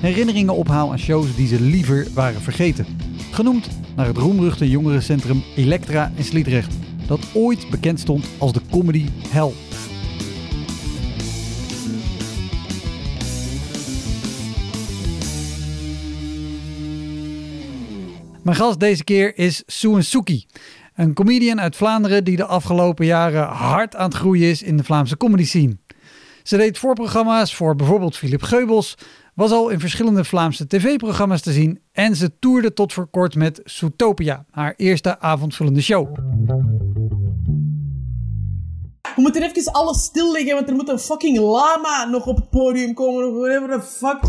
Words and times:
herinneringen 0.00 0.54
ophaal 0.54 0.90
aan 0.90 0.98
shows 0.98 1.36
die 1.36 1.46
ze 1.46 1.60
liever 1.60 2.06
waren 2.14 2.40
vergeten. 2.40 2.86
Genoemd 3.30 3.68
naar 3.96 4.06
het 4.06 4.16
roemruchte 4.16 4.70
jongerencentrum 4.70 5.42
Elektra 5.56 6.12
in 6.14 6.24
Sliedrecht, 6.24 6.74
dat 7.06 7.20
ooit 7.34 7.70
bekend 7.70 8.00
stond 8.00 8.26
als 8.38 8.52
de 8.52 8.60
comedy 8.70 9.06
hell. 9.28 9.52
Mijn 18.42 18.56
gast 18.56 18.80
deze 18.80 19.04
keer 19.04 19.38
is 19.38 19.62
Sue 19.66 20.02
Suki. 20.02 20.46
Een 20.94 21.14
comedian 21.14 21.60
uit 21.60 21.76
Vlaanderen 21.76 22.24
die 22.24 22.36
de 22.36 22.44
afgelopen 22.44 23.06
jaren 23.06 23.46
hard 23.46 23.96
aan 23.96 24.08
het 24.08 24.18
groeien 24.18 24.50
is 24.50 24.62
in 24.62 24.76
de 24.76 24.84
Vlaamse 24.84 25.16
comedy 25.16 25.44
scene. 25.44 25.76
Ze 26.42 26.56
deed 26.56 26.78
voorprogramma's 26.78 27.54
voor 27.54 27.76
bijvoorbeeld 27.76 28.16
Philip 28.16 28.42
Geubels, 28.42 28.94
was 29.38 29.50
al 29.50 29.68
in 29.68 29.80
verschillende 29.80 30.24
Vlaamse 30.24 30.66
tv-programma's 30.66 31.40
te 31.40 31.52
zien 31.52 31.80
en 31.92 32.16
ze 32.16 32.38
toerde 32.38 32.72
tot 32.72 32.92
voor 32.92 33.06
kort 33.06 33.34
met 33.34 33.60
Zootopia, 33.64 34.44
haar 34.50 34.74
eerste 34.76 35.20
avondvullende 35.20 35.80
show. 35.80 36.16
We 39.02 39.22
moeten 39.22 39.42
even 39.42 39.72
alles 39.72 40.04
stilleggen, 40.04 40.54
want 40.54 40.68
er 40.68 40.74
moet 40.74 40.88
een 40.88 40.98
fucking 40.98 41.38
lama 41.38 42.04
nog 42.04 42.26
op 42.26 42.36
het 42.36 42.50
podium 42.50 42.94
komen 42.94 43.28
of 43.28 43.34
whatever 43.34 43.80
the 43.80 43.86
fuck. 43.86 44.20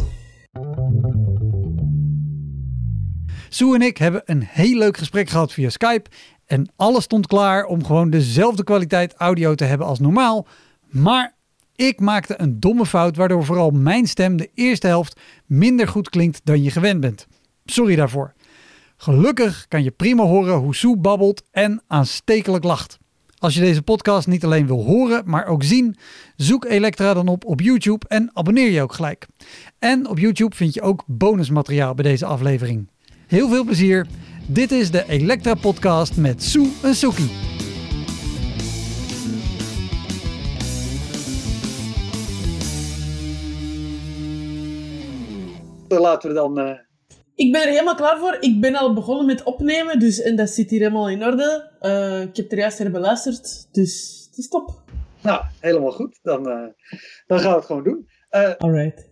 Sue 3.49 3.75
en 3.75 3.81
ik 3.81 3.97
hebben 3.97 4.21
een 4.25 4.43
heel 4.43 4.77
leuk 4.77 4.97
gesprek 4.97 5.29
gehad 5.29 5.53
via 5.53 5.69
Skype 5.69 6.09
en 6.45 6.71
alles 6.75 7.03
stond 7.03 7.27
klaar 7.27 7.65
om 7.65 7.85
gewoon 7.85 8.09
dezelfde 8.09 8.63
kwaliteit 8.63 9.13
audio 9.13 9.55
te 9.55 9.63
hebben 9.63 9.87
als 9.87 9.99
normaal, 9.99 10.47
maar 10.89 11.37
ik 11.79 11.99
maakte 11.99 12.41
een 12.41 12.59
domme 12.59 12.85
fout 12.85 13.15
waardoor 13.15 13.45
vooral 13.45 13.69
mijn 13.69 14.07
stem 14.07 14.37
de 14.37 14.49
eerste 14.53 14.87
helft 14.87 15.19
minder 15.45 15.87
goed 15.87 16.09
klinkt 16.09 16.41
dan 16.43 16.63
je 16.63 16.71
gewend 16.71 16.99
bent. 16.99 17.27
Sorry 17.65 17.95
daarvoor. 17.95 18.33
Gelukkig 18.97 19.65
kan 19.67 19.83
je 19.83 19.91
prima 19.91 20.23
horen 20.23 20.53
hoe 20.53 20.75
Sue 20.75 20.97
babbelt 20.97 21.43
en 21.51 21.81
aanstekelijk 21.87 22.63
lacht. 22.63 22.97
Als 23.37 23.53
je 23.53 23.59
deze 23.59 23.81
podcast 23.81 24.27
niet 24.27 24.43
alleen 24.43 24.67
wil 24.67 24.83
horen, 24.83 25.23
maar 25.25 25.45
ook 25.45 25.63
zien, 25.63 25.95
zoek 26.35 26.65
Elektra 26.65 27.13
dan 27.13 27.27
op 27.27 27.45
op 27.45 27.61
YouTube 27.61 28.07
en 28.07 28.29
abonneer 28.33 28.71
je 28.71 28.81
ook 28.81 28.93
gelijk. 28.93 29.27
En 29.79 30.07
op 30.07 30.19
YouTube 30.19 30.55
vind 30.55 30.73
je 30.73 30.81
ook 30.81 31.03
bonusmateriaal 31.07 31.93
bij 31.93 32.03
deze 32.03 32.25
aflevering. 32.25 32.87
Heel 33.27 33.49
veel 33.49 33.63
plezier. 33.63 34.07
Dit 34.45 34.71
is 34.71 34.91
de 34.91 35.07
Elektra 35.07 35.53
Podcast 35.53 36.17
met 36.17 36.43
Sue 36.43 36.71
en 36.83 36.95
Suki. 45.89 46.01
Laten 46.01 46.29
we 46.29 46.35
dan. 46.35 46.59
Uh... 46.59 46.77
Ik 47.35 47.51
ben 47.51 47.61
er 47.61 47.69
helemaal 47.69 47.95
klaar 47.95 48.17
voor. 48.19 48.37
Ik 48.39 48.61
ben 48.61 48.75
al 48.75 48.93
begonnen 48.93 49.25
met 49.25 49.43
opnemen, 49.43 49.99
dus, 49.99 50.21
en 50.21 50.35
dat 50.35 50.49
zit 50.49 50.69
hier 50.69 50.79
helemaal 50.79 51.09
in 51.09 51.25
orde. 51.25 51.71
Uh, 51.81 52.21
ik 52.21 52.35
heb 52.35 52.51
er 52.51 52.57
juist 52.57 52.79
naar 52.79 52.91
beluisterd, 52.91 53.67
dus 53.71 54.25
het 54.29 54.37
is 54.37 54.47
top. 54.47 54.81
Nou, 55.21 55.43
helemaal 55.59 55.91
goed. 55.91 56.19
Dan, 56.21 56.47
uh, 56.47 56.67
dan 57.27 57.39
gaan 57.39 57.49
we 57.49 57.57
het 57.57 57.65
gewoon 57.65 57.83
doen. 57.83 58.07
Alright. 58.57 59.09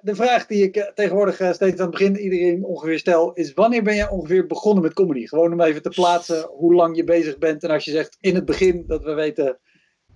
de 0.00 0.14
vraag 0.14 0.46
die 0.46 0.62
ik 0.62 0.92
tegenwoordig 0.94 1.34
steeds 1.34 1.60
aan 1.60 1.86
het 1.86 1.90
begin 1.90 2.16
iedereen 2.16 2.64
ongeveer 2.64 2.98
stel, 2.98 3.32
is 3.32 3.54
wanneer 3.54 3.82
ben 3.82 3.94
je 3.94 4.10
ongeveer 4.10 4.46
begonnen 4.46 4.82
met 4.82 4.92
comedy? 4.92 5.26
Gewoon 5.26 5.52
om 5.52 5.60
even 5.60 5.82
te 5.82 5.88
plaatsen 5.88 6.42
hoe 6.42 6.74
lang 6.74 6.96
je 6.96 7.04
bezig 7.04 7.38
bent. 7.38 7.62
En 7.62 7.70
als 7.70 7.84
je 7.84 7.90
zegt 7.90 8.16
in 8.20 8.34
het 8.34 8.44
begin, 8.44 8.84
dat 8.86 9.04
we 9.04 9.12
weten 9.12 9.58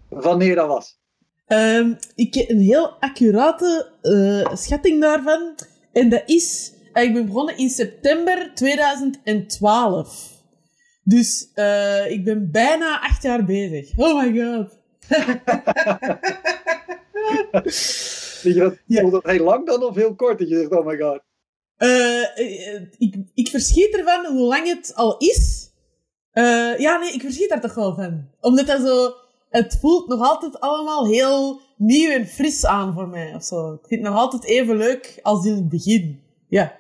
wanneer 0.09 0.55
dat 0.55 0.69
was. 0.69 0.99
Um, 1.47 1.97
ik 2.15 2.35
heb 2.35 2.49
een 2.49 2.61
heel 2.61 2.91
accurate 3.01 3.89
schatting 4.53 5.01
daarvan. 5.01 5.55
En 5.93 6.09
dat 6.09 6.23
is, 6.27 6.73
eh, 6.93 7.03
ik 7.03 7.13
ben 7.13 7.27
begonnen 7.27 7.57
in 7.57 7.71
september 7.71 8.51
2012. 8.55 10.39
Dus 11.03 11.51
uh, 11.55 12.11
ik 12.11 12.25
ben 12.25 12.51
bijna 12.51 13.01
acht 13.01 13.23
jaar 13.23 13.45
bezig. 13.45 13.93
Oh 13.97 14.23
my 14.23 14.41
god. 14.41 14.79
Vind 18.41 18.55
je 18.55 18.61
dat, 18.61 18.79
ja. 18.87 19.11
dat 19.11 19.25
heel 19.25 19.45
lang 19.45 19.67
dan 19.67 19.83
of 19.83 19.95
heel 19.95 20.15
kort 20.15 20.39
dat 20.39 20.49
je 20.49 20.57
zegt 20.57 20.71
oh 20.71 20.87
my 20.87 20.97
god? 20.99 21.21
Uh, 21.79 22.23
ik, 22.99 23.17
ik 23.35 23.49
verschiet 23.49 23.95
ervan 23.97 24.27
hoe 24.27 24.47
lang 24.47 24.67
het 24.67 24.95
al 24.95 25.19
is. 25.19 25.71
Uh, 26.33 26.79
ja, 26.79 26.99
nee, 26.99 27.13
ik 27.13 27.21
verschiet 27.21 27.49
daar 27.49 27.61
toch 27.61 27.75
wel 27.75 27.95
van. 27.95 28.29
Omdat 28.41 28.67
dat 28.67 28.81
zo... 28.81 29.15
Het 29.51 29.79
voelt 29.81 30.09
nog 30.09 30.21
altijd 30.21 30.61
allemaal 30.61 31.07
heel 31.07 31.61
nieuw 31.77 32.11
en 32.11 32.27
fris 32.27 32.67
aan 32.67 32.95
voor 32.95 33.09
mij. 33.09 33.35
Of 33.35 33.45
zo. 33.45 33.73
Ik 33.73 33.87
vind 33.89 34.01
het 34.03 34.11
nog 34.11 34.21
altijd 34.21 34.45
even 34.45 34.77
leuk 34.77 35.19
als 35.23 35.47
in 35.47 35.55
het 35.55 35.69
begin. 35.69 36.23
Ja. 36.49 36.79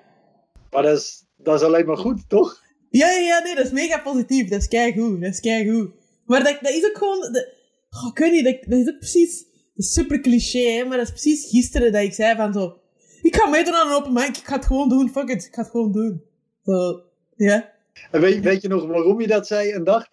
Maar 0.70 0.82
dat 0.82 0.98
is, 0.98 1.25
dat 1.36 1.60
is 1.60 1.66
alleen 1.66 1.86
maar 1.86 1.97
goed, 1.97 2.28
toch? 2.28 2.62
Ja, 2.91 3.10
ja, 3.10 3.19
ja, 3.19 3.42
nee, 3.42 3.54
dat 3.54 3.64
is 3.64 3.72
mega 3.72 3.98
positief. 3.98 4.48
Dat 4.48 4.60
is 4.60 4.69
keigoed, 4.69 5.20
dat 5.20 5.41
is 5.42 5.70
goed. 5.70 5.91
Maar 6.26 6.44
dat, 6.44 6.59
dat 6.60 6.72
is 6.72 6.84
ook 6.84 6.97
gewoon... 6.97 7.32
Dat, 7.32 7.48
oh, 7.91 8.10
ik 8.10 8.19
weet 8.19 8.32
niet, 8.32 8.44
dat, 8.44 8.56
dat 8.69 8.78
is 8.78 8.88
ook 8.88 8.98
precies... 8.98 9.48
Is 9.75 9.92
super 9.92 10.20
cliché, 10.20 10.84
maar 10.84 10.97
dat 10.97 11.06
is 11.06 11.12
precies 11.12 11.50
gisteren 11.50 11.92
dat 11.92 12.03
ik 12.03 12.12
zei 12.12 12.36
van 12.36 12.53
zo... 12.53 12.78
Ik 13.22 13.36
ga 13.36 13.48
meedoen 13.48 13.75
aan 13.75 13.88
een 13.88 13.94
open 13.94 14.12
mic, 14.12 14.36
ik 14.36 14.47
ga 14.47 14.56
het 14.56 14.66
gewoon 14.66 14.88
doen, 14.88 15.10
fuck 15.10 15.28
it, 15.28 15.44
ik 15.44 15.54
ga 15.54 15.62
het 15.62 15.70
gewoon 15.70 15.92
doen. 15.92 16.22
Zo, 16.64 17.03
ja. 17.36 17.72
En 18.10 18.20
weet, 18.20 18.41
weet 18.41 18.62
je 18.62 18.69
nog 18.69 18.86
waarom 18.86 19.20
je 19.20 19.26
dat 19.26 19.47
zei 19.47 19.70
en 19.70 19.84
dacht? 19.84 20.09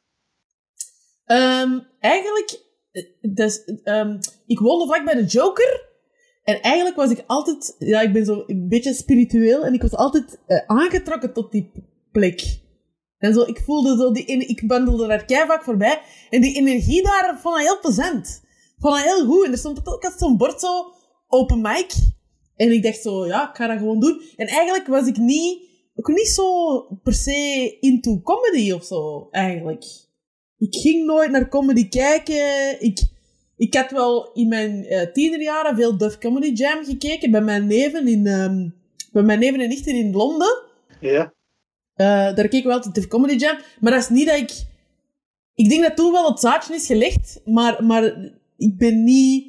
Um, 1.28 1.88
eigenlijk 2.00 2.66
dus, 3.22 3.62
um, 3.84 4.20
ik 4.46 4.60
woonde 4.60 4.86
vlak 4.86 5.06
bij 5.06 5.14
de 5.14 5.26
Joker. 5.26 5.86
En 6.44 6.62
eigenlijk 6.62 6.96
was 6.96 7.12
ik 7.12 7.24
altijd, 7.28 7.76
ja, 7.80 8.02
ik 8.02 8.14
ben 8.14 8.26
zo 8.26 8.44
een 8.48 8.68
beetje 8.68 8.94
spiritueel 8.94 9.64
en 9.66 9.74
ik 9.74 9.82
was 9.82 9.96
altijd 9.96 10.40
uh, 10.48 10.62
aangetrokken 10.68 11.34
tot 11.34 11.52
die 11.52 11.72
plek. 12.12 12.60
En 13.18 13.34
zo, 13.34 13.42
ik 13.42 13.62
voelde 13.66 13.98
zo 13.98 14.12
die, 14.12 14.26
ik 14.26 14.64
wandelde 14.68 15.08
daar 15.08 15.26
keihard 15.26 15.64
voorbij 15.64 16.02
en 16.30 16.42
die 16.42 16.56
energie 16.56 17.04
daar 17.04 17.40
vond 17.42 17.58
ik 17.58 17.64
heel 17.64 17.80
plezant. 17.80 18.42
Vond 18.80 18.98
ik 18.98 19.04
heel 19.04 19.26
goed. 19.26 19.46
En 19.46 19.52
er 19.52 19.58
stond 19.58 19.80
ook 19.80 20.04
altijd 20.04 20.20
zo'n 20.20 20.38
bord 20.38 20.60
zo, 20.60 20.94
open 21.28 21.62
mic. 21.62 21.94
En 22.56 22.72
ik 22.72 22.84
dacht 22.84 23.02
zo, 23.02 23.26
ja, 23.26 23.50
ik 23.50 23.56
ga 23.56 23.68
dat 23.68 23.78
gewoon 23.78 24.00
doen. 24.00 24.22
En 24.36 24.48
eigenlijk 24.48 24.88
was 24.88 25.08
ik 25.08 25.18
niet, 25.18 25.70
ook 25.96 26.08
niet 26.08 26.28
zo 26.28 26.82
per 27.04 27.14
se 27.14 27.78
into 27.80 28.22
comedy 28.22 28.72
of 28.72 28.84
zo, 28.84 29.28
eigenlijk. 29.32 30.07
Ik 30.58 30.76
ging 30.76 31.06
nooit 31.06 31.32
naar 31.32 31.50
comedy 31.50 31.90
kijken. 31.90 32.82
Ik, 32.82 33.00
ik 33.58 33.74
had 33.74 33.92
wel 33.92 34.32
in 34.34 34.48
mijn 34.48 34.86
uh, 34.94 35.02
tienerjaren 35.02 35.76
veel 35.76 35.98
Duff 35.98 36.18
Comedy 36.18 36.52
Jam 36.52 36.86
gekeken 36.86 37.32
bij 37.32 37.42
mijn 37.42 37.68
neven 37.68 38.08
in, 38.08 38.28
um, 38.28 38.76
bij 39.12 39.24
mijn 39.24 39.40
neven 39.40 39.60
en 39.60 39.70
nichten 39.70 39.96
in 39.96 40.12
Londen. 40.12 40.64
Ja. 41.00 41.34
Uh, 41.96 42.08
daar 42.08 42.48
keek 42.48 42.54
ik 42.54 42.64
wel 42.64 42.74
altijd 42.74 42.96
Duff 42.96 43.08
Comedy 43.08 43.36
Jam. 43.36 43.58
Maar 43.80 43.92
dat 43.92 44.02
is 44.02 44.10
niet 44.10 44.28
dat 44.28 44.38
ik... 44.38 44.52
Ik 45.56 45.70
denk 45.70 45.82
dat 45.82 45.96
toen 45.96 46.12
wel 46.12 46.30
het 46.30 46.40
zaadje 46.40 46.74
is 46.74 46.86
gelegd, 46.86 47.42
maar, 47.46 47.84
maar 47.84 48.04
ik 48.58 48.78
ben 48.78 49.04
niet 49.04 49.48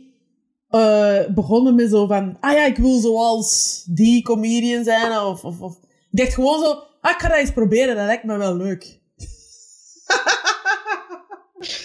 uh, 0.71 1.27
begonnen 1.35 1.75
met 1.75 1.91
zo 1.91 2.07
van... 2.07 2.37
Ah 2.41 2.53
ja, 2.53 2.67
ik 2.67 2.77
wil 2.77 2.99
zoals 2.99 3.83
die 3.89 4.23
comedian 4.23 4.85
zijn, 4.85 5.19
of... 5.19 5.45
of, 5.45 5.61
of. 5.61 5.79
Ik 6.11 6.19
dacht 6.19 6.35
gewoon 6.35 6.65
zo... 6.65 6.83
Ah, 7.01 7.11
ik 7.11 7.21
ga 7.21 7.29
dat 7.29 7.39
eens 7.39 7.53
proberen, 7.53 7.97
dat 7.97 8.05
lijkt 8.05 8.25
me 8.25 8.37
wel 8.37 8.57
leuk. 8.57 9.01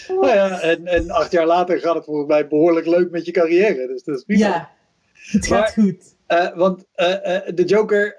nou 0.07 0.27
ja, 0.27 0.59
en, 0.59 0.87
en 0.87 1.09
acht 1.09 1.31
jaar 1.31 1.45
later 1.45 1.79
gaat 1.79 1.95
het 1.95 2.05
volgens 2.05 2.27
mij 2.27 2.47
behoorlijk 2.47 2.85
leuk 2.85 3.11
met 3.11 3.25
je 3.25 3.31
carrière. 3.31 3.87
Dus 3.87 4.03
dat 4.03 4.17
is 4.17 4.23
prima. 4.23 4.47
Ja, 4.47 4.69
het 5.13 5.47
gaat 5.47 5.73
goed. 5.73 6.15
Uh, 6.27 6.55
want 6.55 6.85
uh, 6.95 7.07
uh, 7.07 7.37
de 7.55 7.63
Joker, 7.63 8.15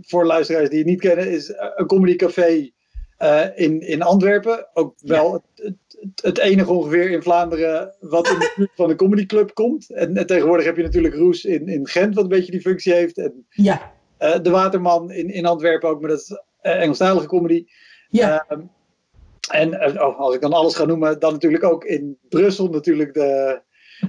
voor 0.00 0.26
luisteraars 0.26 0.68
die 0.68 0.78
het 0.78 0.86
niet 0.86 1.00
kennen, 1.00 1.30
is 1.30 1.52
een 1.76 1.86
comedycafé 1.86 2.70
eh, 3.18 3.46
in, 3.54 3.80
in 3.80 4.02
Antwerpen. 4.02 4.66
Ook 4.74 4.94
wel 5.00 5.32
het, 5.32 5.42
het, 5.54 6.14
het, 6.22 6.38
enige 6.38 6.72
ongeveer 6.72 7.10
in 7.10 7.22
Vlaanderen 7.22 7.94
wat 8.00 8.28
in 8.28 8.38
de 8.38 8.52
buurt 8.56 8.70
van 8.74 8.90
een 8.90 8.96
comedyclub 8.96 9.54
komt. 9.54 9.90
En, 9.90 10.16
en, 10.16 10.26
tegenwoordig 10.26 10.64
heb 10.64 10.76
je 10.76 10.82
natuurlijk 10.82 11.14
Roes 11.14 11.44
in, 11.44 11.68
in 11.68 11.88
Gent, 11.88 12.14
wat 12.14 12.24
een 12.24 12.30
beetje 12.30 12.52
die 12.52 12.60
functie 12.60 12.92
heeft. 12.92 13.18
En, 13.18 13.46
ja. 13.48 13.92
De 14.18 14.50
Waterman 14.50 15.10
in, 15.10 15.30
in 15.30 15.46
Antwerpen 15.46 15.88
ook, 15.88 16.00
maar 16.00 16.10
dat 16.10 16.18
is 16.18 16.40
Engelstalige 16.60 17.26
comedy. 17.26 17.66
Ja. 18.10 18.44
Ehm, 18.48 18.60
en 19.48 20.00
oh, 20.00 20.20
als 20.20 20.34
ik 20.34 20.40
dan 20.40 20.52
alles 20.52 20.74
ga 20.74 20.84
noemen, 20.84 21.18
dan 21.18 21.32
natuurlijk 21.32 21.64
ook 21.64 21.84
in 21.84 22.18
Brussel 22.28 22.68
natuurlijk 22.68 23.14
de... 23.14 23.60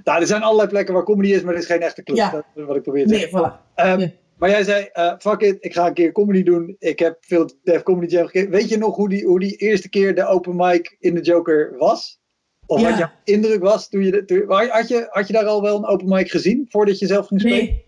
Nou, 0.04 0.22
er 0.22 0.28
zijn 0.28 0.42
allerlei 0.42 0.70
plekken 0.70 0.94
waar 0.94 1.04
comedy 1.04 1.34
is, 1.34 1.42
maar 1.42 1.54
er 1.54 1.60
is 1.60 1.66
geen 1.66 1.82
echte 1.82 2.04
club. 2.04 2.18
Ja. 2.18 2.32
Dat 2.32 2.46
is 2.56 2.64
wat 2.64 2.76
ik 2.76 2.82
probeer 2.82 3.08
te 3.08 3.14
nee, 3.14 3.20
zeggen. 3.20 3.40
Voilà. 3.40 3.86
Um, 3.86 4.00
Ja. 4.00 4.12
Maar 4.38 4.50
jij 4.50 4.64
zei, 4.64 4.90
uh, 4.94 5.14
fuck 5.18 5.42
it, 5.42 5.58
ik 5.60 5.74
ga 5.74 5.88
een 5.88 5.94
keer 5.94 6.12
comedy 6.12 6.44
doen. 6.44 6.76
Ik 6.80 7.00
heb 7.00 7.18
veel 7.20 7.50
Def 7.64 7.84
Comedy 7.84 8.14
Jam 8.14 8.26
gekeken. 8.26 8.52
Weet 8.52 8.70
je 8.70 8.78
nog 8.78 8.96
hoe 8.96 9.10
die, 9.10 9.26
hoe 9.26 9.40
die 9.40 9.56
eerste 9.56 9.90
keer 9.90 10.16
de 10.16 10.26
open 10.26 10.56
mic 10.56 10.96
in 11.00 11.16
de 11.16 11.22
Joker 11.22 11.78
was? 11.78 12.22
Of 12.66 12.82
Ja. 12.82 12.90
wat 12.90 12.98
jouw 12.98 13.10
indruk 13.24 13.62
was? 13.62 13.90
Toen 13.90 14.04
je, 14.04 14.26
toen, 14.26 14.44
had, 14.48 14.88
je, 14.88 15.08
had 15.10 15.28
je 15.28 15.34
daar 15.34 15.46
al 15.46 15.62
wel 15.62 15.78
een 15.78 15.86
open 15.86 16.10
mic 16.10 16.32
gezien 16.32 16.66
voordat 16.70 17.00
je 17.00 17.08
zelf 17.08 17.28
ging 17.28 17.40
spelen? 17.40 17.58
Nee. 17.58 17.86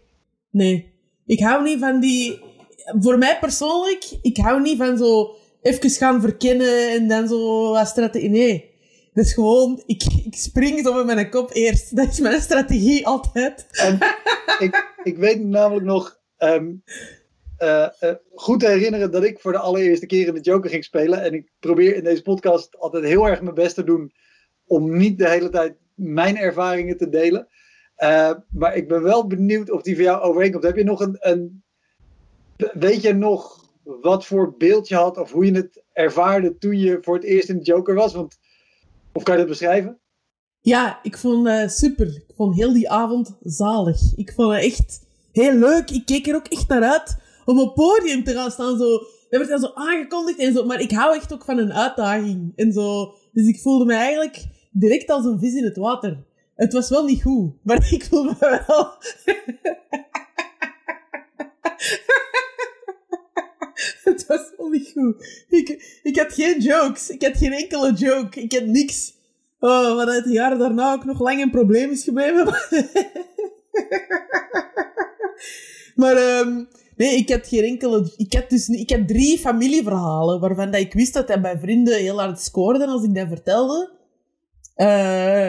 Nee. 0.51 0.93
Ik 1.25 1.39
hou 1.39 1.63
niet 1.63 1.79
van 1.79 1.99
die... 1.99 2.39
Voor 2.99 3.17
mij 3.17 3.37
persoonlijk, 3.39 4.03
ik 4.21 4.37
hou 4.37 4.61
niet 4.61 4.77
van 4.77 4.97
zo 4.97 5.35
even 5.61 5.89
gaan 5.89 6.21
verkennen 6.21 6.91
en 6.91 7.07
dan 7.07 7.27
zo 7.27 7.71
wat 7.71 7.87
strategie. 7.87 8.29
Nee. 8.29 8.69
Is 9.13 9.33
gewoon, 9.33 9.83
ik, 9.85 10.03
ik 10.25 10.35
spring 10.35 10.85
zo 10.85 10.93
met 10.93 11.15
mijn 11.15 11.29
kop 11.29 11.53
eerst. 11.53 11.95
Dat 11.95 12.07
is 12.07 12.19
mijn 12.19 12.41
strategie 12.41 13.07
altijd. 13.07 13.67
En 13.71 13.99
ik, 14.59 14.93
ik 15.03 15.17
weet 15.17 15.39
me 15.39 15.45
namelijk 15.45 15.85
nog 15.85 16.19
ehm, 16.37 16.73
eh, 17.57 17.87
eh, 17.99 18.15
goed 18.33 18.59
te 18.59 18.67
herinneren 18.67 19.11
dat 19.11 19.23
ik 19.23 19.39
voor 19.39 19.51
de 19.51 19.57
allereerste 19.57 20.05
keer 20.05 20.27
in 20.27 20.33
de 20.33 20.39
Joker 20.39 20.69
ging 20.69 20.83
spelen. 20.83 21.21
En 21.21 21.33
ik 21.33 21.51
probeer 21.59 21.95
in 21.95 22.03
deze 22.03 22.21
podcast 22.21 22.77
altijd 22.77 23.03
heel 23.03 23.27
erg 23.27 23.41
mijn 23.41 23.55
best 23.55 23.75
te 23.75 23.83
doen 23.83 24.13
om 24.65 24.97
niet 24.97 25.17
de 25.17 25.29
hele 25.29 25.49
tijd 25.49 25.75
mijn 25.95 26.37
ervaringen 26.37 26.97
te 26.97 27.09
delen. 27.09 27.47
Eh, 27.95 28.33
maar 28.49 28.75
ik 28.75 28.87
ben 28.87 29.01
wel 29.01 29.27
benieuwd 29.27 29.71
of 29.71 29.81
die 29.81 29.95
voor 29.95 30.03
jou 30.03 30.21
overeenkomt. 30.21 30.63
Heb 30.63 30.75
je 30.75 30.83
nog 30.83 30.99
een, 30.99 31.17
een. 31.19 31.63
Weet 32.73 33.01
je 33.01 33.13
nog 33.13 33.60
wat 33.83 34.25
voor 34.25 34.55
beeld 34.57 34.87
je 34.87 34.95
had 34.95 35.17
of 35.17 35.31
hoe 35.31 35.45
je 35.45 35.51
het 35.51 35.83
ervaarde 35.93 36.57
toen 36.57 36.77
je 36.77 36.97
voor 37.01 37.15
het 37.15 37.23
eerst 37.23 37.49
in 37.49 37.57
de 37.57 37.63
Joker 37.63 37.95
was? 37.95 38.13
Want, 38.13 38.39
of 39.11 39.23
kan 39.23 39.33
je 39.33 39.39
dat 39.39 39.49
beschrijven? 39.49 39.99
Ja, 40.61 40.99
ik 41.03 41.17
vond 41.17 41.47
het 41.47 41.71
super. 41.71 42.07
Ik 42.07 42.35
vond 42.35 42.55
heel 42.55 42.73
die 42.73 42.89
avond 42.89 43.37
zalig. 43.41 43.99
Ik 44.15 44.33
vond 44.33 44.53
het 44.53 44.63
echt 44.63 45.05
heel 45.31 45.53
leuk. 45.53 45.89
Ik 45.89 46.05
keek 46.05 46.27
er 46.27 46.35
ook 46.35 46.47
echt 46.47 46.67
naar 46.67 46.83
uit 46.83 47.17
om 47.45 47.59
op 47.59 47.75
podium 47.75 48.23
te 48.23 48.33
gaan 48.33 48.51
staan. 48.51 48.77
Zo. 48.77 48.89
Dat 49.29 49.39
werd 49.39 49.49
dan 49.49 49.59
zo 49.59 49.71
aangekondigd 49.73 50.39
en 50.39 50.53
zo. 50.53 50.65
Maar 50.65 50.79
ik 50.79 50.91
hou 50.91 51.15
echt 51.15 51.33
ook 51.33 51.43
van 51.43 51.57
een 51.57 51.73
uitdaging. 51.73 52.53
En 52.55 52.73
zo. 52.73 53.13
Dus 53.31 53.47
ik 53.47 53.59
voelde 53.59 53.85
me 53.85 53.93
eigenlijk 53.93 54.45
direct 54.71 55.09
als 55.09 55.25
een 55.25 55.39
vis 55.39 55.53
in 55.53 55.63
het 55.63 55.77
water. 55.77 56.23
Het 56.55 56.73
was 56.73 56.89
wel 56.89 57.05
niet 57.05 57.21
goed, 57.21 57.53
maar 57.63 57.91
ik 57.93 58.05
voelde 58.05 58.35
me 58.39 58.63
wel... 58.67 58.93
het 64.03 64.25
was 64.25 64.51
wel 64.57 64.69
niet 64.69 64.91
goed. 64.93 65.45
Ik, 65.49 65.99
ik 66.03 66.17
had 66.17 66.33
geen 66.33 66.59
jokes. 66.59 67.09
Ik 67.09 67.23
had 67.23 67.37
geen 67.37 67.53
enkele 67.53 67.93
joke. 67.93 68.41
Ik 68.41 68.53
had 68.53 68.65
niks. 68.65 69.13
Oh, 69.59 69.95
wat 69.95 70.13
het 70.13 70.25
jaar 70.29 70.57
daarna 70.57 70.93
ook 70.93 71.05
nog 71.05 71.19
lang 71.19 71.41
een 71.41 71.51
probleem 71.51 71.91
is 71.91 72.03
gebleven. 72.03 72.45
maar 76.01 76.15
ehm, 76.15 76.63
nee, 76.95 77.15
ik 77.15 77.29
had 77.29 77.47
geen 77.47 77.63
enkele... 77.63 78.13
Ik 78.17 78.33
had, 78.33 78.49
dus, 78.49 78.67
ik 78.67 78.89
had 78.89 79.07
drie 79.07 79.39
familieverhalen 79.39 80.39
waarvan 80.39 80.71
dat 80.71 80.81
ik 80.81 80.93
wist 80.93 81.13
dat 81.13 81.27
hij 81.27 81.41
bij 81.41 81.59
vrienden 81.59 81.97
heel 81.97 82.19
hard 82.19 82.39
scoorde 82.39 82.87
als 82.87 83.03
ik 83.03 83.15
dat 83.15 83.27
vertelde. 83.27 83.89
Eh, 84.75 85.47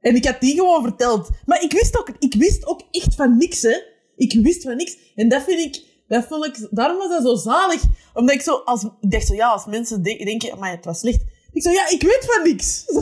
en 0.00 0.14
ik 0.14 0.24
had 0.24 0.40
die 0.40 0.54
gewoon 0.54 0.82
verteld. 0.82 1.30
Maar 1.46 1.62
ik 1.62 1.72
wist, 1.72 1.98
ook, 1.98 2.10
ik 2.18 2.34
wist 2.34 2.66
ook 2.66 2.82
echt 2.90 3.14
van 3.14 3.36
niks, 3.36 3.62
hè. 3.62 3.76
Ik 4.16 4.32
wist 4.32 4.62
van 4.62 4.76
niks. 4.76 4.96
En 5.14 5.28
dat 5.28 5.42
vind 5.42 5.60
ik... 5.60 5.90
Dat 6.12 6.24
vond 6.24 6.44
ik... 6.44 6.68
Daarom 6.70 6.98
was 6.98 7.08
dat 7.08 7.22
zo 7.22 7.34
zalig. 7.34 7.82
Omdat 8.14 8.34
ik 8.34 8.40
zo... 8.40 8.54
Als, 8.54 8.84
ik 9.00 9.10
dacht 9.10 9.26
zo, 9.26 9.34
ja, 9.34 9.48
als 9.48 9.66
mensen 9.66 10.02
denken, 10.02 10.26
denken 10.26 10.58
maar 10.58 10.70
het 10.70 10.84
was 10.84 10.98
slecht. 10.98 11.24
Ik 11.52 11.62
zo, 11.62 11.70
ja, 11.70 11.90
ik 11.90 12.02
weet 12.02 12.24
van 12.26 12.42
niks. 12.42 12.84
Zo, 12.94 13.00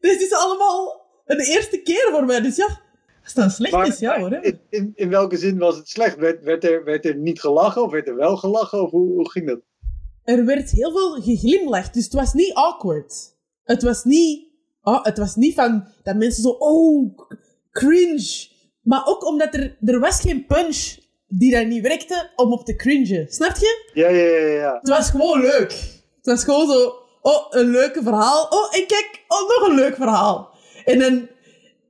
dit 0.00 0.20
is 0.20 0.32
allemaal 0.32 1.06
een 1.26 1.40
eerste 1.40 1.82
keer 1.82 2.08
voor 2.10 2.24
mij. 2.24 2.40
Dus 2.40 2.56
ja, 2.56 2.80
als 3.24 3.34
dan 3.34 3.50
slecht 3.50 3.88
is, 3.88 3.98
ja 3.98 4.18
hoor. 4.20 4.30
hè. 4.30 4.40
in, 4.40 4.60
in, 4.68 4.92
in 4.94 5.08
welke 5.08 5.36
zin 5.36 5.58
was 5.58 5.76
het 5.76 5.88
slecht? 5.88 6.16
Werd, 6.16 6.42
werd, 6.42 6.64
er, 6.64 6.84
werd 6.84 7.04
er 7.04 7.16
niet 7.16 7.40
gelachen 7.40 7.82
of 7.82 7.90
werd 7.90 8.08
er 8.08 8.16
wel 8.16 8.36
gelachen? 8.36 8.82
Of 8.82 8.90
hoe, 8.90 9.12
hoe 9.12 9.30
ging 9.30 9.46
dat? 9.46 9.60
Er 10.24 10.44
werd 10.44 10.70
heel 10.70 10.92
veel 10.92 11.22
geglimlacht, 11.22 11.94
dus 11.94 12.04
het 12.04 12.12
was 12.12 12.32
niet 12.32 12.54
awkward. 12.54 13.34
Het 13.64 13.82
was 13.82 14.04
niet... 14.04 14.48
Oh, 14.82 15.04
het 15.04 15.18
was 15.18 15.34
niet 15.34 15.54
van 15.54 15.86
dat 16.02 16.16
mensen 16.16 16.42
zo... 16.42 16.48
Oh, 16.48 17.18
cringe. 17.70 18.48
Maar 18.82 19.06
ook 19.06 19.26
omdat 19.26 19.54
er... 19.54 19.76
Er 19.84 20.00
was 20.00 20.20
geen 20.20 20.46
punch 20.46 21.04
die 21.28 21.50
daar 21.50 21.66
niet 21.66 21.82
werkte 21.82 22.30
om 22.36 22.52
op 22.52 22.64
te 22.64 22.76
cringen. 22.76 23.26
Snap 23.28 23.56
je? 23.56 23.90
Ja, 23.94 24.08
ja, 24.08 24.24
ja, 24.24 24.46
ja. 24.46 24.78
Het 24.80 24.88
was 24.88 25.10
gewoon 25.10 25.40
leuk. 25.40 25.70
Het 26.16 26.26
was 26.26 26.44
gewoon 26.44 26.70
zo... 26.70 26.94
Oh, 27.22 27.46
een 27.50 27.70
leuke 27.70 28.02
verhaal. 28.02 28.46
Oh, 28.50 28.76
en 28.76 28.86
kijk, 28.86 29.24
oh, 29.28 29.48
nog 29.48 29.68
een 29.68 29.74
leuk 29.74 29.94
verhaal. 29.94 30.50
En 30.84 30.98
dan... 30.98 31.28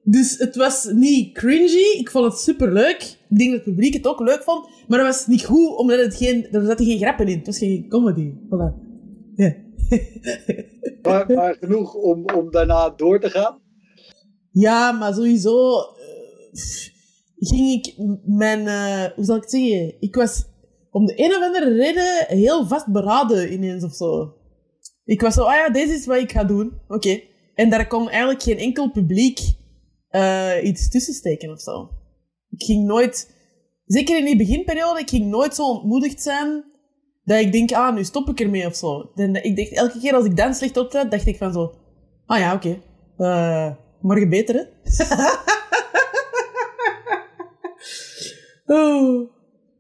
Dus 0.03 0.38
het 0.38 0.56
was 0.56 0.85
niet 0.93 1.35
cringy. 1.35 1.99
Ik 1.99 2.11
vond 2.11 2.33
het 2.33 2.41
superleuk. 2.41 3.17
Ik 3.29 3.38
denk 3.38 3.50
dat 3.50 3.65
het 3.65 3.75
publiek 3.75 3.94
het 3.94 4.06
ook 4.06 4.21
leuk 4.21 4.43
vond. 4.43 4.69
Maar 4.88 4.99
het 4.99 5.09
was 5.09 5.27
niet 5.27 5.44
goed, 5.44 5.77
omdat 5.77 5.99
het 5.99 6.17
geen, 6.17 6.49
er 6.53 6.65
zaten 6.65 6.87
geen 6.87 6.99
grappen 6.99 7.29
in. 7.29 7.38
Het 7.38 7.47
was 7.47 7.59
geen 7.59 7.88
comedy. 7.88 8.33
Voilà. 8.33 8.85
Ja. 9.37 9.55
Maar, 11.03 11.33
maar 11.33 11.56
genoeg 11.61 11.94
om, 11.94 12.25
om 12.35 12.50
daarna 12.50 12.91
door 12.91 13.21
te 13.21 13.31
gaan. 13.31 13.59
Ja, 14.50 14.93
maar 14.93 15.15
sowieso 15.15 15.79
eh, 15.79 16.56
ging 17.38 17.73
ik 17.73 17.94
mijn, 18.25 18.67
eh, 18.67 19.15
hoe 19.15 19.25
zal 19.25 19.37
ik 19.37 19.43
het 19.43 19.50
zeggen? 19.50 19.94
Ik 20.00 20.15
was 20.15 20.44
om 20.91 21.06
de 21.06 21.25
een 21.25 21.31
of 21.31 21.43
andere 21.43 21.77
reden 21.77 22.27
heel 22.27 22.67
vastberaden 22.67 23.53
ineens 23.53 23.85
of 23.85 23.94
zo. 23.94 24.35
Ik 25.05 25.21
was 25.21 25.35
zo, 25.35 25.43
ah 25.43 25.55
ja, 25.55 25.69
deze 25.69 25.93
is 25.93 26.06
wat 26.06 26.17
ik 26.17 26.33
ga 26.33 26.44
doen. 26.44 26.73
Oké. 26.88 27.21
En 27.55 27.71
daar 27.71 27.87
kon 27.87 28.09
eigenlijk 28.09 28.43
geen 28.43 28.59
enkel 28.59 28.91
publiek 28.91 29.41
eh, 30.09 30.53
iets 30.62 30.91
tussen 30.91 31.15
steken 31.15 31.50
of 31.50 31.61
zo. 31.61 31.91
Ik 32.50 32.62
ging 32.62 32.87
nooit, 32.87 33.35
zeker 33.87 34.19
in 34.19 34.25
die 34.25 34.37
beginperiode, 34.37 35.00
ik 35.00 35.11
ging 35.11 35.27
nooit 35.27 35.55
zo 35.55 35.71
ontmoedigd 35.71 36.23
zijn 36.23 36.65
dat 37.25 37.41
ik 37.41 37.53
denk, 37.53 37.73
ah, 37.73 37.94
nu 37.94 38.05
stop 38.05 38.29
ik 38.29 38.41
ermee 38.41 38.67
of 38.67 38.77
zo. 38.77 39.11
Dan, 39.15 39.37
ik 39.37 39.56
dacht, 39.56 39.73
elke 39.73 39.99
keer 39.99 40.15
als 40.15 40.25
ik 40.25 40.37
dan 40.37 40.55
slecht 40.55 40.77
optrad, 40.77 41.11
dacht 41.11 41.27
ik 41.27 41.37
van 41.37 41.53
zo, 41.53 41.75
ah 42.26 42.38
ja, 42.38 42.55
oké. 42.55 42.83
Eh, 43.16 43.71
morgen 44.00 44.28
beter, 44.28 44.55
hè? 44.55 44.62
oh. 48.66 49.30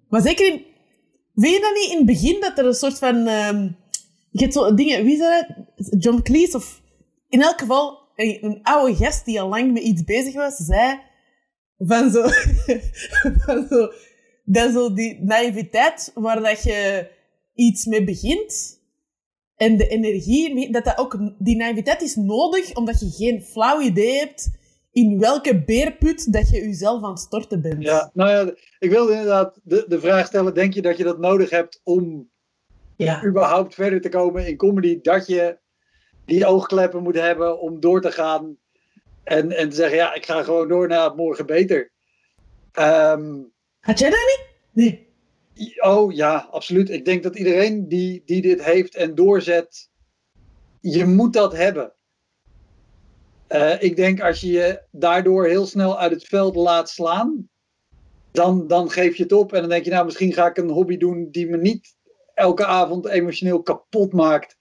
Maar 0.08 0.20
zeker 0.20 0.52
in... 0.52 0.64
Weet 1.34 1.52
je 1.52 1.60
dat 1.60 1.74
niet 1.74 1.90
in 1.90 1.96
het 1.96 2.06
begin 2.06 2.40
dat 2.40 2.58
er 2.58 2.66
een 2.66 2.74
soort 2.74 2.98
van... 2.98 3.26
ehm 3.26 3.68
je 4.30 4.42
hebt 4.42 4.52
zo 4.52 4.74
dingen... 4.74 5.04
Wie 5.04 5.12
is 5.12 5.18
dat? 5.18 5.46
John 6.02 6.22
Cleese 6.22 6.56
of... 6.56 6.82
In 7.28 7.42
elk 7.42 7.60
geval, 7.60 7.98
een, 8.16 8.38
een 8.44 8.62
oude 8.62 8.96
gast 8.96 9.24
die 9.24 9.40
al 9.40 9.48
lang 9.48 9.72
met 9.72 9.82
iets 9.82 10.04
bezig 10.04 10.34
was, 10.34 10.56
zei 10.56 11.00
van 11.78 12.10
zo... 12.10 12.28
van 13.46 13.66
zo 13.70 13.88
dat 14.46 14.72
zo 14.72 14.92
die 14.92 15.18
naïviteit 15.22 16.10
waar 16.14 16.42
dat 16.42 16.62
je 16.62 17.08
iets 17.54 17.84
mee 17.84 18.04
begint 18.04 18.80
en 19.56 19.76
de 19.76 19.88
energie, 19.88 20.72
dat 20.72 20.84
dat 20.84 20.98
ook, 20.98 21.18
die 21.38 21.56
naïviteit 21.56 22.02
is 22.02 22.14
nodig 22.14 22.74
omdat 22.74 23.00
je 23.00 23.10
geen 23.10 23.42
flauw 23.42 23.80
idee 23.80 24.18
hebt 24.18 24.50
in 24.92 25.18
welke 25.18 25.64
beerput 25.64 26.32
dat 26.32 26.50
je 26.50 26.60
jezelf 26.60 27.02
aan 27.02 27.10
het 27.10 27.18
storten 27.18 27.62
bent. 27.62 27.82
Ja, 27.82 28.10
nou 28.14 28.30
ja, 28.30 28.54
ik 28.86 28.92
wilde 28.92 29.12
inderdaad 29.12 29.60
de, 29.62 29.84
de 29.88 30.00
vraag 30.00 30.26
stellen: 30.26 30.54
denk 30.54 30.74
je 30.74 30.82
dat 30.82 30.96
je 30.96 31.04
dat 31.04 31.18
nodig 31.18 31.50
hebt 31.50 31.80
om 31.84 32.30
Ja. 32.96 33.24
überhaupt 33.24 33.74
verder 33.74 34.00
te 34.00 34.08
komen 34.08 34.46
in 34.46 34.56
comedy? 34.56 35.00
Dat 35.02 35.26
je 35.26 35.58
die 36.24 36.46
oogkleppen 36.46 37.02
moet 37.02 37.14
hebben 37.14 37.60
om 37.60 37.80
door 37.80 38.00
te 38.00 38.12
gaan 38.12 38.56
en, 39.24 39.52
en 39.52 39.68
te 39.68 39.76
zeggen: 39.76 39.96
ja, 39.96 40.14
ik 40.14 40.26
ga 40.26 40.42
gewoon 40.42 40.68
door 40.68 40.88
naar 40.88 41.14
morgen 41.14 41.46
beter. 41.46 41.90
Ehm, 42.72 43.42
Had 43.80 43.98
jij 43.98 44.10
dat 44.10 44.18
niet? 44.18 44.46
Nee. 44.72 45.04
Oh 45.80 46.12
ja, 46.12 46.48
absoluut. 46.50 46.90
Ik 46.90 47.04
denk 47.04 47.22
dat 47.22 47.36
iedereen 47.36 47.88
die, 47.88 48.22
die 48.24 48.42
dit 48.42 48.64
heeft 48.64 48.94
en 48.94 49.14
doorzet, 49.14 49.90
je 50.80 51.04
moet 51.06 51.32
dat 51.32 51.52
hebben. 51.52 51.92
Eh, 53.46 53.82
ik 53.82 53.96
denk 53.96 54.20
als 54.20 54.40
je 54.40 54.50
je 54.50 54.80
daardoor 54.90 55.46
heel 55.46 55.66
snel 55.66 55.98
uit 55.98 56.12
het 56.12 56.24
veld 56.24 56.56
laat 56.56 56.90
slaan, 56.90 57.48
dan, 58.36 58.66
dan 58.66 58.90
geef 58.90 59.16
je 59.16 59.22
het 59.22 59.32
op 59.32 59.52
en 59.52 59.60
dan 59.60 59.68
denk 59.68 59.84
je, 59.84 59.90
nou 59.90 60.04
misschien 60.04 60.32
ga 60.32 60.46
ik 60.46 60.56
een 60.56 60.68
hobby 60.68 60.96
doen 60.96 61.28
die 61.30 61.48
me 61.48 61.56
niet 61.56 61.96
elke 62.34 62.66
avond 62.66 63.06
emotioneel 63.06 63.62
kapot 63.62 64.12
maakt. 64.12 64.56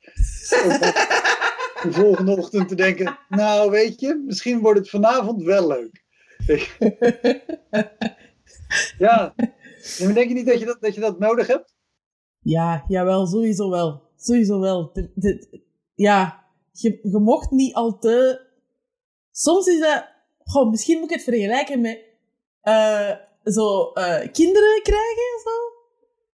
De 1.81 1.87
volgende 1.91 2.37
ochtend 2.37 2.67
te 2.67 2.75
denken, 2.75 3.19
nou 3.29 3.71
weet 3.71 3.99
je, 3.99 4.23
misschien 4.25 4.59
wordt 4.59 4.79
het 4.79 4.89
vanavond 4.89 5.43
wel 5.43 5.67
leuk. 5.67 6.03
ja, 9.05 9.33
denk 9.97 10.27
je 10.27 10.33
niet 10.33 10.45
dat 10.45 10.59
je 10.59 10.65
dat, 10.65 10.81
dat 10.81 10.95
je 10.95 11.01
dat 11.01 11.19
nodig 11.19 11.47
hebt? 11.47 11.75
Ja, 12.39 12.83
jawel, 12.87 13.25
sowieso 13.25 13.69
wel. 13.69 14.03
Sowieso 14.15 14.59
wel. 14.59 14.91
Ja, 15.95 16.45
je, 16.71 16.99
je 17.01 17.19
mocht 17.19 17.51
niet 17.51 17.73
al 17.73 17.97
te... 17.97 18.41
Soms 19.31 19.67
is 19.67 19.79
dat... 19.79 20.13
Goh, 20.43 20.69
misschien 20.69 20.99
moet 20.99 21.09
ik 21.09 21.15
het 21.15 21.23
vergelijken 21.23 21.81
met... 21.81 21.99
eh, 22.61 23.11
zo 23.45 23.91
eh, 23.93 24.31
kinderen 24.31 24.81
krijgen 24.83 25.41
zo. 25.43 25.73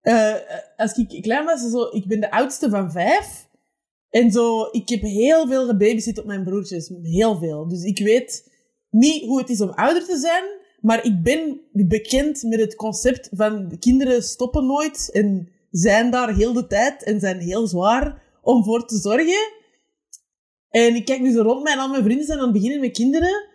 Eh, 0.01 0.35
als 0.77 0.93
ik 0.93 1.23
klein 1.23 1.45
was, 1.45 1.71
zo, 1.71 1.89
ik 1.91 2.07
ben 2.07 2.21
de 2.21 2.31
oudste 2.31 2.71
van 2.71 2.91
vijf. 2.91 3.49
En 4.11 4.31
zo, 4.31 4.69
ik 4.71 4.89
heb 4.89 5.01
heel 5.01 5.47
veel 5.47 5.67
gebabysit 5.67 6.19
op 6.19 6.25
mijn 6.25 6.45
broertjes. 6.45 6.91
Heel 7.03 7.39
veel. 7.39 7.69
Dus 7.69 7.83
ik 7.83 7.99
weet 7.99 8.53
niet 8.91 9.25
hoe 9.25 9.39
het 9.39 9.51
is 9.51 9.61
om 9.61 9.71
ouder 9.71 10.05
te 10.05 10.19
zijn. 10.19 10.45
Maar 10.81 11.05
ik 11.05 11.23
ben 11.23 11.61
bekend 11.73 12.43
met 12.43 12.61
het 12.61 12.75
concept 12.75 13.29
van 13.33 13.69
de 13.69 13.79
kinderen 13.79 14.23
stoppen 14.23 14.67
nooit. 14.67 15.11
En 15.13 15.49
zijn 15.71 16.11
daar 16.11 16.35
heel 16.35 16.53
de 16.53 16.67
tijd. 16.67 17.03
En 17.03 17.21
zijn 17.21 17.39
heel 17.39 17.67
zwaar 17.67 18.23
om 18.43 18.65
voor 18.65 18.87
te 18.87 18.99
zorgen. 18.99 19.53
En 20.71 20.95
ik 20.95 21.05
kijk 21.05 21.21
nu 21.21 21.37
rond 21.37 21.63
mij 21.63 21.73
en 21.73 21.79
al 21.79 21.89
mijn 21.89 22.05
vrienden 22.05 22.27
zijn 22.27 22.39
aan 22.39 22.45
het 22.45 22.53
beginnen 22.53 22.81
met 22.81 22.93
kinderen. 22.93 23.49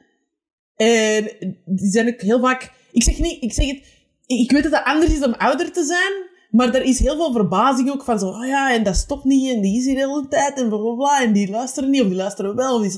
En 0.75 1.31
die 1.65 1.91
zijn 1.91 2.07
ook 2.07 2.21
heel 2.21 2.39
vaak... 2.39 2.71
Ik 2.91 3.03
zeg 3.03 3.19
niet... 3.19 3.43
Ik 3.43 3.53
zeg 3.53 3.67
het... 3.67 3.81
Ik 4.25 4.51
weet 4.51 4.63
dat 4.63 4.71
het 4.71 4.83
anders 4.83 5.13
is 5.13 5.25
om 5.25 5.33
ouder 5.33 5.71
te 5.71 5.83
zijn. 5.83 6.29
Maar 6.51 6.75
er 6.75 6.83
is 6.83 6.99
heel 6.99 7.15
veel 7.15 7.31
verbazing 7.31 7.91
ook 7.91 8.03
van 8.03 8.19
zo... 8.19 8.27
Oh 8.27 8.45
ja, 8.45 8.73
en 8.73 8.83
dat 8.83 8.95
stopt 8.95 9.23
niet. 9.23 9.53
En 9.53 9.61
die 9.61 9.77
is 9.77 9.85
hier 9.85 9.95
de 9.95 9.99
hele 9.99 10.27
tijd. 10.29 10.59
En 10.59 10.69
bla 10.69 10.77
bla 10.77 10.93
bla. 10.93 11.21
En 11.21 11.33
die 11.33 11.49
luisteren 11.49 11.89
niet. 11.89 12.01
Of 12.01 12.07
die 12.07 12.15
luisteren 12.15 12.55
wel. 12.55 12.75
Of 12.75 12.97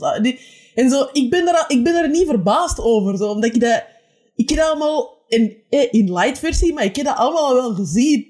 en 0.75 0.89
zo... 0.89 1.07
Ik 1.11 1.29
ben, 1.29 1.45
daar, 1.45 1.65
ik 1.67 1.83
ben 1.83 1.93
daar 1.93 2.09
niet 2.09 2.27
verbaasd 2.27 2.79
over. 2.79 3.17
Zo, 3.17 3.29
omdat 3.29 3.55
ik 3.55 3.59
dat... 3.59 3.83
Ik 4.35 4.49
heb 4.49 4.57
dat 4.57 4.67
allemaal 4.67 5.23
in, 5.27 5.57
eh, 5.69 5.87
in 5.91 6.13
light 6.13 6.39
versie. 6.39 6.73
Maar 6.73 6.83
ik 6.83 6.95
heb 6.95 7.05
dat 7.05 7.17
allemaal 7.17 7.47
al 7.47 7.55
wel 7.55 7.73
gezien. 7.73 8.27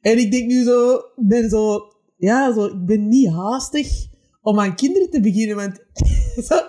En 0.00 0.18
ik 0.18 0.30
denk 0.30 0.46
nu 0.46 0.64
zo... 0.64 1.02
Ben 1.16 1.48
zo... 1.50 1.92
Ja, 2.16 2.54
zo... 2.54 2.64
Ik 2.64 2.86
ben 2.86 3.08
niet 3.08 3.28
haastig 3.28 4.06
om 4.42 4.60
aan 4.60 4.76
kinderen 4.76 5.10
te 5.10 5.20
beginnen. 5.20 5.56
Want... 5.56 5.80
zo, 6.48 6.60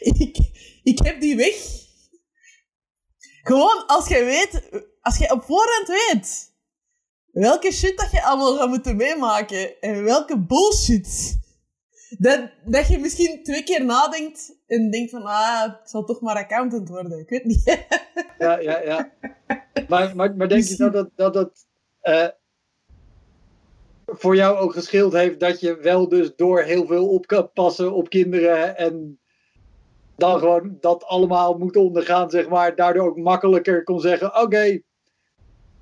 ik, 0.00 0.38
ik 0.82 0.98
heb 1.02 1.20
die 1.20 1.36
weg. 1.36 1.88
Gewoon 3.42 3.86
als 3.86 4.08
je 4.08 4.24
weet, 4.24 4.84
als 5.00 5.18
je 5.18 5.32
op 5.32 5.42
voorhand 5.42 5.88
weet 5.88 6.50
welke 7.32 7.72
shit 7.72 7.98
dat 7.98 8.10
je 8.10 8.22
allemaal 8.22 8.56
gaat 8.56 8.68
moeten 8.68 8.96
meemaken 8.96 9.80
en 9.80 10.04
welke 10.04 10.38
bullshit, 10.38 11.38
dat, 12.18 12.50
dat 12.64 12.88
je 12.88 12.98
misschien 12.98 13.42
twee 13.42 13.62
keer 13.62 13.84
nadenkt 13.84 14.56
en 14.66 14.90
denkt 14.90 15.10
van, 15.10 15.22
ah, 15.22 15.72
ik 15.82 15.88
zal 15.88 16.04
toch 16.04 16.20
maar 16.20 16.36
accountant 16.36 16.88
worden. 16.88 17.18
Ik 17.18 17.28
weet 17.28 17.44
niet. 17.44 17.62
Ja, 18.38 18.58
ja, 18.58 18.80
ja. 18.82 19.12
Maar, 19.88 20.16
maar, 20.16 20.36
maar 20.36 20.48
denk 20.48 20.64
je 20.64 20.76
dat 20.76 20.92
dat, 20.92 21.10
dat, 21.14 21.32
dat 21.34 21.66
eh, 22.00 22.28
voor 24.06 24.36
jou 24.36 24.56
ook 24.56 24.72
gescheeld 24.72 25.12
heeft 25.12 25.40
dat 25.40 25.60
je 25.60 25.76
wel 25.76 26.08
dus 26.08 26.36
door 26.36 26.62
heel 26.62 26.86
veel 26.86 27.08
op 27.08 27.26
kan 27.26 27.52
passen 27.52 27.92
op 27.92 28.08
kinderen 28.08 28.76
en 28.76 29.20
dan 30.20 30.38
gewoon 30.38 30.76
dat 30.80 31.04
allemaal 31.04 31.58
moet 31.58 31.76
ondergaan, 31.76 32.30
zeg 32.30 32.48
maar, 32.48 32.76
daardoor 32.76 33.08
ook 33.08 33.16
makkelijker 33.16 33.84
kon 33.84 34.00
zeggen, 34.00 34.40
oké, 34.42 34.80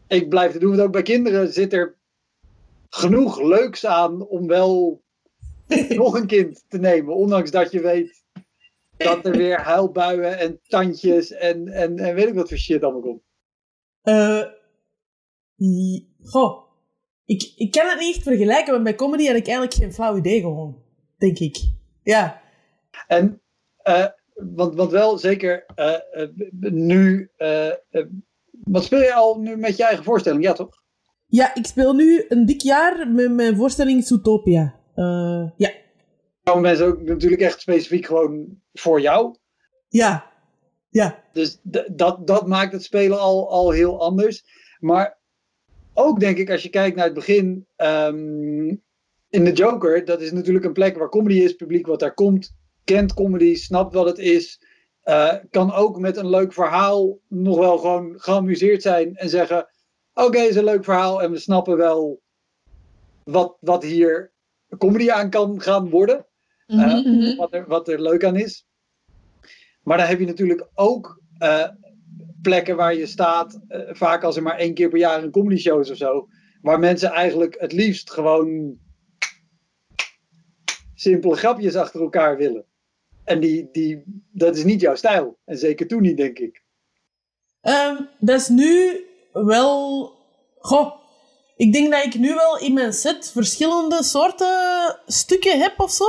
ik 0.09 0.29
blijf 0.29 0.53
het 0.53 0.61
doen, 0.61 0.71
want 0.71 0.83
ook 0.83 0.93
bij 0.93 1.03
kinderen 1.03 1.53
zit 1.53 1.73
er 1.73 1.97
genoeg 2.89 3.41
leuks 3.41 3.87
aan 3.87 4.27
om 4.27 4.47
wel 4.47 5.03
nog 5.89 6.15
een 6.15 6.27
kind 6.27 6.65
te 6.69 6.79
nemen, 6.79 7.15
ondanks 7.15 7.51
dat 7.51 7.73
je 7.73 7.81
weet 7.81 8.25
dat 8.97 9.27
er 9.27 9.37
weer 9.37 9.61
huilbuien 9.61 10.39
en 10.39 10.61
tandjes 10.63 11.33
en, 11.33 11.69
en, 11.69 11.99
en 11.99 12.15
weet 12.15 12.29
ik 12.29 12.35
wat 12.35 12.49
voor 12.49 12.59
shit 12.59 12.83
allemaal 12.83 13.01
komt. 13.01 13.23
Eh, 14.03 14.45
goh. 16.23 16.67
Ik, 17.25 17.53
ik 17.57 17.71
kan 17.71 17.89
het 17.89 17.99
niet 17.99 18.15
echt 18.15 18.25
vergelijken, 18.25 18.73
want 18.73 18.85
bij 18.85 18.95
comedy 18.95 19.27
had 19.27 19.37
ik 19.37 19.47
eigenlijk 19.47 19.75
geen 19.75 19.93
flauw 19.93 20.17
idee 20.17 20.41
gewoon. 20.41 20.83
Denk 21.17 21.39
ik. 21.39 21.57
Ja. 22.03 22.43
En, 23.07 23.43
eh, 23.77 24.07
want, 24.39 24.75
want 24.75 24.91
wel 24.91 25.19
zeker 25.19 25.65
eh, 25.75 25.95
eh, 26.11 26.29
nu, 26.61 27.31
eh, 27.37 27.71
wat 28.51 28.85
speel 28.85 29.01
je 29.01 29.15
al 29.15 29.41
nu 29.41 29.57
met 29.57 29.77
je 29.77 29.85
eigen 29.85 30.05
voorstelling? 30.05 30.43
Ja, 30.43 30.53
toch? 30.53 30.83
Ja, 31.27 31.55
ik 31.55 31.67
speel 31.67 31.95
nu 31.95 32.25
een 32.29 32.47
dik 32.47 32.61
jaar 32.61 33.09
met 33.09 33.33
mijn 33.33 33.57
voorstelling 33.57 34.05
Zootopia. 34.05 34.77
Ja. 35.57 35.73
Komen 36.43 36.63
mensen 36.63 36.87
ook 36.87 37.03
natuurlijk 37.03 37.43
echt 37.43 37.61
specifiek 37.61 38.07
gewoon 38.07 38.61
voor 38.73 39.01
jou. 39.01 39.37
Ja. 39.89 40.27
Ja. 40.91 41.25
Dus 41.33 41.59
dat, 41.63 42.27
dat 42.27 42.47
maakt 42.47 42.73
het 42.73 42.83
spelen 42.83 43.21
al, 43.21 43.51
al 43.51 43.71
heel 43.71 44.01
anders. 44.01 44.45
Maar 44.79 45.19
ook 45.95 46.21
denk 46.21 46.39
ik, 46.39 46.51
als 46.51 46.63
je 46.63 46.69
kijkt 46.69 46.97
naar 46.97 47.05
het 47.05 47.15
begin, 47.15 47.67
ehm, 47.77 48.69
in 49.29 49.45
de 49.45 49.53
Joker, 49.53 50.05
dat 50.05 50.21
is 50.21 50.33
natuurlijk 50.33 50.65
een 50.65 50.73
plek 50.73 50.99
waar 50.99 51.09
comedy 51.09 51.41
is, 51.41 51.53
publiek 51.53 51.87
wat 51.87 52.01
daar 52.01 52.15
komt, 52.15 52.58
kent 52.89 53.15
comedy, 53.15 53.55
snapt 53.55 53.95
wat 53.95 54.07
het 54.07 54.19
is, 54.19 54.61
eh, 55.03 55.35
kan 55.51 55.73
ook 55.73 55.99
met 55.99 56.17
een 56.17 56.29
leuk 56.29 56.53
verhaal 56.53 57.19
nog 57.29 57.59
wel 57.59 57.79
gewoon 57.79 58.21
geamuseerd 58.21 58.83
zijn 58.83 59.17
en 59.17 59.29
zeggen, 59.29 59.69
oké, 60.15 60.39
is 60.39 60.57
een 60.57 60.65
leuk 60.65 60.85
verhaal 60.85 61.23
en 61.23 61.31
we 61.31 61.39
snappen 61.39 61.77
wel 61.77 62.21
wat, 63.25 63.57
wat 63.61 63.83
hier 63.83 64.33
comedy 64.79 65.11
aan 65.11 65.31
kan 65.31 65.61
gaan 65.61 65.91
worden. 65.91 66.27
Eh, 66.67 67.37
wat, 67.37 67.53
er, 67.55 67.67
wat 67.67 67.89
er 67.89 68.03
leuk 68.03 68.25
aan 68.25 68.37
is. 68.37 68.67
Maar 69.83 69.99
dan 69.99 70.07
heb 70.07 70.19
je 70.19 70.27
natuurlijk 70.27 70.69
ook 70.75 71.23
eh, 71.39 71.69
plekken 72.43 72.77
waar 72.77 72.95
je 72.95 73.07
staat, 73.07 73.61
vaak 73.89 74.23
als 74.23 74.37
er 74.37 74.43
maar 74.43 74.59
één 74.59 74.75
keer 74.75 74.89
per 74.89 74.99
jaar 74.99 75.23
een 75.23 75.31
comedy 75.31 75.61
show 75.61 75.81
is 75.81 75.91
of 75.91 75.97
zo, 75.97 76.29
waar 76.63 76.79
mensen 76.79 77.11
eigenlijk 77.11 77.57
het 77.61 77.73
liefst 77.73 78.11
gewoon 78.11 78.79
simpele 80.95 81.37
grapjes 81.37 81.77
achter 81.77 82.01
elkaar 82.01 82.37
willen. 82.37 82.67
En 83.29 83.41
die, 83.41 83.69
die, 83.73 84.03
dat 84.33 84.57
is 84.57 84.65
niet 84.65 84.81
jouw 84.81 84.95
stijl. 84.95 85.39
En 85.45 85.59
zeker 85.59 85.87
toen 85.87 86.03
niet, 86.03 86.17
denk 86.17 86.39
ik. 86.39 86.63
Ehm, 87.61 87.97
dat 88.21 88.41
is 88.41 88.49
nu 88.49 89.05
wel... 89.33 90.13
Goh. 90.59 90.93
Ik 91.57 91.73
denk 91.73 91.91
dat 91.93 92.05
ik 92.05 92.19
nu 92.19 92.35
wel 92.35 92.59
in 92.59 92.73
mijn 92.73 92.93
set 92.93 93.31
verschillende 93.31 94.03
soorten 94.03 95.01
stukken 95.07 95.61
heb 95.61 95.81
of 95.81 95.91
zo. 95.91 96.05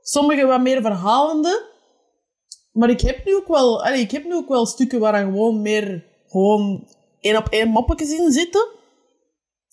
Sommige 0.00 0.46
wat 0.46 0.60
meer 0.60 0.80
verhalende. 0.80 1.66
Maar 2.72 2.90
ik 2.90 3.00
heb 3.00 3.24
nu 3.24 3.36
ook 3.36 3.48
wel, 3.48 3.84
allee, 3.84 4.00
ik 4.00 4.10
heb 4.10 4.24
nu 4.24 4.34
ook 4.34 4.48
wel 4.48 4.66
stukken 4.66 5.00
waar 5.00 5.24
gewoon 5.24 5.62
meer 5.62 6.04
gewoon 6.28 6.88
één 7.20 7.36
op 7.36 7.48
één 7.48 7.68
moppetjes 7.68 8.10
in 8.10 8.32
zitten. 8.32 8.68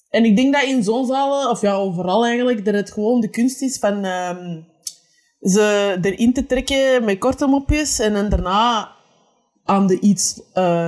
En 0.10 0.26
ik 0.26 0.36
denk 0.36 0.54
dat 0.54 0.64
in 0.64 0.84
zo'n 0.84 1.06
zalen, 1.06 1.50
of 1.50 1.62
ja, 1.62 1.76
overal 1.76 2.26
eigenlijk, 2.26 2.66
dat 2.66 2.74
het 2.74 2.92
gewoon 2.92 3.22
de 3.22 3.30
kunst 3.30 3.62
is 3.62 3.78
van 3.78 4.04
ehm, 4.04 4.62
ze 5.50 5.98
erin 6.02 6.34
te 6.34 6.46
trekken 6.46 7.04
met 7.06 7.18
korte 7.20 7.48
mopjes 7.48 8.00
en 8.00 8.14
dan 8.14 8.30
daarna 8.30 8.92
aan 9.64 9.88
de 9.88 10.00
iets 10.00 10.42
eh, 10.54 10.88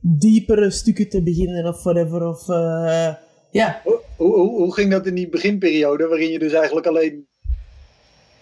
diepere 0.00 0.70
stukken 0.70 1.08
te 1.08 1.22
beginnen 1.22 1.66
of 1.66 1.82
whatever. 1.82 2.26
Of, 2.28 2.48
eh, 2.48 3.14
ja. 3.50 3.80
Hoe, 3.84 4.00
hoe, 4.16 4.34
hoe- 4.34 4.56
hoe 4.58 4.74
ging 4.74 4.90
dat 4.90 5.06
in 5.06 5.14
die 5.14 5.28
beginperiode, 5.28 6.06
waarin 6.06 6.30
je 6.30 6.38
dus 6.38 6.52
eigenlijk 6.52 6.86
alleen 6.86 7.26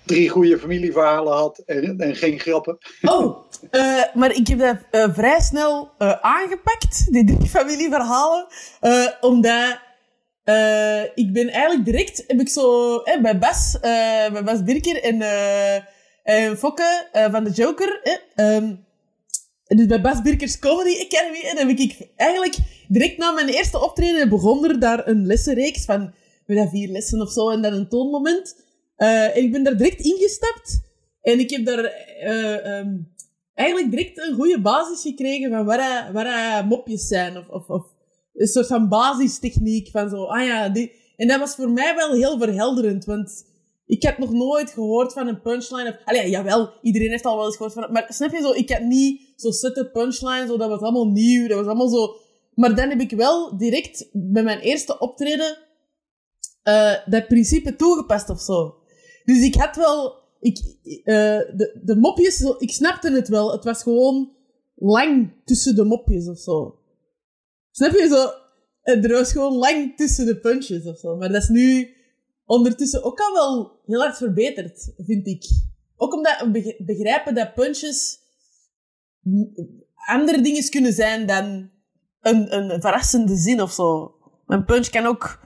drie 0.04 0.28
goede 0.28 0.58
familieverhalen 0.58 1.32
had 1.32 1.58
en, 1.58 1.98
en 1.98 2.16
geen 2.16 2.38
grappen? 2.38 2.78
Oh, 3.02 3.36
eh, 3.70 4.02
maar 4.14 4.34
ik 4.34 4.46
heb 4.46 4.58
dat 4.58 5.10
vrij 5.14 5.40
snel 5.40 5.90
aangepakt, 6.20 7.12
die 7.12 7.24
drie 7.24 7.48
familieverhalen. 7.48 8.46
omdat 9.20 9.78
eh, 10.46 11.02
ik 11.14 11.32
ben 11.32 11.48
eigenlijk 11.48 11.84
direct, 11.84 12.24
heb 12.26 12.40
ik 12.40 12.48
zo 12.48 13.02
bij 13.22 13.38
Bas, 13.38 13.74
eh, 13.80 14.32
bij 14.32 14.44
Bas 14.44 14.62
Birker 14.62 15.02
en, 15.02 15.22
eh 15.22 15.74
en 16.22 16.58
Fokke 16.58 17.06
van 17.30 17.44
de 17.44 17.50
Joker. 17.50 18.00
eh, 18.02 18.56
ehm, 18.56 18.74
dus 19.66 19.86
bij 19.86 20.00
Bas 20.00 20.22
Birkers 20.22 20.58
Comedy 20.58 21.04
Academy. 21.04 21.40
En 21.40 21.56
heb 21.56 21.68
ik 21.68 22.08
eigenlijk 22.16 22.56
direct 22.88 23.18
na 23.18 23.30
mijn 23.30 23.48
eerste 23.48 23.82
optreden 23.82 24.28
begon 24.28 24.64
er 24.64 24.80
daar 24.80 25.08
een 25.08 25.26
lessenreeks 25.26 25.84
van 25.84 26.12
vier 26.46 26.88
lessen 26.88 27.20
of 27.20 27.32
zo 27.32 27.50
en 27.50 27.62
dan 27.62 27.72
een 27.72 27.88
toonmoment. 27.88 28.64
En 28.96 29.36
ik 29.36 29.52
ben 29.52 29.64
daar 29.64 29.76
direct 29.76 30.00
ingestapt. 30.00 30.80
En 31.22 31.38
ik 31.38 31.50
heb 31.50 31.64
daar 31.64 31.84
eh, 31.84 32.78
ehm, 32.78 32.96
eigenlijk 33.54 33.90
direct 33.90 34.18
een 34.18 34.34
goede 34.34 34.60
basis 34.60 35.02
gekregen 35.02 35.50
van 35.50 35.64
waar, 35.64 36.12
waar 36.12 36.66
mopjes 36.66 37.06
zijn. 37.06 37.36
Of, 37.36 37.48
of, 37.48 37.68
of 37.68 37.86
een 38.36 38.46
soort 38.46 38.66
van 38.66 38.88
basistechniek 38.88 39.90
van 39.90 40.08
zo, 40.08 40.24
ah 40.24 40.46
ja, 40.46 40.68
die... 40.68 40.92
En 41.16 41.28
dat 41.28 41.38
was 41.38 41.54
voor 41.54 41.70
mij 41.70 41.94
wel 41.94 42.12
heel 42.12 42.38
verhelderend, 42.38 43.04
want 43.04 43.44
ik 43.86 44.02
had 44.02 44.18
nog 44.18 44.32
nooit 44.32 44.70
gehoord 44.70 45.12
van 45.12 45.26
een 45.26 45.40
punchline. 45.40 45.88
Of, 45.88 45.96
allee, 46.04 46.30
jawel, 46.30 46.72
iedereen 46.82 47.10
heeft 47.10 47.24
al 47.24 47.36
wel 47.36 47.46
eens 47.46 47.56
gehoord 47.56 47.74
van... 47.74 47.92
Maar 47.92 48.06
snap 48.08 48.32
je 48.32 48.40
zo, 48.40 48.52
ik 48.52 48.70
had 48.70 48.82
niet 48.82 49.32
zo 49.36 49.50
zette 49.50 49.90
punchline, 49.90 50.46
zo, 50.46 50.56
dat 50.56 50.68
was 50.68 50.80
allemaal 50.80 51.08
nieuw, 51.08 51.48
dat 51.48 51.56
was 51.56 51.66
allemaal 51.66 51.88
zo... 51.88 52.16
Maar 52.54 52.74
dan 52.74 52.88
heb 52.88 53.00
ik 53.00 53.10
wel 53.10 53.56
direct 53.56 54.08
bij 54.12 54.42
mijn 54.42 54.58
eerste 54.58 54.98
optreden 54.98 55.58
eh, 56.62 56.94
dat 57.06 57.26
principe 57.28 57.76
toegepast 57.76 58.30
of 58.30 58.40
zo. 58.40 58.74
Dus 59.24 59.42
ik 59.42 59.54
had 59.54 59.76
wel... 59.76 60.14
Ik, 60.40 60.58
eh, 61.04 61.38
de, 61.56 61.80
de 61.82 61.96
mopjes, 61.96 62.40
ik 62.58 62.70
snapte 62.70 63.10
het 63.10 63.28
wel. 63.28 63.52
Het 63.52 63.64
was 63.64 63.82
gewoon 63.82 64.32
lang 64.74 65.32
tussen 65.44 65.74
de 65.74 65.84
mopjes 65.84 66.28
of 66.28 66.38
zo. 66.38 66.78
Snap 67.76 67.92
je 67.92 68.08
zo? 68.08 68.30
Er 68.82 69.12
was 69.12 69.32
gewoon 69.32 69.54
lang 69.56 69.96
tussen 69.96 70.26
de 70.26 70.36
punches 70.40 70.84
of 70.84 70.98
zo. 70.98 71.16
Maar 71.16 71.28
dat 71.32 71.42
is 71.42 71.48
nu 71.48 71.94
ondertussen 72.44 73.02
ook 73.04 73.20
al 73.20 73.32
wel 73.34 73.80
heel 73.86 74.00
hard 74.00 74.16
verbeterd, 74.16 74.92
vind 74.96 75.26
ik. 75.26 75.44
Ook 75.96 76.14
omdat 76.14 76.40
we 76.40 76.50
beg- 76.50 76.76
begrijpen 76.86 77.34
dat 77.34 77.54
punches 77.54 78.18
m- 79.20 79.44
andere 80.08 80.40
dingen 80.40 80.70
kunnen 80.70 80.92
zijn 80.92 81.26
dan 81.26 81.70
een, 82.20 82.54
een 82.56 82.80
verrassende 82.80 83.36
zin 83.36 83.62
of 83.62 83.72
zo. 83.72 84.14
Een 84.46 84.64
punch 84.64 84.88
kan 84.90 85.06
ook 85.06 85.40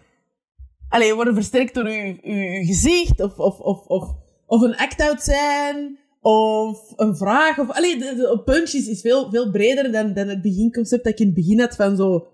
allee, 0.89 1.15
worden 1.15 1.35
versterkt 1.35 1.75
door 1.75 1.87
uw 1.87 2.65
gezicht, 2.65 3.21
of, 3.21 3.39
of, 3.39 3.59
of, 3.59 3.87
of, 3.87 4.15
of 4.47 4.63
een 4.63 4.77
act-out 4.77 5.23
zijn, 5.23 5.99
of 6.21 6.93
een 6.97 7.17
vraag. 7.17 7.59
Of, 7.59 7.71
allee, 7.71 7.99
de, 7.99 8.43
de, 8.45 8.62
is, 8.62 9.00
veel, 9.00 9.31
veel 9.31 9.50
breder 9.50 9.93
dan, 9.93 10.15
dan 10.15 10.29
het 10.29 10.43
beginconcept 10.43 11.05
dat 11.05 11.12
ik 11.12 11.19
in 11.19 11.27
het 11.27 11.35
begin 11.35 11.61
had 11.61 11.77
van 11.77 11.97
zo... 11.97 12.29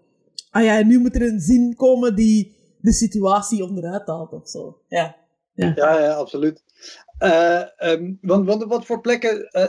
Ah 0.51 0.65
ja, 0.65 0.83
nu 0.83 0.99
moet 0.99 1.15
er 1.15 1.23
een 1.23 1.41
zin 1.41 1.75
komen 1.75 2.15
die 2.15 2.55
de 2.81 2.93
situatie 2.93 3.65
onderuit 3.65 4.07
haalt 4.07 4.33
of 4.33 4.49
zo. 4.49 4.81
Ja. 4.89 5.17
Ja, 5.53 5.75
ja 5.77 6.13
absoluut. 6.13 6.63
Eh, 7.19 7.63
ehm, 7.77 8.15
want, 8.21 8.47
want 8.47 8.65
wat 8.65 8.87
voor 8.87 9.01
plekken 9.01 9.51
eh, 9.51 9.69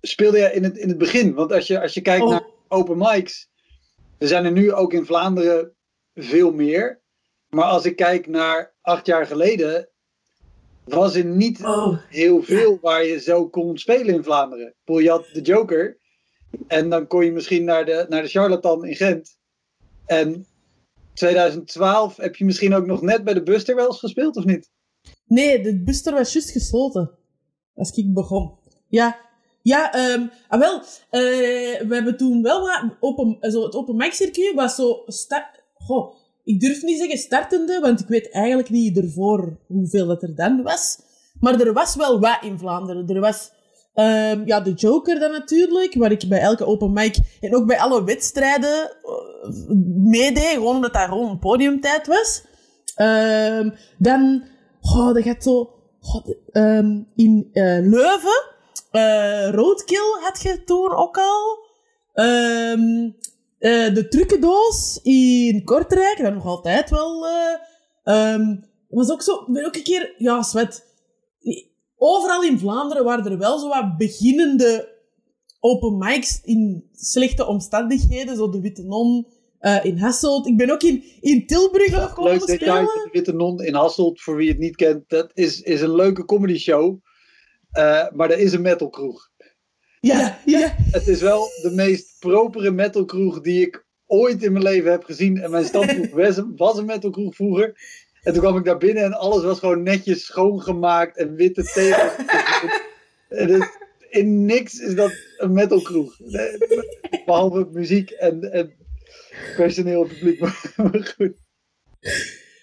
speelde 0.00 0.38
je 0.38 0.52
in 0.52 0.64
het, 0.64 0.76
in 0.76 0.88
het 0.88 0.98
begin? 0.98 1.34
Want 1.34 1.52
als 1.52 1.66
je, 1.66 1.80
als 1.80 1.94
je 1.94 2.00
kijkt 2.00 2.24
Oh. 2.24 2.30
naar 2.30 2.46
open 2.68 2.98
mics, 2.98 3.48
er 4.18 4.28
zijn 4.28 4.44
er 4.44 4.52
nu 4.52 4.72
ook 4.72 4.92
in 4.92 5.06
Vlaanderen 5.06 5.72
veel 6.14 6.52
meer. 6.52 7.02
Maar 7.48 7.64
als 7.64 7.84
ik 7.84 7.96
kijk 7.96 8.26
naar 8.26 8.74
acht 8.80 9.06
jaar 9.06 9.26
geleden, 9.26 9.88
was 10.94 11.14
er 11.14 11.24
niet 11.24 11.64
Oh. 11.64 11.98
heel 12.08 12.42
veel 12.42 12.78
waar 12.80 13.04
je 13.04 13.20
zo 13.20 13.48
kon 13.48 13.78
spelen 13.78 14.14
in 14.14 14.24
Vlaanderen. 14.24 14.74
Je 14.84 15.10
had 15.10 15.26
de 15.32 15.40
Joker 15.40 15.98
en 16.66 16.88
dan 16.90 17.06
kon 17.06 17.24
je 17.24 17.32
misschien 17.32 17.64
naar 17.64 17.84
de, 17.84 18.06
naar 18.08 18.22
de 18.22 18.28
Charlatan 18.28 18.84
in 18.84 18.94
Gent. 18.96 19.36
En 20.06 20.46
2012 21.14 22.16
heb 22.16 22.36
je 22.36 22.44
misschien 22.44 22.74
ook 22.74 22.86
nog 22.86 23.02
net 23.02 23.24
bij 23.24 23.34
de 23.34 23.42
Buster 23.42 23.74
wel 23.74 23.86
eens 23.86 23.98
gespeeld, 23.98 24.36
of 24.36 24.44
niet? 24.44 24.70
Nee, 25.26 25.62
de 25.62 25.82
Buster 25.82 26.12
was 26.12 26.32
juist 26.32 26.50
gesloten. 26.50 27.10
Als 27.74 27.90
ik 27.96 28.14
begon. 28.14 28.52
Ja. 28.88 29.26
Ja, 29.62 29.92
ehm 29.92 30.26
ah, 30.48 30.60
wel. 30.60 30.78
eh, 31.10 31.20
we 31.88 31.94
hebben 31.94 32.16
toen 32.16 32.42
wel 32.42 32.60
wat 32.60 32.96
open, 33.00 33.50
zo 33.50 33.62
het 33.62 33.74
open 33.74 33.96
mic 33.96 34.12
circuit 34.12 34.54
was 34.54 34.74
zo 34.74 35.02
sta- 35.06 35.50
Goh, 35.74 36.14
ik 36.48 36.60
durf 36.60 36.82
niet 36.82 36.98
zeggen 36.98 37.18
startende, 37.18 37.80
want 37.80 38.00
ik 38.00 38.08
weet 38.08 38.30
eigenlijk 38.30 38.70
niet 38.70 38.96
ervoor 38.96 39.58
hoeveel 39.66 40.06
dat 40.06 40.22
er 40.22 40.34
dan 40.34 40.62
was. 40.62 40.98
Maar 41.40 41.60
er 41.60 41.72
was 41.72 41.94
wel 41.94 42.20
wat 42.20 42.38
in 42.42 42.58
Vlaanderen. 42.58 43.08
Er 43.08 43.20
was 43.20 43.50
ehm, 43.94 44.42
ja, 44.44 44.60
de 44.60 44.72
Joker 44.72 45.18
dan 45.18 45.30
natuurlijk, 45.30 45.94
waar 45.94 46.12
ik 46.12 46.28
bij 46.28 46.40
elke 46.40 46.66
open 46.66 46.92
mic 46.92 47.18
en 47.40 47.54
ook 47.54 47.66
bij 47.66 47.78
alle 47.78 48.04
wedstrijden 48.04 48.90
eh, 48.90 49.50
meedeed, 49.94 50.52
gewoon 50.52 50.74
omdat 50.74 50.92
dat 50.92 51.08
gewoon 51.08 51.30
een 51.30 51.38
podiumtijd 51.38 52.06
was. 52.06 52.42
Ehm, 52.94 53.70
dan, 53.98 54.44
oh, 54.80 55.14
dat 55.14 55.22
gaat 55.22 55.42
zo, 55.42 55.70
ehm, 56.52 57.02
in 57.14 57.48
eh, 57.52 57.64
Leuven, 57.64 58.44
eh, 58.90 59.50
Roadkill 59.50 60.18
had 60.20 60.42
je 60.42 60.64
toen 60.64 60.94
ook 60.94 61.18
al. 61.18 61.66
Eh, 63.58 63.94
de 63.94 64.08
trucendoos 64.08 65.00
in 65.02 65.64
Kortrijk, 65.64 66.18
dat 66.22 66.34
nog 66.34 66.46
altijd 66.46 66.90
wel. 66.90 67.26
ehm, 68.04 68.56
was 68.88 69.10
ook 69.10 69.22
zo, 69.22 69.44
ben 69.46 69.66
ook 69.66 69.76
een 69.76 69.82
keer, 69.82 70.14
ja, 70.18 70.42
zwet. 70.42 70.86
Overal 71.96 72.42
in 72.42 72.58
Vlaanderen 72.58 73.04
waren 73.04 73.24
er 73.24 73.38
wel 73.38 73.58
zo 73.58 73.68
wat 73.68 73.96
beginnende 73.96 74.96
open 75.60 75.98
mics 75.98 76.40
in 76.42 76.88
slechte 76.92 77.46
omstandigheden, 77.46 78.36
zo 78.36 78.50
de 78.50 78.60
Witte 78.60 78.82
Non 78.82 79.26
eh, 79.58 79.84
in 79.84 79.98
Hasselt. 79.98 80.46
Ik 80.46 80.56
ben 80.56 80.70
ook 80.70 80.82
in, 80.82 81.04
in 81.20 81.46
Tilburg 81.46 81.90
nog 81.90 82.12
komen 82.12 82.32
Leuk 82.32 82.46
detail, 82.46 82.86
spelen. 82.86 83.04
de 83.04 83.08
Witte 83.12 83.32
Non 83.32 83.62
in 83.62 83.74
Hasselt, 83.74 84.20
voor 84.20 84.36
wie 84.36 84.48
het 84.48 84.58
niet 84.58 84.76
kent, 84.76 85.08
dat 85.08 85.30
is, 85.34 85.60
is 85.60 85.80
een 85.80 85.94
leuke 85.94 86.24
comedy 86.24 86.58
show. 86.58 86.96
Maar 88.14 88.28
dat 88.28 88.38
is 88.38 88.52
een 88.52 88.62
metalkroeg. 88.62 89.30
Ja, 90.00 90.38
ja. 90.44 90.74
Het 90.90 91.08
is 91.08 91.20
wel 91.20 91.48
de 91.62 91.70
meest 91.70 92.16
propere 92.18 92.70
metalkroeg 92.70 93.40
die 93.40 93.66
ik 93.66 93.86
ooit 94.06 94.42
in 94.42 94.52
mijn 94.52 94.64
leven 94.64 94.90
heb 94.90 95.04
gezien. 95.04 95.38
En 95.38 95.50
mijn 95.50 95.64
standpunt 95.64 96.10
was 96.10 96.36
een, 96.36 96.52
was 96.56 96.78
een 96.78 96.84
metalkroeg 96.84 97.34
vroeger. 97.34 97.66
En 98.22 98.32
toen 98.32 98.42
kwam 98.42 98.56
ik 98.56 98.64
daar 98.64 98.78
binnen 98.78 99.04
en 99.04 99.12
alles 99.12 99.42
was 99.44 99.58
gewoon 99.58 99.82
netjes 99.82 100.24
schoongemaakt 100.24 101.16
en 101.16 101.34
witte 101.34 101.62
tegels. 101.62 102.12
Het- 103.28 103.86
in 104.10 104.44
niks 104.44 104.78
is 104.80 104.94
dat 104.94 105.12
een 105.36 105.52
metalkroeg. 105.52 106.16
Behalve 107.24 107.68
muziek 107.72 108.10
en, 108.10 108.52
en 108.52 108.72
personeel 109.56 110.02
en 110.02 110.08
publiek. 110.08 110.40
Maar 110.76 111.14
goed. 111.16 111.32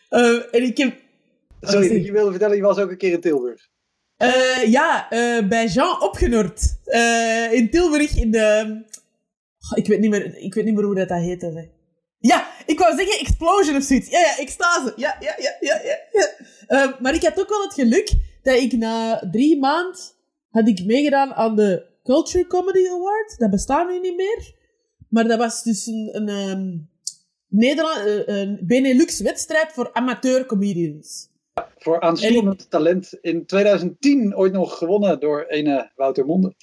Eh, 0.10 0.54
en 0.56 0.64
ik 0.64 0.78
heb 0.78 0.96
Sorry, 1.62 2.04
je 2.06 2.12
wilde 2.12 2.30
vertellen, 2.32 2.56
je 2.56 2.62
was 2.62 2.78
ook 2.78 2.90
een 2.92 2.98
keer 2.98 3.12
in 3.12 3.20
Tilburg. 3.20 3.68
Eh, 4.18 4.72
ja, 4.72 5.10
eh, 5.10 5.48
bij 5.48 5.68
Jean 5.68 6.02
opgenord. 6.02 6.78
Eh, 6.84 7.54
in 7.54 7.70
Tilburg, 7.70 8.16
in 8.18 8.32
de... 8.32 8.82
Ik, 9.76 9.88
weet 9.88 10.00
niet 10.00 10.10
meer, 10.10 10.38
ik 10.38 10.54
weet 10.54 10.66
niet 10.66 10.74
meer 10.74 10.84
hoe 10.84 10.96
dat, 10.96 11.08
dat 11.08 11.20
heette. 11.20 11.52
Zeg. 11.52 11.66
Ja, 12.20 12.48
ik 12.66 12.80
wou 12.80 12.96
zeggen 12.96 13.20
Explosion 13.20 13.76
of 13.76 13.84
zoiets. 13.84 14.10
Ja, 14.10 14.20
ja, 14.20 14.38
extase. 14.38 14.94
Ja, 14.96 15.18
ja, 15.20 15.36
ja, 15.38 15.56
ja, 15.60 15.82
ja. 15.84 15.98
ja. 16.12 16.30
Eh, 16.68 17.00
maar 17.00 17.14
ik 17.14 17.24
had 17.24 17.40
ook 17.40 17.50
wel 17.50 17.62
het 17.62 17.74
geluk 17.74 18.14
dat 18.44 18.56
ik 18.56 18.72
na 18.72 19.28
drie 19.32 19.60
maanden 19.60 20.00
had 20.50 20.68
ik 20.68 20.86
meegedaan 20.86 21.34
aan 21.34 21.56
de 21.56 21.86
Culture 22.04 22.48
Comedy 22.48 22.88
Award. 22.88 23.36
Dat 23.38 23.50
bestaat 23.50 23.88
nu 23.88 24.00
niet 24.00 24.16
meer. 24.16 24.54
Maar 25.10 25.28
dat 25.28 25.38
was 25.38 25.64
dus 25.64 25.86
een, 25.86 26.10
een, 26.12 26.30
ehm, 26.30 26.78
Nederland, 27.48 28.28
een 28.28 28.60
Benelux-wedstrijd 28.64 29.72
voor 29.72 29.94
amateur 29.94 30.46
comedians. 30.46 31.30
Voor 31.78 32.02
aanstormend 32.02 32.70
talent. 32.70 33.18
In 33.22 33.46
2010 33.46 34.36
ooit 34.36 34.54
nog 34.54 34.78
gewonnen 34.78 35.20
door 35.20 35.44
ene 35.44 35.92
Wouter 35.96 36.26
Monde. 36.26 36.56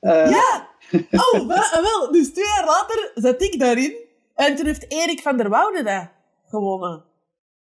Eh, 0.00 0.30
Ja! 0.30 0.68
Oh, 1.10 1.46
wel, 1.46 1.82
wel. 1.82 2.12
Dus 2.12 2.32
twee 2.32 2.44
jaar 2.44 2.64
later 2.66 3.12
zat 3.14 3.42
ik 3.42 3.58
daarin. 3.58 3.96
En 4.34 4.56
toen 4.56 4.66
heeft 4.66 4.92
Erik 4.92 5.20
van 5.20 5.36
der 5.36 5.48
Woude 5.48 5.82
dat 5.82 6.08
gewonnen. 6.48 7.04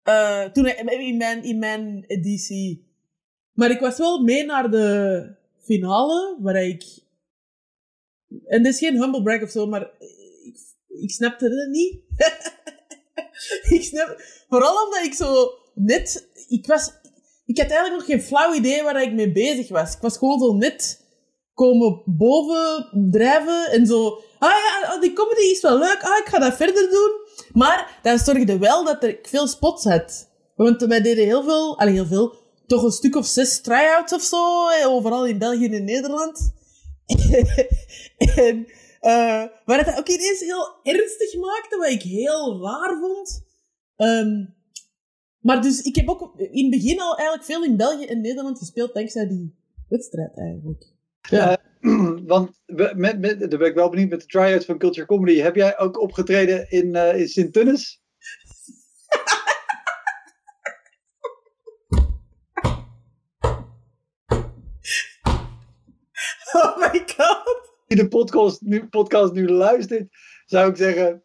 Eh, 0.03 0.45
toen 0.45 0.67
in 0.67 1.17
mijn, 1.17 1.43
in 1.43 1.59
mijn 1.59 2.05
editie. 2.07 2.91
Maar 3.53 3.71
ik 3.71 3.81
was 3.81 3.99
wel 3.99 4.23
mee 4.23 4.45
naar 4.45 4.71
de 4.71 5.27
finale, 5.61 6.37
waar 6.41 6.65
ik... 6.65 6.85
En 8.47 8.63
dat 8.63 8.73
is 8.73 8.79
geen 8.79 9.01
humble 9.01 9.23
brag 9.23 9.43
of 9.43 9.51
zo, 9.51 9.67
maar 9.67 9.91
ik, 10.45 10.57
ik 10.89 11.11
snapte 11.11 11.45
het 11.45 11.71
niet. 11.71 12.01
ik 13.77 13.83
snap... 13.83 14.17
Vooral 14.49 14.85
omdat 14.85 15.05
ik 15.05 15.15
zo 15.15 15.61
net... 15.75 16.29
Ik 16.49 16.67
was... 16.67 16.93
Ik 17.45 17.59
had 17.59 17.71
eigenlijk 17.71 17.97
nog 17.97 18.11
geen 18.11 18.27
flauw 18.27 18.55
idee 18.55 18.83
waar 18.83 19.03
ik 19.03 19.13
mee 19.13 19.33
bezig 19.33 19.69
was. 19.69 19.95
Ik 19.95 20.01
was 20.01 20.19
gewoon 20.19 20.39
zo 20.39 20.53
net 20.53 21.03
komen 21.55 22.03
boven 22.05 22.89
drijven 23.11 23.71
en 23.71 23.87
zo. 23.87 24.23
Ah 24.39 24.51
ja, 24.51 24.99
die 24.99 25.13
comedy 25.13 25.41
is 25.41 25.61
wel 25.61 25.79
leuk. 25.79 26.03
Ah, 26.03 26.19
ik 26.19 26.29
ga 26.29 26.39
dat 26.39 26.57
verder 26.57 26.91
doen. 26.91 27.11
Maar 27.53 27.99
dat 28.03 28.21
zorgde 28.21 28.59
wel 28.59 28.85
dat 28.85 29.05
ik 29.05 29.29
veel 29.29 29.47
spots 29.47 29.85
had. 29.85 30.31
Want 30.57 30.83
wij 30.83 31.01
deden 31.01 31.25
heel 31.25 31.43
veel, 31.43 31.79
allee, 31.79 31.93
heel 31.95 32.07
veel, 32.07 32.35
toch 32.67 32.83
een 32.83 32.91
stuk 32.91 33.17
of 33.17 33.27
zes 33.27 33.61
try-outs 33.61 34.13
of 34.13 34.23
zo, 34.23 34.69
eh, 34.69 34.87
overal 34.87 35.27
in 35.27 35.39
België 35.39 35.69
en 35.69 35.85
Nederland. 35.85 36.53
en, 38.37 38.67
eh 39.01 39.45
waar 39.65 39.79
het 39.79 39.87
dat 39.87 39.99
ook 39.99 40.09
ineens 40.09 40.41
heel 40.41 40.75
ernstig 40.83 41.35
maakte, 41.35 41.77
wat 41.77 41.89
ik 41.89 42.03
heel 42.03 42.63
raar 42.63 42.99
vond. 43.01 43.45
Ehm, 43.97 44.45
maar 45.43 45.63
dus, 45.63 45.83
ik 45.83 45.97
heb 45.97 46.09
ook 46.09 46.35
in 46.39 46.63
het 46.63 46.71
begin 46.83 47.01
al 47.01 47.17
eigenlijk 47.17 47.47
veel 47.47 47.65
in 47.65 47.77
België 47.77 48.05
en 48.05 48.21
Nederland 48.21 48.59
gespeeld, 48.59 48.95
dankzij 48.95 49.29
die 49.29 49.55
wedstrijd 49.89 50.39
eigenlijk. 50.39 50.85
Ja. 51.31 51.59
Want 52.27 52.51
we- 52.67 52.93
met, 52.97 53.19
met, 53.21 53.41
daar 53.41 53.59
ben 53.59 53.69
ik 53.69 53.75
wel 53.75 53.89
benieuwd 53.91 54.11
met 54.11 54.21
de 54.21 54.27
try-outs 54.27 54.65
van 54.67 54.79
Culture 54.79 55.07
Comedy. 55.07 55.39
Heb 55.39 55.55
jij 55.55 55.79
ook 55.79 56.01
opgetreden 56.01 56.71
in, 56.71 56.95
eh 56.95 57.21
in 57.21 57.29
Sint-Tunis? 57.29 57.93
Oh 66.53 66.77
my 66.79 67.05
god. 67.17 67.71
Die 67.87 67.97
de 67.97 68.09
podcast 68.09 68.61
nu, 68.61 68.87
podcast 68.89 69.33
nu 69.33 69.49
luistert, 69.49 70.09
zou 70.47 70.71
ik 70.71 70.77
zeggen... 70.77 71.23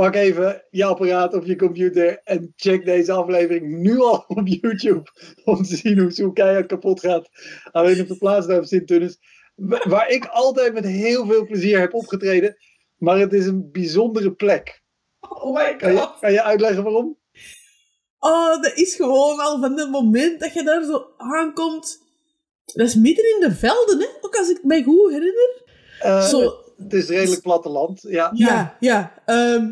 Pak 0.00 0.14
even 0.14 0.62
je 0.70 0.84
apparaat 0.84 1.34
of 1.34 1.46
je 1.46 1.56
computer 1.56 2.20
en 2.24 2.52
check 2.56 2.84
deze 2.84 3.12
aflevering 3.12 3.78
nu 3.78 3.98
al 3.98 4.24
op 4.28 4.46
YouTube. 4.46 5.02
Om 5.44 5.62
te 5.62 5.76
zien 5.76 5.98
hoe 5.98 6.12
zo 6.12 6.32
keihard 6.32 6.66
kapot 6.66 7.00
gaat. 7.00 7.28
Alleen 7.72 8.00
op 8.00 8.08
de 8.08 8.16
plaats 8.18 8.46
daar 8.46 8.58
op 8.58 8.64
Sint-Tunis. 8.64 9.18
Wa- 9.54 9.88
Waar 9.88 10.08
ik 10.10 10.26
altijd 10.26 10.72
met 10.74 10.84
heel 10.84 11.26
veel 11.26 11.46
plezier 11.46 11.78
heb 11.80 11.94
opgetreden. 11.94 12.56
Maar 12.96 13.18
het 13.18 13.32
is 13.32 13.46
een 13.46 13.68
bijzondere 13.72 14.32
plek. 14.32 14.82
Oh 15.20 15.54
my 15.54 15.76
Kan 15.76 15.92
je, 15.92 15.98
god. 15.98 16.18
kan 16.20 16.32
je 16.32 16.42
uitleggen 16.42 16.82
waarom? 16.82 17.16
Oh, 18.18 18.62
dat 18.62 18.72
is 18.76 18.94
gewoon 18.94 19.38
al 19.40 19.60
van 19.60 19.78
het 19.78 19.90
moment 19.90 20.40
dat 20.40 20.52
je 20.52 20.62
daar 20.62 20.84
zo 20.84 21.06
aankomt. 21.16 22.06
Dat 22.64 22.86
is 22.86 22.94
midden 22.94 23.24
in 23.34 23.48
de 23.48 23.54
velden, 23.54 23.98
hè? 24.00 24.06
Ook 24.20 24.36
als 24.36 24.50
ik 24.50 24.58
mij 24.62 24.82
goed 24.82 25.10
herinner. 25.10 25.62
Eh, 26.00 26.22
Zo, 26.24 26.52
Het 26.78 26.92
is 26.92 27.08
redelijk 27.08 27.42
platteland. 27.42 28.02
Ja. 28.02 28.30
ja, 28.34 28.76
ja. 28.80 29.22
ehm, 29.26 29.70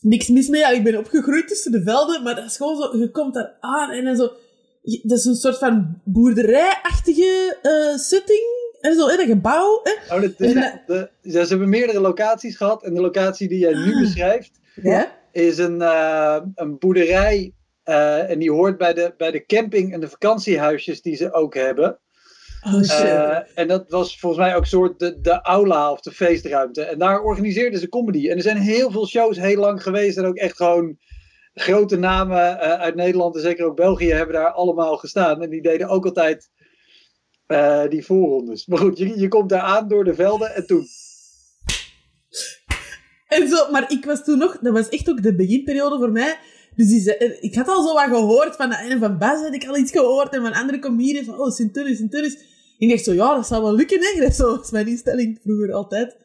niks 0.00 0.28
mis 0.28 0.48
mee. 0.48 0.60
Ja, 0.60 0.68
ik 0.70 0.84
ben 0.84 0.98
opgegroeid 0.98 1.48
tussen 1.48 1.72
de 1.72 1.82
velden, 1.82 2.22
maar 2.22 2.34
dat 2.34 2.44
is 2.44 2.56
gewoon 2.56 2.76
zo, 2.82 2.96
je 2.98 3.10
komt 3.10 3.34
daar 3.34 3.56
aan 3.60 3.90
en 3.90 4.04
dan 4.04 4.16
zo, 4.16 4.32
je- 4.82 5.00
dat 5.02 5.18
is 5.18 5.24
een 5.24 5.34
soort 5.34 5.58
van 5.58 6.00
boerderijachtige 6.04 7.56
eh 7.62 7.96
setting. 7.98 8.58
En 8.80 8.94
zo, 8.94 9.06
in 9.06 9.18
een 9.20 9.26
gebouw. 9.26 9.80
Hè? 9.82 10.14
Oh, 10.14 10.20
dat 10.22 10.32
is- 10.38 10.52
En, 10.54 10.82
de, 10.86 11.08
ja, 11.22 11.42
ze 11.42 11.48
hebben 11.48 11.68
meerdere 11.68 12.00
locaties 12.00 12.56
gehad. 12.56 12.82
En 12.84 12.94
de 12.94 13.00
locatie 13.00 13.48
die 13.48 13.58
jij 13.58 13.72
nu 13.74 13.94
Ah. 13.94 14.00
beschrijft, 14.00 14.50
is 15.32 15.58
een, 15.58 15.82
eh, 15.82 16.36
een 16.54 16.78
boerderij. 16.78 17.54
eh, 17.84 18.30
en 18.30 18.38
die 18.38 18.50
hoort 18.52 18.78
bij 18.78 18.94
de, 18.94 19.14
bij 19.16 19.30
de 19.30 19.46
camping 19.46 19.92
en 19.92 20.00
de 20.00 20.08
vakantiehuisjes 20.08 21.02
die 21.02 21.16
ze 21.16 21.32
ook 21.32 21.54
hebben. 21.54 21.98
Oh 22.66 22.82
shit. 22.82 22.90
Eh, 22.90 23.38
en 23.54 23.68
dat 23.68 23.90
was 23.90 24.18
volgens 24.18 24.42
mij 24.42 24.56
ook 24.56 24.66
soort 24.66 24.98
de, 24.98 25.20
de 25.20 25.42
aula 25.42 25.92
of 25.92 26.00
de 26.00 26.12
feestruimte. 26.12 26.82
En 26.82 26.98
daar 26.98 27.20
organiseerden 27.20 27.80
ze 27.80 27.88
comedy. 27.88 28.28
En 28.28 28.36
er 28.36 28.42
zijn 28.42 28.56
heel 28.56 28.90
veel 28.90 29.06
shows 29.06 29.36
heel 29.36 29.60
lang 29.60 29.82
geweest. 29.82 30.18
En 30.18 30.24
ook 30.24 30.36
echt 30.36 30.56
gewoon 30.56 30.98
grote 31.54 31.96
namen 31.96 32.60
eh, 32.60 32.80
uit 32.80 32.94
Nederland 32.94 33.34
en 33.34 33.40
zeker 33.40 33.64
ook 33.64 33.76
België 33.76 34.12
hebben 34.12 34.34
daar 34.34 34.52
allemaal 34.52 34.96
gestaan. 34.96 35.42
En 35.42 35.50
die 35.50 35.62
deden 35.62 35.88
ook 35.88 36.04
altijd 36.04 36.50
eh, 37.46 37.88
die 37.88 38.04
voorrondes. 38.04 38.66
Maar 38.66 38.78
goed, 38.78 38.98
je, 38.98 39.18
je 39.18 39.28
komt 39.28 39.48
daar 39.48 39.60
aan 39.60 39.88
door 39.88 40.04
de 40.04 40.14
velden 40.14 40.54
en 40.54 40.66
toen. 40.66 40.86
En 43.26 43.48
zo, 43.48 43.70
maar 43.70 43.92
ik 43.92 44.04
was 44.04 44.24
toen 44.24 44.38
nog, 44.38 44.58
dat 44.58 44.72
was 44.72 44.88
echt 44.88 45.10
ook 45.10 45.22
de 45.22 45.34
beginperiode 45.34 45.98
voor 45.98 46.12
mij. 46.12 46.38
Dus 46.76 47.06
eh, 47.06 47.42
ik 47.42 47.54
had 47.54 47.68
al 47.68 47.86
zo 47.86 47.94
wat 47.94 48.08
gehoord 48.08 48.56
van, 48.56 48.72
en 48.72 48.98
van 48.98 49.18
Bas 49.18 49.42
had 49.42 49.54
ik 49.54 49.66
al 49.66 49.76
iets 49.76 49.90
gehoord 49.90 50.34
en 50.34 50.42
van 50.42 50.52
andere 50.52 50.78
comedians 50.78 51.26
van, 51.26 51.40
oh, 51.40 51.50
Sint-Tunis, 51.50 51.96
Sint-Tunis. 51.96 52.36
Ik 52.78 52.88
dacht 52.88 53.04
zo, 53.04 53.12
ja, 53.12 53.34
dat 53.34 53.46
zou 53.46 53.62
wel 53.62 53.74
lukken, 53.74 54.00
hè. 54.00 54.20
Dat 54.24 54.36
was 54.36 54.70
mijn 54.70 54.88
instelling 54.88 55.38
vroeger 55.42 55.72
altijd. 55.72 56.16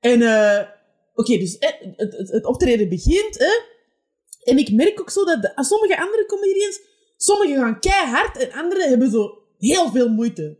En, 0.00 0.22
eh 0.22 0.66
oké, 1.14 1.38
dus 1.38 1.58
eh, 1.58 1.70
het, 1.96 2.28
het, 2.30 2.44
optreden 2.44 2.88
begint, 2.88 3.38
hè. 3.38 3.68
En 4.44 4.58
ik 4.58 4.72
merk 4.72 5.00
ook 5.00 5.10
zo 5.10 5.24
dat 5.24 5.42
de, 5.42 5.52
sommige 5.54 6.00
andere 6.00 6.26
comedians, 6.26 6.80
sommigen 7.16 7.56
gaan 7.56 7.80
keihard 7.80 8.36
en 8.36 8.52
anderen 8.52 8.88
hebben 8.88 9.10
zo 9.10 9.38
heel 9.58 9.90
veel 9.90 10.08
moeite. 10.08 10.58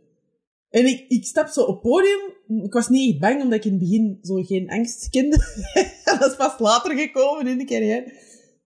En 0.69 0.85
ik, 0.85 1.05
ik 1.07 1.25
stap 1.25 1.47
zo 1.47 1.61
op 1.61 1.81
podium. 1.81 2.19
Ik 2.63 2.73
was 2.73 2.89
niet 2.89 3.11
echt 3.11 3.19
bang, 3.19 3.41
omdat 3.41 3.57
ik 3.57 3.65
in 3.65 3.71
het 3.71 3.79
begin 3.79 4.19
zo 4.21 4.43
geen 4.43 4.69
angst 4.69 5.09
kende. 5.09 5.37
dat 6.05 6.29
is 6.29 6.35
pas 6.35 6.59
later 6.59 6.97
gekomen 6.97 7.47
in 7.47 7.57
de 7.57 7.65
carrière. 7.65 8.13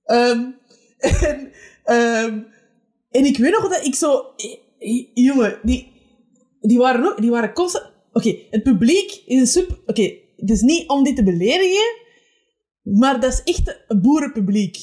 Ehm, 0.06 0.52
en, 0.98 1.52
ehm, 1.84 2.40
en 3.12 3.26
ik 3.26 3.38
weet 3.38 3.52
nog 3.52 3.70
dat 3.70 3.86
ik 3.86 3.96
zo... 3.96 4.34
Jongen, 5.14 5.60
die, 5.64 5.92
die 6.62 6.78
waren 6.78 7.06
ook... 7.06 7.22
Die 7.22 7.30
waren 7.30 7.54
constant... 7.54 7.94
Oké, 8.14 8.38
het 8.50 8.64
publiek 8.64 9.22
is 9.26 9.40
een 9.40 9.48
sub... 9.48 9.82
Oké, 9.86 10.14
het 10.36 10.50
is 10.50 10.62
niet 10.62 10.90
om 10.90 11.04
dit 11.04 11.16
te 11.16 11.24
beledigen, 11.24 12.04
maar 12.82 13.20
dat 13.20 13.34
is 13.34 13.44
echt 13.44 13.84
een 13.88 14.02
boerenpubliek. 14.02 14.78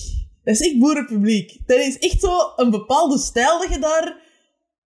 Dat 0.45 0.55
is 0.55 0.61
echt 0.61 0.79
boerenpubliek. 0.79 1.59
Dat 1.67 1.79
is 1.79 1.99
echt 1.99 2.21
zo 2.21 2.53
een 2.57 2.71
bepaalde 2.71 3.19
stijl 3.19 3.59
dat 3.59 3.73
je 3.75 3.79
daar... 3.79 4.21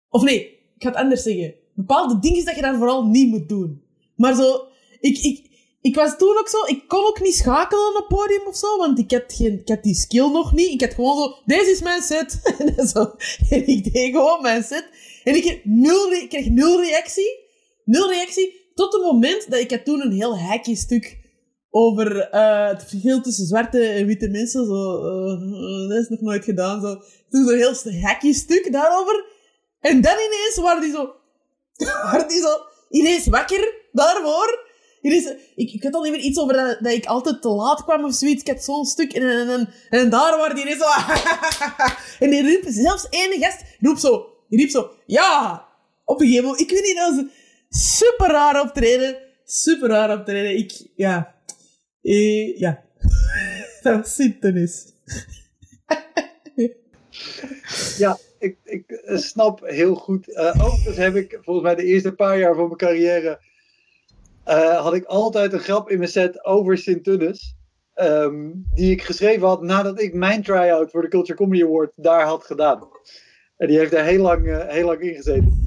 Of 0.09 0.23
nee, 0.23 0.43
ik 0.75 0.83
ga 0.83 0.89
het 0.89 0.97
anders 0.97 1.23
zeggen. 1.23 1.53
Bepaalde 1.73 2.19
dingen 2.19 2.45
dat 2.45 2.55
je 2.55 2.61
daar 2.61 2.77
vooral 2.77 3.05
niet 3.05 3.29
moet 3.29 3.49
doen. 3.49 3.81
Maar 4.15 4.35
zo... 4.35 4.67
Ik, 4.99 5.17
ik, 5.17 5.50
ik 5.81 5.95
was 5.95 6.17
toen 6.17 6.37
ook 6.37 6.49
zo... 6.49 6.65
Ik 6.65 6.87
kon 6.87 7.05
ook 7.05 7.21
niet 7.21 7.35
schakelen 7.35 7.97
op 7.97 8.07
podium 8.07 8.47
of 8.47 8.55
zo, 8.55 8.77
want 8.77 8.99
ik 8.99 9.11
had, 9.11 9.23
geen, 9.27 9.59
ik 9.59 9.67
had 9.67 9.83
die 9.83 9.95
skill 9.95 10.31
nog 10.31 10.53
niet. 10.53 10.71
Ik 10.71 10.81
had 10.81 10.93
gewoon 10.93 11.17
zo... 11.17 11.35
Deze 11.45 11.71
is 11.71 11.81
mijn 11.81 12.01
set. 12.01 12.39
en, 12.77 12.87
zo. 12.87 13.15
en 13.49 13.67
ik 13.67 13.93
deed 13.93 14.11
gewoon 14.11 14.41
mijn 14.41 14.63
set. 14.63 14.89
En 15.23 15.35
ik 15.35 15.41
kreeg 15.41 15.59
nul, 15.63 16.11
ik 16.11 16.29
kreeg 16.29 16.49
nul 16.49 16.81
reactie. 16.81 17.39
Nul 17.85 18.09
reactie. 18.09 18.71
Tot 18.73 18.93
het 18.93 19.01
moment 19.01 19.49
dat 19.49 19.59
ik 19.59 19.71
had 19.71 19.85
toen 19.85 20.01
een 20.01 20.11
heel 20.11 20.37
hacky 20.37 20.75
stuk 20.75 21.19
over 21.69 22.19
eh, 22.19 22.67
het 22.67 22.83
verschil 22.87 23.21
tussen 23.21 23.45
zwarte 23.45 23.87
en 23.87 24.05
witte 24.05 24.29
mensen. 24.29 24.65
Zo, 24.65 24.97
eh, 24.97 25.89
dat 25.89 25.97
is 25.97 26.09
nog 26.09 26.21
nooit 26.21 26.43
gedaan. 26.43 26.81
Zo. 26.81 27.01
Toen 27.29 27.45
zo'n 27.45 27.57
heel 27.57 28.01
hacky 28.01 28.33
stuk 28.33 28.71
daarover. 28.71 29.25
En 29.79 30.01
dan 30.01 30.13
ineens 30.13 30.57
waren 30.61 30.81
die 30.81 30.91
zo... 30.91 31.13
waren 32.11 32.27
die 32.27 32.41
zo 32.41 32.57
ineens 32.89 33.27
wakker 33.27 33.73
daarvoor. 33.91 34.69
Ineens, 35.01 35.33
ik, 35.55 35.71
ik 35.73 35.83
had 35.83 35.93
al 35.93 36.01
meer 36.01 36.19
iets 36.19 36.39
over 36.39 36.53
dat, 36.53 36.77
dat 36.79 36.93
ik 36.93 37.05
altijd 37.05 37.41
te 37.41 37.49
laat 37.49 37.83
kwam 37.83 38.05
of 38.05 38.13
zoiets. 38.13 38.41
Ik 38.41 38.47
had 38.47 38.63
zo'n 38.63 38.85
stuk 38.85 39.13
en, 39.13 39.49
en, 39.49 39.69
en, 39.89 40.09
daar 40.09 40.37
waren 40.37 40.55
die 40.55 40.75
zo... 40.75 40.85
en 42.25 42.29
die 42.29 42.41
riep, 42.41 42.63
zelfs 42.67 43.07
ene 43.09 43.37
gast 43.39 43.63
roept 43.79 44.01
zo... 44.01 44.25
Die 44.49 44.59
riep 44.59 44.69
zo... 44.69 44.91
Ja! 45.05 45.65
Op 46.05 46.19
een 46.19 46.25
gegeven 46.25 46.45
moment... 46.45 46.61
Ik 46.61 46.69
weet 46.69 46.83
niet, 46.83 46.95
dat 46.95 47.25
super 47.69 48.27
raar 48.27 48.61
optreden. 48.61 49.17
Super 49.45 49.89
raar 49.89 50.19
optreden. 50.19 50.57
Ik... 50.57 50.87
Ja... 50.95 51.35
Eh, 52.01 52.57
ja. 52.57 52.83
dat 53.81 53.95
was 53.95 54.15
Sint-Denis. 54.15 54.85
Ja, 57.97 58.17
ik, 58.39 58.57
ik 58.63 59.01
snap 59.05 59.61
heel 59.63 59.95
goed. 59.95 60.33
Eh 60.33 60.65
overigens 60.65 60.97
heb 60.97 61.15
ik 61.15 61.39
volgens 61.41 61.65
mij 61.65 61.75
de 61.75 61.83
eerste 61.83 62.13
paar 62.13 62.39
jaar 62.39 62.55
van 62.55 62.65
mijn 62.65 62.77
carrière. 62.77 63.39
Eh, 64.43 64.82
had 64.82 64.93
ik 64.93 65.04
altijd 65.06 65.54
een 65.54 65.60
grap 65.60 65.89
in 65.89 65.97
mijn 65.97 66.10
set 66.10 66.45
over 66.45 66.77
Sint-Tunis. 66.77 67.56
ehm, 67.93 68.49
die 68.73 68.91
ik 68.91 69.01
geschreven 69.04 69.47
had 69.47 69.62
nadat 69.62 70.01
ik 70.01 70.13
mijn 70.13 70.43
try-out 70.43 70.91
voor 70.91 71.01
de 71.01 71.08
Culture 71.08 71.38
Comedy 71.38 71.63
Award 71.63 71.91
daar 71.95 72.25
had 72.25 72.43
gedaan. 72.45 72.88
En 73.58 73.67
die 73.67 73.77
heeft 73.77 73.91
daar 73.91 74.06
heel 74.06 74.21
lang, 74.21 74.47
eh, 74.47 74.67
heel 74.67 74.86
lang 74.86 74.99
in 75.01 75.15
gezeten. 75.15 75.60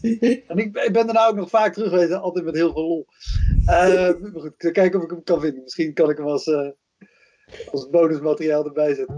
En 0.48 0.56
ik, 0.58 0.72
ben- 0.72 0.84
ik 0.86 0.92
ben 0.92 1.06
daarna 1.06 1.26
ook 1.28 1.36
nog 1.36 1.50
vaak 1.50 1.72
terug 1.72 1.88
geweest, 1.90 2.12
altijd 2.12 2.44
met 2.44 2.54
heel 2.54 2.72
veel 2.72 2.82
lol. 2.82 3.06
Eh, 3.66 3.94
maar 4.20 4.30
goed, 4.40 4.44
ik 4.44 4.54
zal 4.58 4.70
kijken 4.70 4.98
of 4.98 5.04
ik 5.04 5.10
hem 5.10 5.22
kan 5.22 5.40
vinden. 5.40 5.62
Misschien 5.62 5.94
kan 5.94 6.10
ik 6.10 6.16
hem 6.16 6.26
als, 6.26 6.46
eh, 6.46 6.68
als 7.70 7.88
bonusmateriaal 7.90 8.64
erbij 8.64 8.94
zetten. 8.94 9.16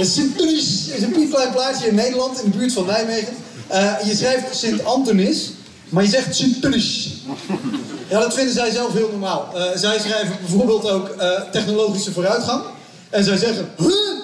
Sint-Tunis 0.00 0.94
is 0.94 1.02
een 1.02 1.12
piepklein 1.12 1.52
plaatsje 1.52 1.88
in 1.88 1.94
Nederland, 1.94 2.42
in 2.42 2.50
de 2.50 2.56
buurt 2.56 2.72
van 2.72 2.86
Nijmegen. 2.86 3.34
Eh, 3.68 3.94
je 4.04 4.14
schrijft 4.14 4.56
Sint-Antonis, 4.56 5.52
maar 5.88 6.02
je 6.02 6.08
zegt 6.08 6.34
Sint-Tunis. 6.34 7.20
Ja, 8.08 8.20
dat 8.20 8.34
vinden 8.34 8.54
zij 8.54 8.70
zelf 8.70 8.92
heel 8.92 9.10
normaal. 9.10 9.50
Eh, 9.54 9.76
zij 9.76 9.98
schrijven 9.98 10.36
bijvoorbeeld 10.40 10.90
ook 10.90 11.08
eh, 11.08 11.50
technologische 11.50 12.12
vooruitgang. 12.12 12.64
En 13.10 13.24
zij 13.24 13.36
zeggen, 13.36 13.68
huh? 13.76 14.14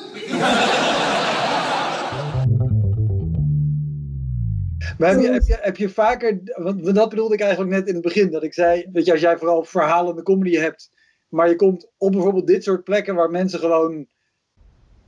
Maar 4.98 5.11
heb 5.11 5.20
je, 5.20 5.31
heb, 5.31 5.42
je, 5.46 5.59
heb 5.61 5.76
je 5.76 5.88
vaker, 5.88 6.40
want 6.55 6.94
dat 6.94 7.09
bedoelde 7.09 7.35
ik 7.35 7.40
eigenlijk 7.40 7.70
net 7.70 7.87
in 7.88 7.94
het 7.94 8.02
begin, 8.02 8.31
dat 8.31 8.42
ik 8.42 8.55
zei, 8.55 8.87
dat 8.88 9.11
als 9.11 9.20
jij 9.20 9.38
vooral 9.38 9.64
verhalende 9.64 10.22
comedy 10.22 10.57
hebt, 10.57 10.90
maar 11.28 11.48
je 11.48 11.57
komt 11.57 11.88
op 11.98 12.12
bijvoorbeeld 12.12 12.46
dit 12.46 12.64
soort 12.64 12.85
plekken 12.85 13.14
waar 13.14 13.31
mensen 13.31 13.59
gewoon, 13.59 14.07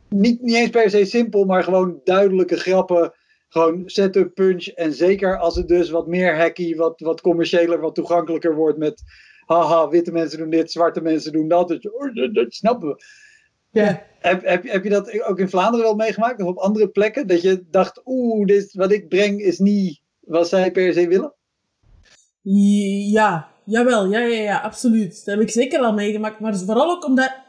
niet, 0.08 0.42
niet 0.42 0.54
eens 0.54 0.70
per 0.70 0.90
se 0.90 1.04
simpel, 1.04 1.44
maar 1.44 1.64
gewoon 1.64 2.00
duidelijke 2.04 2.56
grappen, 2.56 3.12
gewoon 3.54 3.82
setup, 3.86 4.34
punch, 4.34 4.66
en 4.66 4.92
zeker 4.92 5.38
als 5.38 5.56
het 5.56 5.68
dus 5.68 5.90
wat 5.90 6.06
meer 6.06 6.36
hacky, 6.36 6.74
wat, 6.76 7.00
wat 7.00 7.20
commerciëler, 7.20 7.80
wat 7.80 7.94
toegankelijker 7.94 8.54
wordt 8.54 8.78
met, 8.78 9.02
haha, 9.46 9.88
witte 9.88 10.12
mensen 10.12 10.38
doen 10.38 10.50
dit, 10.50 10.70
zwarte 10.70 11.00
mensen 11.00 11.32
doen 11.32 11.48
dat, 11.48 11.68
dat, 11.68 11.92
oh, 11.92 12.14
dat, 12.14 12.34
dat 12.34 12.54
snappen 12.54 12.88
we. 12.88 13.02
Ja. 13.70 14.06
Heb, 14.20 14.44
heb, 14.44 14.62
heb 14.62 14.84
je 14.84 14.90
dat 14.90 15.22
ook 15.22 15.38
in 15.38 15.48
Vlaanderen 15.48 15.86
wel 15.86 15.94
meegemaakt 15.94 16.42
of 16.42 16.48
op 16.48 16.58
andere 16.58 16.88
plekken? 16.88 17.26
Dat 17.26 17.42
je 17.42 17.64
dacht, 17.70 18.00
oeh, 18.04 18.46
dit, 18.46 18.74
wat 18.74 18.92
ik 18.92 19.08
breng 19.08 19.40
is 19.40 19.58
niet 19.58 20.00
wat 20.20 20.48
zij 20.48 20.70
per 20.70 20.92
se 20.92 21.08
willen? 21.08 21.34
Ja, 23.12 23.48
jawel, 23.64 24.10
ja, 24.10 24.18
ja, 24.18 24.40
ja, 24.40 24.60
absoluut. 24.60 25.24
Dat 25.24 25.34
heb 25.34 25.40
ik 25.44 25.50
zeker 25.50 25.80
al 25.80 25.92
meegemaakt, 25.92 26.40
maar 26.40 26.56
vooral 26.56 26.90
ook 26.90 27.06
omdat... 27.06 27.42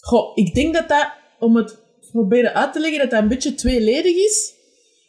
Goh, 0.00 0.32
ik 0.34 0.54
denk 0.54 0.74
dat 0.74 0.88
dat, 0.88 1.12
om 1.38 1.56
het 1.56 1.68
te 2.00 2.10
proberen 2.10 2.54
uit 2.54 2.72
te 2.72 2.80
leggen, 2.80 2.98
dat 2.98 3.10
dat 3.10 3.22
een 3.22 3.28
beetje 3.28 3.54
tweeledig 3.54 4.16
is. 4.16 4.58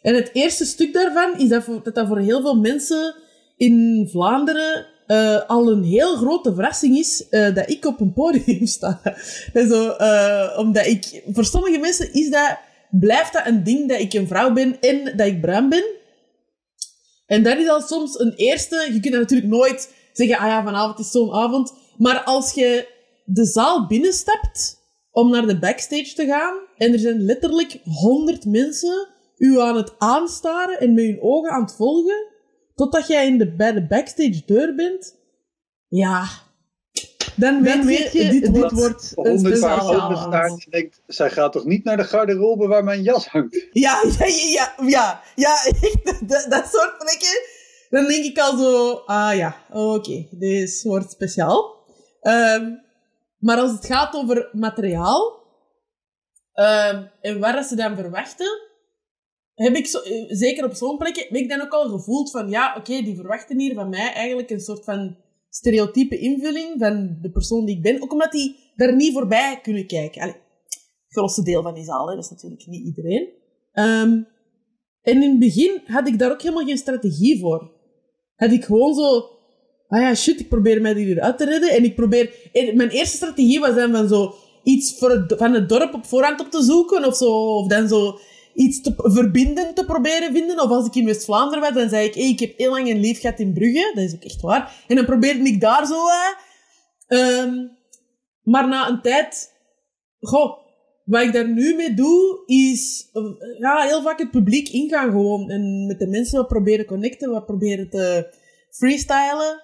En 0.02 0.14
het 0.14 0.30
eerste 0.32 0.64
stuk 0.64 0.92
daarvan 0.92 1.38
is 1.38 1.48
dat 1.48 1.64
voor, 1.64 1.92
dat, 1.92 2.06
voor 2.06 2.18
heel 2.18 2.40
veel 2.40 2.56
mensen 2.56 3.14
in 3.56 4.08
Vlaanderen 4.10 4.86
eh, 5.06 5.48
al 5.48 5.70
een 5.70 5.82
heel 5.82 6.16
grote 6.16 6.54
verrassing 6.54 6.96
is 6.96 7.28
eh, 7.28 7.54
dat 7.54 7.70
ik 7.70 7.84
op 7.84 8.00
een 8.00 8.12
podium 8.12 8.66
sta. 8.66 9.00
En 9.52 9.68
zo, 9.68 9.88
eh, 9.90 10.58
omdat 10.58 10.86
ik... 10.86 11.22
Voor 11.26 11.44
sommige 11.44 11.78
mensen 11.78 12.12
is 12.12 12.30
dat, 12.30 12.58
blijft 12.90 13.32
dat 13.32 13.46
een 13.46 13.64
ding 13.64 13.88
dat 13.88 14.00
ik 14.00 14.12
een 14.12 14.26
vrouw 14.26 14.52
ben 14.52 14.80
en 14.80 15.16
dat 15.16 15.26
ik 15.26 15.40
bruin 15.40 15.68
ben. 15.68 15.84
En 17.26 17.42
dat 17.42 17.58
is 17.58 17.68
al 17.68 17.80
soms 17.80 18.18
een 18.18 18.32
eerste. 18.36 18.90
Je 18.92 19.00
kunt 19.00 19.14
natuurlijk 19.14 19.50
nooit 19.50 19.92
zeggen, 20.12 20.38
ah 20.38 20.46
ja, 20.46 20.64
vanavond 20.64 20.98
is 20.98 21.10
zo'n 21.10 21.32
avond. 21.32 21.72
Maar 21.96 22.22
als 22.22 22.52
je 22.52 22.88
de 23.24 23.44
zaal 23.44 23.86
binnenstapt 23.86 24.78
om 25.10 25.30
naar 25.30 25.46
de 25.46 25.58
backstage 25.58 26.14
te 26.14 26.26
gaan, 26.26 26.54
en 26.76 26.92
er 26.92 26.98
zijn 26.98 27.24
letterlijk 27.24 27.78
honderd 27.84 28.44
mensen 28.44 29.08
u 29.42 29.60
aan 29.60 29.76
het 29.76 29.94
aanstaren 29.98 30.80
en 30.80 30.94
met 30.94 31.04
hun 31.04 31.22
ogen 31.22 31.50
aan 31.50 31.62
het 31.62 31.74
volgen, 31.74 32.26
totdat 32.74 33.06
jij 33.06 33.26
in 33.26 33.38
de, 33.38 33.54
bij 33.54 33.72
de 33.72 33.86
backstage 33.86 34.42
deur 34.46 34.74
bent, 34.74 35.16
ja, 35.88 36.24
dan 37.36 37.62
weet, 37.62 37.74
Dan 37.74 37.86
weet 37.86 38.12
je, 38.12 38.24
je, 38.24 38.30
dit, 38.30 38.54
dit 38.54 38.72
wordt 38.72 39.12
een 39.16 39.62
en 40.32 40.70
denkt, 40.70 41.00
zij 41.06 41.30
gaat 41.30 41.52
toch 41.52 41.64
niet 41.64 41.84
naar 41.84 41.96
de 41.96 42.04
garderobe 42.04 42.66
waar 42.66 42.84
mijn 42.84 43.02
jas 43.02 43.26
hangt? 43.26 43.66
Ja, 43.72 44.02
ja, 44.18 44.26
ja, 44.26 44.74
ja, 44.86 45.22
ja, 45.34 45.64
echt, 45.64 46.04
dat, 46.28 46.46
dat 46.48 46.68
soort 46.72 46.98
plekken. 46.98 47.42
dan 47.90 48.06
denk 48.06 48.24
ik 48.24 48.38
al 48.38 48.56
zo, 48.56 48.92
ah 49.06 49.36
ja, 49.36 49.56
oké, 49.70 50.26
deze 50.30 50.88
wordt 50.88 51.10
speciaal. 51.10 51.76
Ehm, 52.20 52.70
maar 53.38 53.58
als 53.58 53.70
het 53.70 53.86
gaat 53.86 54.14
over 54.14 54.48
materiaal, 54.52 55.40
ehm, 56.52 57.02
en 57.20 57.40
waar 57.40 57.64
ze 57.64 57.74
dan 57.74 57.96
verwachten, 57.96 58.70
heb 59.54 59.74
ik 59.74 59.86
zo, 59.86 59.98
eh, 59.98 60.24
zeker 60.28 60.64
op 60.64 60.74
zo'n 60.74 60.96
plek, 60.96 61.16
heb 61.16 61.30
ik 61.30 61.48
dan 61.48 61.60
ook 61.60 61.72
al 61.72 61.88
gevoeld 61.88 62.30
van, 62.30 62.50
ja, 62.50 62.74
oké, 62.76 63.02
die 63.02 63.16
verwachten 63.16 63.58
hier 63.58 63.74
van 63.74 63.88
mij 63.88 64.12
eigenlijk 64.12 64.50
een 64.50 64.60
soort 64.60 64.84
van 64.84 65.16
stereotype 65.48 66.18
invulling 66.18 66.74
van 66.78 67.18
de 67.20 67.30
persoon 67.30 67.64
die 67.64 67.76
ik 67.76 67.82
ben. 67.82 68.02
Ook 68.02 68.12
omdat 68.12 68.32
die 68.32 68.56
daar 68.76 68.96
niet 68.96 69.12
voorbij 69.12 69.60
kunnen 69.62 69.86
kijken. 69.86 70.20
Allee, 70.20 70.34
het 70.34 71.06
grootste 71.08 71.42
deel 71.42 71.62
van 71.62 71.74
die 71.74 71.84
zaal, 71.84 72.08
hè, 72.08 72.14
dat 72.14 72.24
is 72.24 72.30
natuurlijk 72.30 72.66
niet 72.66 72.84
iedereen. 72.84 73.28
Ehm, 73.72 74.22
en 75.02 75.22
in 75.22 75.30
het 75.30 75.38
begin 75.38 75.80
had 75.84 76.08
ik 76.08 76.18
daar 76.18 76.30
ook 76.30 76.42
helemaal 76.42 76.64
geen 76.64 76.78
strategie 76.78 77.40
voor. 77.40 77.70
Had 78.36 78.50
ik 78.50 78.64
gewoon 78.64 78.94
zo... 78.94 79.30
Ah 79.88 80.00
ja, 80.00 80.14
shit, 80.14 80.40
ik 80.40 80.48
probeer 80.48 80.80
mij 80.80 80.94
hier 80.94 81.20
uit 81.20 81.38
te 81.38 81.44
redden. 81.44 81.70
En 81.70 81.84
ik 81.84 81.94
probeer... 81.94 82.50
Mijn 82.74 82.88
eerste 82.88 83.16
strategie 83.16 83.60
was 83.60 83.74
dan 83.74 83.92
van 83.92 84.08
zo... 84.08 84.34
Iets 84.62 84.98
van 85.36 85.52
het 85.52 85.68
dorp 85.68 85.94
op 85.94 86.06
voorhand 86.06 86.40
op 86.40 86.50
te 86.50 86.62
zoeken. 86.62 87.04
Of, 87.04 87.16
zo, 87.16 87.56
of 87.56 87.66
dan 87.66 87.88
zo 87.88 88.18
iets 88.54 88.80
te, 88.80 88.94
verbinden 88.96 89.74
te 89.74 89.84
proberen 89.84 90.32
vinden. 90.32 90.62
Of 90.62 90.70
als 90.70 90.86
ik 90.86 90.94
in 90.94 91.04
West-Vlaanderen 91.04 91.60
was, 91.60 91.74
dan 91.74 91.88
zei 91.88 92.06
ik... 92.06 92.14
Ik 92.14 92.40
heb 92.40 92.58
heel 92.58 92.70
lang 92.70 92.88
een 92.88 93.00
lief 93.00 93.20
gehad 93.20 93.38
in 93.38 93.52
Brugge. 93.52 93.92
Dat 93.94 94.04
is 94.04 94.14
ook 94.14 94.24
echt 94.24 94.40
waar. 94.40 94.84
En 94.88 94.96
dan 94.96 95.04
probeerde 95.04 95.44
ik 95.44 95.60
daar 95.60 95.86
zo... 95.86 96.00
Uh, 97.08 97.68
maar 98.42 98.68
na 98.68 98.88
een 98.88 99.02
tijd... 99.02 99.50
Goh, 100.20 100.58
wat 101.04 101.22
ik 101.22 101.32
daar 101.32 101.48
nu 101.48 101.74
mee 101.74 101.94
doe, 101.94 102.42
is 102.46 103.10
ja, 103.58 103.80
heel 103.80 104.02
vaak 104.02 104.18
het 104.18 104.30
publiek 104.30 104.68
ingaan 104.68 105.10
gewoon. 105.10 105.50
En 105.50 105.86
met 105.86 105.98
de 105.98 106.06
mensen 106.06 106.38
wat 106.38 106.48
proberen 106.48 106.86
connecten, 106.86 107.30
wat 107.30 107.46
proberen 107.46 107.90
te 107.90 108.34
freestylen. 108.70 109.62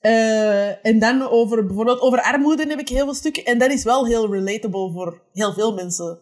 Uh, 0.00 0.86
en 0.86 0.98
dan 0.98 1.28
over, 1.28 1.66
bijvoorbeeld 1.66 2.00
over 2.00 2.22
armoede 2.22 2.66
heb 2.68 2.78
ik 2.78 2.88
heel 2.88 3.04
veel 3.04 3.14
stukken. 3.14 3.44
En 3.44 3.58
dat 3.58 3.70
is 3.70 3.84
wel 3.84 4.06
heel 4.06 4.32
relatable 4.32 4.92
voor 4.92 5.22
heel 5.32 5.52
veel 5.52 5.74
mensen. 5.74 6.18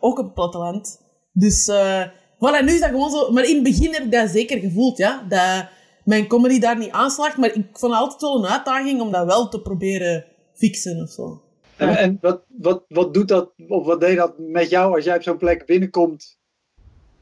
Ook 0.00 0.18
op 0.18 0.24
het 0.24 0.34
platteland. 0.34 1.00
Dus, 1.38 1.68
uh, 1.68 2.02
voilà, 2.34 2.64
nu 2.64 2.72
is 2.72 2.80
dat 2.80 2.90
gewoon 2.90 3.10
zo. 3.10 3.32
Maar 3.32 3.44
in 3.44 3.54
het 3.54 3.64
begin 3.64 3.92
heb 3.92 4.02
ik 4.02 4.12
dat 4.12 4.30
zeker 4.30 4.58
gevoeld, 4.58 4.98
ja. 4.98 5.26
Dat 5.28 5.68
mijn 6.04 6.26
comedy 6.26 6.58
daar 6.58 6.78
niet 6.78 6.90
aanslaagt. 6.90 7.36
Maar 7.36 7.54
ik 7.54 7.68
vond 7.72 7.92
het 7.92 8.02
altijd 8.02 8.20
wel 8.20 8.38
een 8.38 8.50
uitdaging 8.50 9.00
om 9.00 9.12
dat 9.12 9.26
wel 9.26 9.48
te 9.48 9.62
proberen 9.62 10.24
fixen 10.54 11.02
of 11.02 11.10
zo. 11.10 11.42
En, 11.76 11.96
en, 11.96 12.18
wat, 12.20 12.42
wat, 12.58 12.84
wat 12.88 13.14
doet 13.14 13.28
dat, 13.28 13.52
of 13.68 13.86
wat 13.86 14.00
deed 14.00 14.16
dat 14.16 14.38
met 14.38 14.70
jou 14.70 14.94
als 14.94 15.04
jij 15.04 15.16
op 15.16 15.22
zo'n 15.22 15.36
plek 15.36 15.66
binnenkomt 15.66 16.38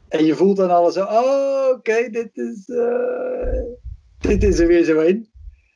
en 0.08 0.24
je 0.24 0.34
voelt 0.34 0.56
dan 0.56 0.70
alles 0.70 0.94
zo, 0.94 1.04
oh, 1.04 1.68
oké, 1.70 2.08
dit, 2.10 2.30
is, 2.36 2.68
uh, 2.68 3.62
dit 4.18 4.42
is 4.42 4.58
er 4.58 4.66
weer 4.66 4.84
zo 4.84 4.98
een. 4.98 5.32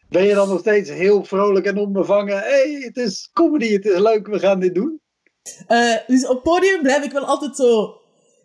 Ben 0.09 0.25
je 0.25 0.35
dan 0.35 0.49
nog 0.49 0.61
steeds 0.61 0.91
heel 0.91 1.25
vrolijk 1.25 1.67
en 1.67 1.79
onbevangen? 1.79 2.39
Hé, 2.39 2.49
hey, 2.49 2.81
het 2.81 2.97
is 2.97 3.31
comedy, 3.33 3.73
het 3.73 3.87
is 3.87 3.99
leuk, 3.99 4.27
we 4.27 4.39
gaan 4.39 4.61
dit 4.61 4.75
doen? 4.75 5.01
Uh, 5.69 5.97
dus 6.07 6.27
op 6.27 6.43
podium 6.43 6.83
blijf 6.83 7.05
ik 7.05 7.13
wel 7.13 7.25
altijd 7.25 7.57
zo, 7.57 7.98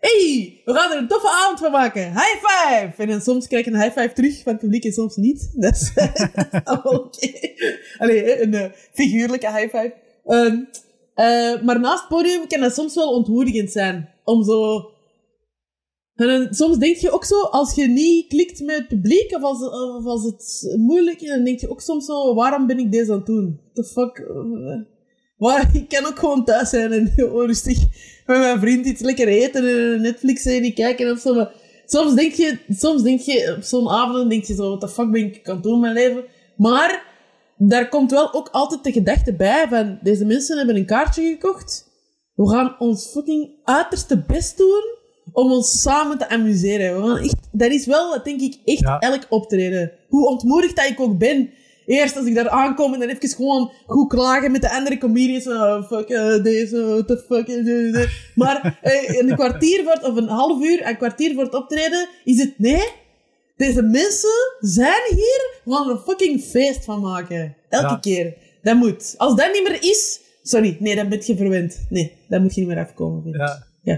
hey, 0.07 0.61
we 0.65 0.73
gaan 0.73 0.91
er 0.91 0.97
een 0.97 1.07
toffe 1.07 1.29
avond 1.29 1.59
van 1.59 1.71
maken. 1.71 2.11
High 2.11 2.37
five! 2.45 3.11
En 3.11 3.21
soms 3.21 3.47
krijg 3.47 3.65
ik 3.65 3.73
een 3.73 3.81
high 3.81 3.99
five 3.99 4.13
terug 4.13 4.41
van 4.43 4.51
het 4.51 4.61
publiek 4.61 4.83
en 4.83 4.93
soms 4.93 5.15
niet. 5.15 5.51
Dat 5.55 5.75
is 5.75 5.91
oké. 6.77 6.87
Okay. 6.87 7.55
Allee, 7.97 8.41
een 8.41 8.53
uh, 8.53 8.65
figuurlijke 8.93 9.51
high 9.51 9.77
five. 9.77 9.93
Um, 10.25 10.69
uh, 11.15 11.61
maar 11.61 11.79
naast 11.79 11.99
het 11.99 12.07
podium 12.07 12.47
kan 12.47 12.59
dat 12.59 12.73
soms 12.73 12.95
wel 12.95 13.13
ontmoedigend 13.13 13.71
zijn. 13.71 14.09
Om 14.23 14.43
zo... 14.43 14.87
En 16.15 16.47
soms 16.53 16.77
denk 16.77 16.95
je 16.95 17.11
ook 17.11 17.25
zo, 17.25 17.41
als 17.41 17.75
je 17.75 17.87
niet 17.87 18.27
klikt 18.27 18.61
met 18.61 18.75
het 18.77 18.87
publiek, 18.87 19.35
of 19.35 19.43
als, 20.05 20.23
het 20.23 20.75
moeilijk 20.77 21.21
is, 21.21 21.29
dan 21.29 21.43
denk 21.43 21.59
je 21.59 21.69
ook 21.69 21.81
soms 21.81 22.05
zo, 22.05 22.33
waarom 22.33 22.67
ben 22.67 22.79
ik 22.79 22.91
deze 22.91 23.11
aan 23.11 23.17
het 23.17 23.25
doen? 23.25 23.59
The 23.73 23.83
fuck? 23.83 24.31
Waar, 25.37 25.75
ik 25.75 25.89
kan 25.89 26.05
ook 26.05 26.19
gewoon 26.19 26.45
thuis 26.45 26.69
zijn 26.69 26.91
en 26.91 27.11
heel 27.15 27.45
rustig 27.45 27.77
met 28.25 28.37
mijn 28.37 28.59
vriend 28.59 28.85
iets 28.85 29.01
lekker 29.01 29.27
eten 29.27 29.67
en 29.67 29.93
een 29.93 30.01
Netflix-serie 30.01 30.73
kijken 30.73 31.11
of 31.11 31.19
zo. 31.19 31.33
Maar 31.33 31.51
soms 31.85 32.13
denk 32.15 32.33
je, 32.33 32.57
soms 32.69 33.01
denk 33.01 33.19
je 33.19 33.53
op 33.57 33.63
zo'n 33.63 33.89
avond, 33.89 34.29
denk 34.29 34.43
je 34.43 34.53
zo, 34.53 34.69
wat 34.69 34.81
de 34.81 34.89
fuck 34.89 35.11
ben 35.11 35.25
ik 35.25 35.49
aan 35.49 35.55
het 35.55 35.63
doen 35.63 35.73
in 35.73 35.79
mijn 35.79 35.93
leven? 35.93 36.23
Maar 36.57 37.05
daar 37.57 37.89
komt 37.89 38.11
wel 38.11 38.33
ook 38.33 38.49
altijd 38.51 38.83
de 38.83 38.91
gedachte 38.91 39.33
bij 39.33 39.65
van, 39.69 39.99
deze 40.01 40.25
mensen 40.25 40.57
hebben 40.57 40.75
een 40.75 40.85
kaartje 40.85 41.23
gekocht. 41.23 41.91
We 42.35 42.49
gaan 42.49 42.75
ons 42.79 43.07
fucking 43.11 43.49
uiterste 43.63 44.23
best 44.27 44.57
doen 44.57 44.83
om 45.31 45.51
ons 45.51 45.81
samen 45.81 46.17
te 46.17 46.29
amuseren. 46.29 47.03
Gaan 47.03 47.17
echt, 47.17 47.47
dat 47.51 47.71
is 47.71 47.85
wel, 47.85 48.23
denk 48.23 48.41
ik, 48.41 48.57
echt 48.65 48.79
ja. 48.79 48.99
elk 48.99 49.25
optreden. 49.29 49.91
Hoe 50.07 50.27
ontmoedigd 50.27 50.75
dat 50.75 50.89
ik 50.89 50.99
ook 50.99 51.17
ben. 51.17 51.49
Eerst 51.85 52.17
als 52.17 52.25
ik 52.25 52.35
daar 52.35 52.49
aankom 52.49 52.93
en 52.93 52.99
dan 52.99 53.09
even 53.09 53.29
gewoon 53.29 53.71
goed 53.85 54.09
klagen 54.09 54.51
met 54.51 54.61
de 54.61 54.71
andere 54.71 54.97
comedians. 54.97 55.47
Oh, 55.47 55.87
fuck 55.87 56.09
uh, 56.09 56.43
deze, 56.43 56.85
what 56.85 57.07
the 57.07 57.17
fuck. 57.27 57.47
Uh, 57.47 58.05
maar 58.35 58.79
uh, 58.83 59.19
een 59.19 59.35
kwartier 59.35 59.83
voor, 59.83 60.09
of 60.09 60.15
een 60.15 60.27
half 60.27 60.63
uur, 60.63 60.87
een 60.87 60.97
kwartier 60.97 61.33
voor 61.33 61.43
het 61.43 61.53
optreden, 61.53 62.07
is 62.23 62.39
het 62.39 62.53
nee, 62.57 62.83
deze 63.57 63.81
mensen 63.81 64.57
zijn 64.59 65.01
hier, 65.09 65.59
we 65.63 65.73
gaan 65.73 65.87
er 65.87 65.91
een 65.91 65.99
fucking 65.99 66.41
feest 66.41 66.85
van 66.85 67.01
maken. 67.01 67.55
Elke 67.69 67.87
ja. 67.87 67.97
keer. 67.97 68.33
Dat 68.61 68.75
moet. 68.75 69.13
Als 69.17 69.35
dat 69.35 69.51
niet 69.53 69.63
meer 69.63 69.77
is, 69.81 70.19
sorry, 70.43 70.77
nee, 70.79 70.95
dan 70.95 71.09
ben 71.09 71.21
je 71.25 71.35
verwend. 71.35 71.85
Nee, 71.89 72.11
dat 72.27 72.41
moet 72.41 72.55
je 72.55 72.61
niet 72.61 72.69
meer 72.69 72.83
afkomen. 72.85 73.23
Vind 73.23 73.35
ja. 73.35 73.65
ja. 73.81 73.97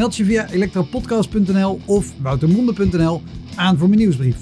Meld 0.00 0.16
je 0.16 0.24
via 0.24 0.50
elektropodcast.nl 0.50 1.80
of 1.86 2.20
woutermonde.nl 2.20 3.22
aan 3.56 3.78
voor 3.78 3.88
mijn 3.88 4.00
nieuwsbrief. 4.00 4.36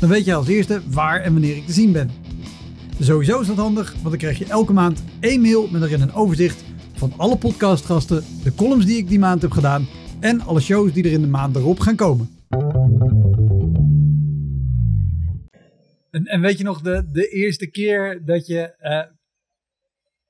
Dan 0.00 0.08
weet 0.08 0.24
je 0.24 0.34
als 0.34 0.48
eerste 0.48 0.82
waar 0.90 1.20
en 1.20 1.32
wanneer 1.32 1.56
ik 1.56 1.66
te 1.66 1.72
zien 1.72 1.92
ben. 1.92 2.10
Sowieso 3.00 3.40
is 3.40 3.46
dat 3.46 3.56
handig, 3.56 3.92
want 3.92 4.04
dan 4.04 4.16
krijg 4.16 4.38
je 4.38 4.46
elke 4.46 4.72
maand 4.72 5.04
één 5.20 5.40
mail 5.40 5.68
met 5.68 5.82
erin 5.82 6.00
een 6.00 6.12
overzicht 6.12 6.64
van 6.92 7.12
alle 7.16 7.36
podcastgasten, 7.36 8.24
de 8.42 8.54
columns 8.54 8.86
die 8.86 8.96
ik 8.96 9.08
die 9.08 9.18
maand 9.18 9.42
heb 9.42 9.50
gedaan 9.50 9.86
en 10.20 10.40
alle 10.40 10.60
shows 10.60 10.92
die 10.92 11.04
er 11.04 11.12
in 11.12 11.20
de 11.20 11.26
maand 11.26 11.56
erop 11.56 11.78
gaan 11.78 11.96
komen. 11.96 12.28
En, 16.10 16.24
en 16.24 16.40
weet 16.40 16.58
je 16.58 16.64
nog 16.64 16.80
de, 16.80 17.08
de 17.12 17.28
eerste 17.28 17.66
keer 17.66 18.24
dat 18.24 18.46
je 18.46 18.74
uh, 18.82 19.02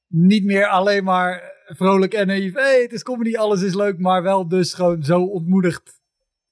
niet 0.08 0.44
meer 0.44 0.66
alleen 0.66 1.04
maar 1.04 1.55
vrolijk 1.66 2.14
en 2.14 2.26
naïef, 2.26 2.54
hey, 2.54 2.82
het 2.82 2.92
is 2.92 3.02
comedy, 3.02 3.36
alles 3.36 3.62
is 3.62 3.74
leuk, 3.74 3.98
maar 3.98 4.22
wel 4.22 4.48
dus 4.48 4.74
gewoon 4.74 5.02
zo 5.02 5.22
ontmoedigd 5.22 6.00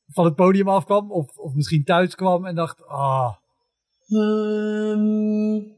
van 0.06 0.24
het 0.24 0.34
podium 0.34 0.68
afkwam? 0.68 1.12
Of, 1.12 1.38
of 1.38 1.54
misschien 1.54 1.84
thuis 1.84 2.14
kwam 2.14 2.46
en 2.46 2.54
dacht, 2.54 2.86
ah. 2.86 3.34
Um, 4.08 5.76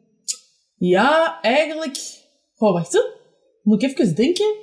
ja, 0.75 1.41
eigenlijk. 1.41 1.97
Oh, 2.57 2.73
wacht 2.73 2.93
hè. 2.93 3.01
Moet 3.63 3.83
ik 3.83 3.99
even 3.99 4.15
denken? 4.15 4.55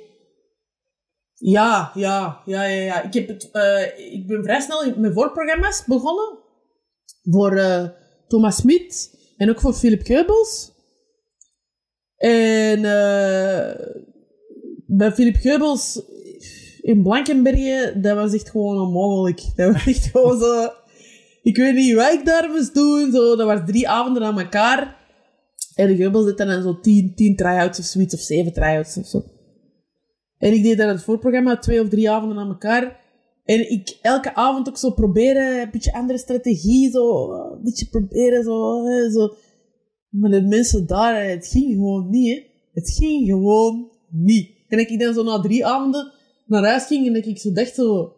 Ja, 1.34 1.90
ja, 1.94 2.42
ja, 2.44 2.62
ja, 2.62 2.84
ja. 2.84 3.02
Ik, 3.02 3.14
heb 3.14 3.28
het, 3.28 3.48
uh, 3.52 4.12
ik 4.12 4.26
ben 4.26 4.42
vrij 4.42 4.60
snel 4.60 4.98
met 4.98 5.12
voorprogramma's 5.12 5.84
begonnen. 5.84 6.38
Voor 7.22 7.52
uh, 7.52 7.88
Thomas 8.28 8.56
Smit 8.56 9.18
en 9.36 9.50
ook 9.50 9.60
voor 9.60 9.74
Philip 9.74 10.02
Keubels. 10.02 10.72
En 12.16 12.78
uh, 12.78 13.70
bij 14.96 15.12
Philip 15.12 15.36
Geubels 15.36 16.02
in 16.80 17.02
Blankenbergen, 17.02 18.02
dat 18.02 18.16
was 18.16 18.32
echt 18.32 18.50
gewoon 18.50 18.80
onmogelijk. 18.80 19.42
Dat 19.56 19.72
was 19.72 19.86
echt 19.86 20.06
gewoon 20.06 20.38
zo... 20.40 20.68
Ik 21.42 21.56
weet 21.56 21.74
niet 21.74 21.94
wat 21.94 22.12
ik 22.12 22.24
daar 22.24 22.50
moest 22.50 22.74
doen. 22.74 23.12
Zo, 23.12 23.36
dat 23.36 23.46
was 23.46 23.60
drie 23.66 23.88
avonden 23.88 24.22
aan 24.22 24.38
elkaar. 24.40 24.96
En 25.74 25.96
Geubels 25.96 26.24
deed 26.24 26.36
dan 26.36 26.62
zo 26.62 26.80
tien, 26.80 27.14
tien 27.14 27.36
try-outs 27.36 27.78
of 27.78 27.84
zoiets, 27.84 28.14
of 28.14 28.20
zeven 28.20 28.52
try-outs 28.52 28.96
of 28.96 29.06
zo. 29.06 29.24
En 30.38 30.52
ik 30.52 30.62
deed 30.62 30.78
dan 30.78 30.88
het 30.88 31.02
voorprogramma 31.02 31.58
twee 31.58 31.80
of 31.80 31.88
drie 31.88 32.10
avonden 32.10 32.38
aan 32.38 32.48
elkaar. 32.48 33.00
En 33.44 33.70
ik 33.70 33.98
elke 34.02 34.34
avond 34.34 34.68
ook 34.68 34.78
zo 34.78 34.90
proberen, 34.90 35.60
een 35.60 35.70
beetje 35.70 35.92
andere 35.92 36.18
strategie, 36.18 36.90
zo, 36.90 37.32
een 37.32 37.62
beetje 37.62 37.86
proberen, 37.86 38.44
zo, 38.44 38.84
zo. 39.12 39.34
Maar 40.08 40.30
de 40.30 40.42
mensen 40.42 40.86
daar, 40.86 41.28
het 41.28 41.46
ging 41.46 41.72
gewoon 41.72 42.10
niet. 42.10 42.42
Het 42.72 42.90
ging 42.90 43.26
gewoon 43.26 43.90
niet. 44.10 44.53
En 44.74 44.80
dat 44.80 44.90
ik 44.90 45.00
dan 45.00 45.14
zo 45.14 45.22
na 45.22 45.40
drie 45.40 45.66
avonden 45.66 46.12
naar 46.46 46.64
huis 46.64 46.86
ging 46.86 47.06
en 47.06 47.12
dat 47.12 47.26
ik 47.26 47.38
zo 47.38 47.52
dacht 47.52 47.74
zo, 47.74 48.16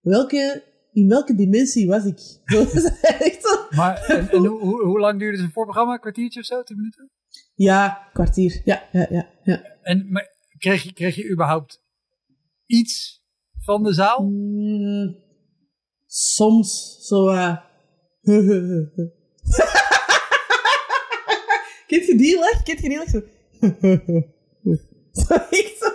welke, 0.00 0.62
in 0.92 1.08
welke 1.08 1.34
dimensie 1.34 1.86
was 1.88 2.04
ik? 2.04 2.20
Echt 3.28 3.42
zo, 3.42 3.76
Maar 3.76 4.04
en, 4.04 4.30
en 4.30 4.46
hoe, 4.46 4.60
hoe, 4.60 4.84
hoe 4.84 4.98
lang 4.98 5.18
duurde 5.18 5.38
zijn 5.38 5.50
voorprogramma? 5.50 5.92
Een 5.92 6.00
kwartiertje 6.00 6.40
of 6.40 6.46
zo? 6.46 6.62
Tien 6.62 6.76
minuten? 6.76 7.10
Ja, 7.54 8.08
kwartier. 8.12 8.60
Ja, 8.64 8.88
ja, 8.92 9.06
ja. 9.10 9.28
ja. 9.42 9.76
En 9.82 10.06
maar, 10.10 10.30
kreeg, 10.58 10.82
je, 10.82 10.92
kreeg 10.92 11.16
je 11.16 11.30
überhaupt 11.30 11.82
iets 12.66 13.22
van 13.58 13.82
de 13.82 13.92
zaal? 13.92 14.22
Mm, 14.22 15.16
soms 16.06 16.98
zo. 17.00 17.28
eh 17.28 17.56
Kent 21.86 22.06
je 22.06 22.14
die 22.16 22.38
lach? 22.38 22.62
Kent 22.62 22.80
je 22.80 22.88
die 22.88 22.98
lach? 22.98 23.12
Zo. 25.18 25.24
zo 25.34 25.34
echt 25.50 25.78
zo. 25.78 25.90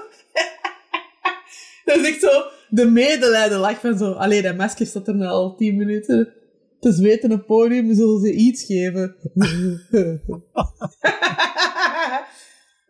dat 1.85 1.97
is 1.97 2.07
echt 2.07 2.21
zo 2.21 2.43
de 2.73 2.85
medelijden 2.85 3.59
lach 3.59 3.79
van 3.79 3.97
zo. 3.97 4.11
Allee, 4.11 4.41
dat 4.41 4.55
masker 4.55 4.85
staat 4.85 5.07
er 5.07 5.15
nu 5.15 5.25
al 5.25 5.55
tien 5.55 5.75
minuten 5.75 6.33
te 6.79 6.91
zweten 6.91 7.31
op 7.31 7.37
het 7.37 7.45
podium. 7.45 7.93
Zullen 7.95 8.19
ze 8.19 8.33
iets 8.33 8.63
geven? 8.63 9.15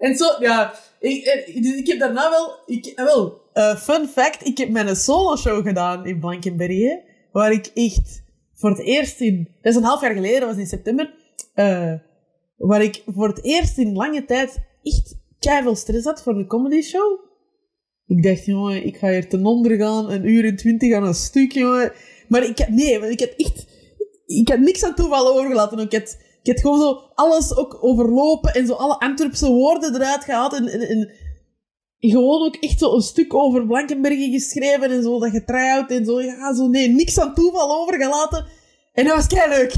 en 0.06 0.16
zo, 0.16 0.26
ja. 0.40 0.74
Ik, 1.00 1.24
eh, 1.24 1.62
dus 1.62 1.76
ik 1.76 1.88
heb 1.88 2.00
daarna 2.00 2.30
wel... 2.30 2.60
Ik, 2.66 2.86
eh, 2.86 3.06
wel, 3.06 3.42
eh, 3.54 3.76
fun 3.76 4.08
fact. 4.08 4.46
Ik 4.46 4.58
heb 4.58 4.70
mijn 4.70 4.96
solo 4.96 5.36
show 5.36 5.68
gedaan 5.68 6.06
in 6.06 6.20
Blankenberge. 6.20 7.04
Waar 7.32 7.52
ik 7.52 7.72
echt 7.74 8.24
voor 8.54 8.70
het 8.70 8.80
eerst 8.80 9.20
in... 9.20 9.50
Dat 9.62 9.72
is 9.72 9.80
een 9.80 9.86
half 9.86 10.02
jaar 10.02 10.14
geleden, 10.14 10.40
dat 10.40 10.50
was 10.50 10.58
in 10.58 10.68
september. 10.68 11.14
waar 12.58 12.82
ik 12.82 13.04
voor 13.06 13.28
het 13.28 13.44
eerst 13.44 13.78
in 13.78 13.94
lange 13.94 14.26
tijd 14.26 14.60
echt 14.84 15.16
keiveel 15.44 15.76
stress 15.76 16.06
had 16.06 16.24
voor 16.24 16.34
de 16.34 16.46
comedy 16.46 16.82
show. 16.82 17.20
Ik 18.06 18.24
dacht, 18.24 18.46
jongen, 18.46 18.86
ik 18.86 18.98
ga 18.98 19.10
hier 19.10 19.30
ten 19.30 19.46
onder 19.46 19.78
gaan, 19.78 20.12
een 20.12 20.30
uur 20.30 20.46
en 20.46 20.56
twintig 20.56 20.94
aan 20.94 21.04
een 21.04 21.14
stuk, 21.14 21.52
jongen. 21.52 21.92
Maar 22.28 22.44
ik 22.44 22.58
had, 22.58 22.70
nee, 22.70 23.00
want 23.00 23.12
ik 23.12 23.20
had 23.20 23.34
echt, 23.38 23.66
ik 24.26 24.50
had 24.50 24.60
niks 24.60 24.84
aan 24.84 24.96
toeval 24.96 25.28
overgelaten. 25.28 25.80
Ik 25.80 25.92
had, 25.94 26.18
ik 26.42 26.52
had 26.52 26.62
gewoon 26.62 26.80
zo 26.80 27.12
alles 27.14 27.56
ook 27.56 27.84
overlopen 27.84 28.54
en 28.54 28.68
zo 28.68 28.74
alle 28.74 29.00
Antwerpse 29.00 29.48
woorden 29.48 29.96
eruit 29.96 30.24
gehaald 30.24 30.54
en, 30.54 30.68
en, 30.68 30.82
en 30.82 31.12
gewoon 32.00 32.46
ook 32.46 32.56
echt 32.56 32.80
zo 32.80 32.96
een 32.96 33.02
stuk 33.02 33.34
over 33.34 33.68
Blankenbergen 33.68 34.32
geschreven 34.32 34.92
en 34.92 35.04
zo, 35.04 35.20
dat 35.20 35.32
je 35.32 35.44
try-out 35.44 35.92
en 35.92 36.06
zo. 36.06 36.22
Ja, 36.22 36.56
zo, 36.56 36.68
nee, 36.68 36.90
niks 36.90 37.20
aan 37.20 37.34
toeval 37.34 37.82
overgelaten. 37.82 38.46
En 38.94 39.06
dat 39.06 39.16
was 39.16 39.28
kei 39.28 39.50
leuk. 39.50 39.74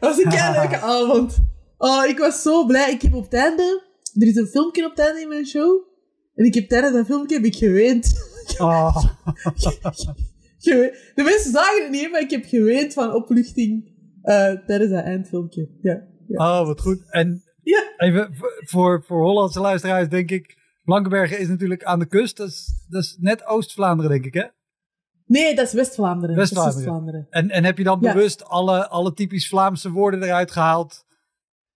Dat 0.00 0.16
was 0.16 0.24
een 0.24 0.30
kei 0.30 0.52
leuke 0.52 0.76
avond. 0.96 1.38
Oh, 1.78 2.04
ik 2.06 2.18
was 2.18 2.42
zo 2.42 2.64
blij. 2.64 2.90
Ik 2.90 3.02
heb 3.02 3.14
op 3.14 3.24
het 3.24 3.34
einde, 3.34 3.82
er 4.14 4.26
is 4.26 4.36
een 4.36 4.46
filmpje 4.46 4.84
op 4.84 4.90
het 4.90 5.00
einde 5.00 5.20
in 5.20 5.28
mijn 5.28 5.46
show. 5.46 5.88
En 6.34 6.44
ik 6.44 6.54
heb 6.54 6.68
tijdens 6.68 6.92
dat 6.94 7.06
filmpje 7.06 7.36
heb 7.36 7.44
ik 7.44 7.56
geweend. 7.56 8.12
Oh. 8.58 9.04
De 11.14 11.22
mensen 11.24 11.50
zagen 11.50 11.82
het 11.82 11.90
niet, 11.90 12.10
maar 12.10 12.20
ik 12.20 12.30
heb 12.30 12.44
geweend 12.44 12.92
van 12.92 13.14
opluchting 13.14 13.84
eh, 14.22 14.52
tijdens 14.66 14.90
dat 14.90 15.04
eindfilmpje. 15.04 15.68
Ja. 15.82 16.06
ja. 16.26 16.60
oh, 16.60 16.66
wat 16.66 16.80
goed. 16.80 17.02
En 17.10 17.42
Ja. 17.62 17.92
even 17.96 18.28
voor, 18.64 19.04
voor 19.06 19.22
Hollandse 19.22 19.60
luisteraars 19.60 20.08
denk 20.08 20.30
ik... 20.30 20.58
Blankenbergen 20.84 21.38
is 21.38 21.48
natuurlijk 21.48 21.84
aan 21.84 21.98
de 21.98 22.06
kust. 22.06 22.36
Dat 22.36 22.48
is, 22.48 22.84
dat 22.88 23.02
is 23.02 23.16
net 23.20 23.46
Oost-Vlaanderen, 23.46 24.10
denk 24.10 24.24
ik, 24.24 24.34
hè? 24.34 24.44
Nee, 25.26 25.54
dat 25.54 25.66
is 25.66 25.72
West-Vlaanderen. 25.72 26.36
West-Vlaanderen. 26.36 27.26
En, 27.30 27.50
en 27.50 27.64
heb 27.64 27.78
je 27.78 27.84
dan 27.84 27.98
Ja. 28.00 28.12
bewust 28.12 28.44
alle, 28.44 28.88
alle 28.88 29.12
typisch 29.12 29.48
Vlaamse 29.48 29.90
woorden 29.90 30.22
eruit 30.22 30.50
gehaald? 30.50 31.04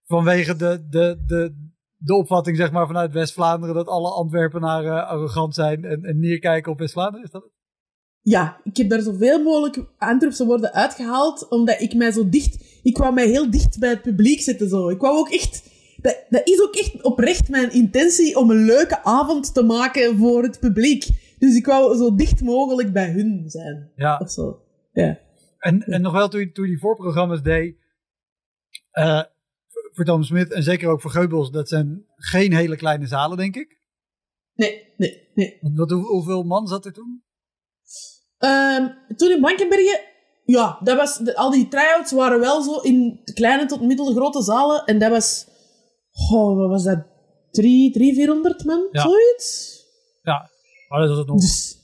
Vanwege 0.04 0.56
de, 0.56 0.86
de, 0.88 1.22
de, 1.26 1.72
de 2.04 2.14
opvatting, 2.14 2.56
zeg 2.56 2.72
maar, 2.72 2.86
vanuit 2.86 3.12
West-Vlaanderen... 3.12 3.74
dat 3.74 3.86
alle 3.88 4.10
Antwerpenaren 4.10 5.06
arrogant 5.06 5.54
zijn 5.54 5.84
en, 5.84 6.02
en 6.02 6.18
neerkijken 6.20 6.72
op 6.72 6.78
West-Vlaanderen? 6.78 7.24
Is 7.24 7.30
dat 7.30 7.42
het? 7.42 7.52
Ja, 8.20 8.60
ik 8.64 8.76
heb 8.76 8.88
daar 8.88 9.00
zoveel 9.00 9.42
mogelijk 9.42 9.84
Antwerpse 9.98 10.44
woorden 10.46 10.72
uitgehaald, 10.72 11.48
omdat 11.48 11.80
ik 11.80 11.94
mij 11.94 12.12
zo 12.12 12.28
dicht... 12.28 12.80
Ik 12.82 12.96
wou 12.96 13.14
mij 13.14 13.26
heel 13.26 13.50
dicht 13.50 13.78
bij 13.78 13.90
het 13.90 14.02
publiek 14.02 14.40
zetten, 14.40 14.68
zo. 14.68 14.88
Ik 14.88 15.00
wou 15.00 15.18
ook 15.18 15.30
echt... 15.30 15.72
Dat, 15.96 16.24
dat 16.28 16.48
is 16.48 16.62
ook 16.62 16.74
echt 16.74 17.02
oprecht 17.02 17.48
mijn 17.48 17.72
intentie 17.72 18.36
om 18.36 18.50
een 18.50 18.64
leuke 18.64 19.04
avond 19.04 19.54
te 19.54 19.62
maken 19.62 20.18
voor 20.18 20.42
het 20.42 20.60
publiek. 20.60 21.06
Dus 21.38 21.56
ik 21.56 21.66
wou 21.66 21.96
zo 21.96 22.14
dicht 22.14 22.42
mogelijk 22.42 22.92
bij 22.92 23.10
hun 23.10 23.44
zijn, 23.46 23.90
Ja. 23.96 24.16
of 24.16 24.30
zo. 24.30 24.60
Ja. 24.92 25.18
En, 25.58 25.82
en 25.82 26.02
nog 26.02 26.12
wel 26.12 26.28
toen 26.28 26.40
je, 26.40 26.52
toen 26.52 26.64
je 26.64 26.70
die 26.70 26.80
voorprogramma's 26.80 27.42
deed, 27.42 27.76
eh, 28.90 29.22
voor- 29.94 30.04
Tom 30.04 30.22
Smit 30.22 30.52
en 30.52 30.62
zeker 30.62 30.88
ook 30.88 31.00
voor 31.00 31.10
Geubels, 31.10 31.50
dat 31.50 31.68
zijn 31.68 32.04
geen 32.14 32.54
hele 32.54 32.76
kleine 32.76 33.06
zalen, 33.06 33.36
denk 33.36 33.56
ik. 33.56 33.82
Nee, 34.54 34.92
nee, 34.96 35.30
nee. 35.34 35.58
Wat, 35.60 35.90
hoe- 35.90 36.06
hoeveel 36.06 36.42
man 36.42 36.66
zat 36.66 36.84
er 36.84 36.92
toen? 36.92 37.22
Ehm, 38.38 38.88
toen 39.16 39.30
in 39.30 39.38
Blankenbergen, 39.40 40.00
ja, 40.44 40.78
dat 40.82 40.96
was, 40.96 41.18
de- 41.18 41.36
al 41.36 41.50
die 41.50 41.68
try-outs 41.68 42.12
waren 42.12 42.40
wel 42.40 42.62
zo 42.62 42.80
in 42.80 43.20
kleine 43.34 43.66
tot 43.66 43.82
middelgrote 43.82 44.42
zalen. 44.42 44.84
En 44.84 44.98
dat 44.98 45.10
was, 45.10 45.46
oh, 46.32 46.56
wat 46.56 46.68
was 46.68 46.84
dat? 46.84 47.06
Drie, 47.50 47.92
drie, 47.92 48.14
vierhonderd 48.14 48.64
man, 48.64 48.88
Ja. 48.90 49.02
zoiets? 49.02 49.78
Ja, 50.22 50.50
maar 50.88 51.00
dat 51.00 51.08
was 51.08 51.18
het 51.18 51.26
nog 51.26 51.40
Dus, 51.40 51.76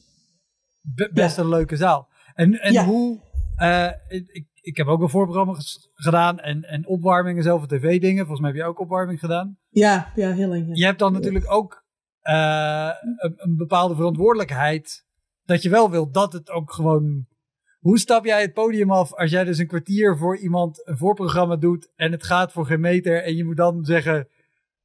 be- 0.81 1.11
best 1.13 1.37
een 1.39 1.49
leuke 1.49 1.77
zaal. 1.77 2.09
En, 2.35 2.53
en 2.61 2.73
Ja. 2.73 2.85
hoe, 2.85 3.21
eh, 3.57 3.91
ik, 4.09 4.47
ik 4.71 4.77
heb 4.77 4.87
ook 4.87 5.01
een 5.01 5.09
voorprogramma 5.09 5.55
gedaan 5.95 6.39
en, 6.39 6.65
en 6.65 6.87
opwarmingen, 6.87 7.43
zelf 7.43 7.67
tv-dingen. 7.67 8.27
Volgens 8.27 8.41
mij 8.41 8.51
heb 8.51 8.59
je 8.59 8.67
ook 8.67 8.81
opwarming 8.81 9.19
gedaan. 9.19 9.59
ja, 9.69 10.13
ja, 10.15 10.33
heel 10.33 10.49
lang. 10.49 10.67
ja. 10.67 10.75
Je 10.75 10.85
hebt 10.85 10.99
dan 10.99 11.13
natuurlijk 11.13 11.53
ook 11.53 11.85
eh, 12.21 12.91
een, 13.01 13.35
een 13.37 13.57
bepaalde 13.57 13.95
verantwoordelijkheid. 13.95 15.05
Dat 15.45 15.63
je 15.63 15.71
wel 15.71 15.91
wilt 15.91 16.15
dat 16.15 16.33
het 16.33 16.51
ook 16.51 16.73
gewoon. 16.73 17.29
Hoe 17.79 17.99
stap 17.99 18.25
jij 18.25 18.41
het 18.41 18.53
podium 18.53 18.91
af 18.91 19.15
als 19.15 19.31
jij 19.31 19.45
dus 19.45 19.59
een 19.59 19.67
kwartier 19.67 20.17
voor 20.17 20.39
iemand 20.39 20.89
een 20.89 20.97
voorprogramma 20.97 21.57
doet 21.57 21.93
en 21.97 22.13
het 22.13 22.25
gaat 22.25 22.53
voor 22.53 22.67
geen 22.67 22.81
meter 22.81 23.23
en 23.23 23.37
je 23.37 23.45
moet 23.45 23.57
dan 23.57 23.85
zeggen: 23.85 24.29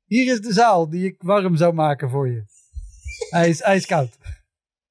Hier 0.06 0.34
is 0.34 0.42
de 0.42 0.54
zaal 0.54 0.90
die 0.90 1.06
ik 1.06 1.16
warm 1.18 1.56
zou 1.56 1.74
maken 1.74 2.10
voor 2.10 2.30
je. 2.30 2.44
Hij 3.30 3.50
is 3.50 3.62
ijskoud. 3.62 4.18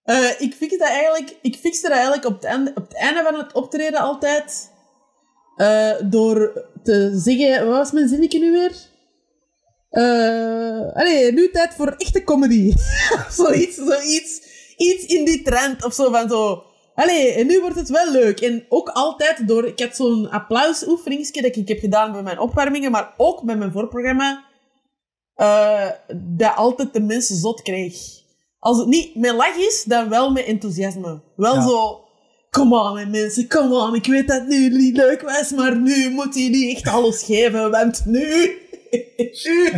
Eh, 0.02 0.40
ik 0.40 0.54
fix 0.54 0.78
dat 0.78 0.88
eigenlijk, 0.88 1.37
ik 1.42 1.57
fixte 1.57 1.88
dat 1.88 1.96
eigenlijk 1.96 2.26
op 2.26 2.35
het 2.35 2.44
einde, 2.44 2.70
op 2.74 2.83
het 2.83 2.96
einde 2.96 3.22
van 3.22 3.35
het 3.35 3.52
optreden 3.52 4.00
altijd. 4.00 4.72
Eh, 5.56 5.90
door 6.10 6.66
te 6.82 7.10
zeggen, 7.14 7.66
wat 7.66 7.76
was 7.76 7.92
mijn 7.92 8.08
zinnetje 8.08 8.38
nu 8.38 8.50
weer? 8.52 8.72
Eh, 9.90 10.94
allee, 10.94 11.32
nu 11.32 11.50
tijd 11.50 11.74
voor 11.74 11.94
echte 11.98 12.24
comedy. 12.24 12.72
zoiets, 13.30 13.76
zoiets, 13.76 14.40
iets 14.76 15.06
in 15.06 15.24
die 15.24 15.42
trend 15.42 15.84
of 15.84 15.94
zo 15.94 16.10
van 16.10 16.28
zo. 16.28 16.62
Allee, 16.94 17.32
en 17.32 17.46
nu 17.46 17.60
wordt 17.60 17.76
het 17.76 17.88
wel 17.88 18.10
leuk. 18.10 18.40
En 18.40 18.66
ook 18.68 18.88
altijd 18.88 19.48
door, 19.48 19.66
ik 19.66 19.80
had 19.80 19.96
zo'n 19.96 20.30
applausoefeningsje 20.30 21.42
dat 21.42 21.56
ik 21.56 21.68
heb 21.68 21.78
gedaan 21.78 22.12
bij 22.12 22.22
mijn 22.22 22.38
opwarmingen, 22.38 22.90
maar 22.90 23.14
ook 23.16 23.42
bij 23.42 23.56
mijn 23.56 23.72
voorprogramma, 23.72 24.44
eh, 25.34 25.90
dat 26.16 26.56
altijd 26.56 26.92
de 26.92 27.00
mensen 27.00 27.36
zot 27.36 27.62
kreeg. 27.62 27.96
Als 28.58 28.78
het 28.78 28.86
niet 28.86 29.14
met 29.14 29.32
lach 29.32 29.56
is, 29.56 29.84
dan 29.86 30.08
wel 30.08 30.30
met 30.30 30.44
enthousiasme. 30.44 31.20
Wel 31.36 31.54
Ja. 31.54 31.62
zo, 31.62 32.03
come 32.54 32.80
on 32.80 32.98
hè, 32.98 33.06
mensen, 33.06 33.48
come 33.48 33.74
on. 33.74 33.94
Ik 33.94 34.06
weet 34.06 34.28
dat 34.28 34.40
het 34.40 34.48
nu 34.48 34.68
niet 34.68 34.96
leuk 34.96 35.22
was, 35.22 35.52
maar 35.52 35.76
nu 35.76 36.10
moet 36.10 36.34
je 36.34 36.48
niet 36.48 36.76
echt 36.76 36.88
alles 36.88 37.22
geven, 37.22 37.70
want 37.70 38.02
nu... 38.06 38.26
nu. 39.44 39.70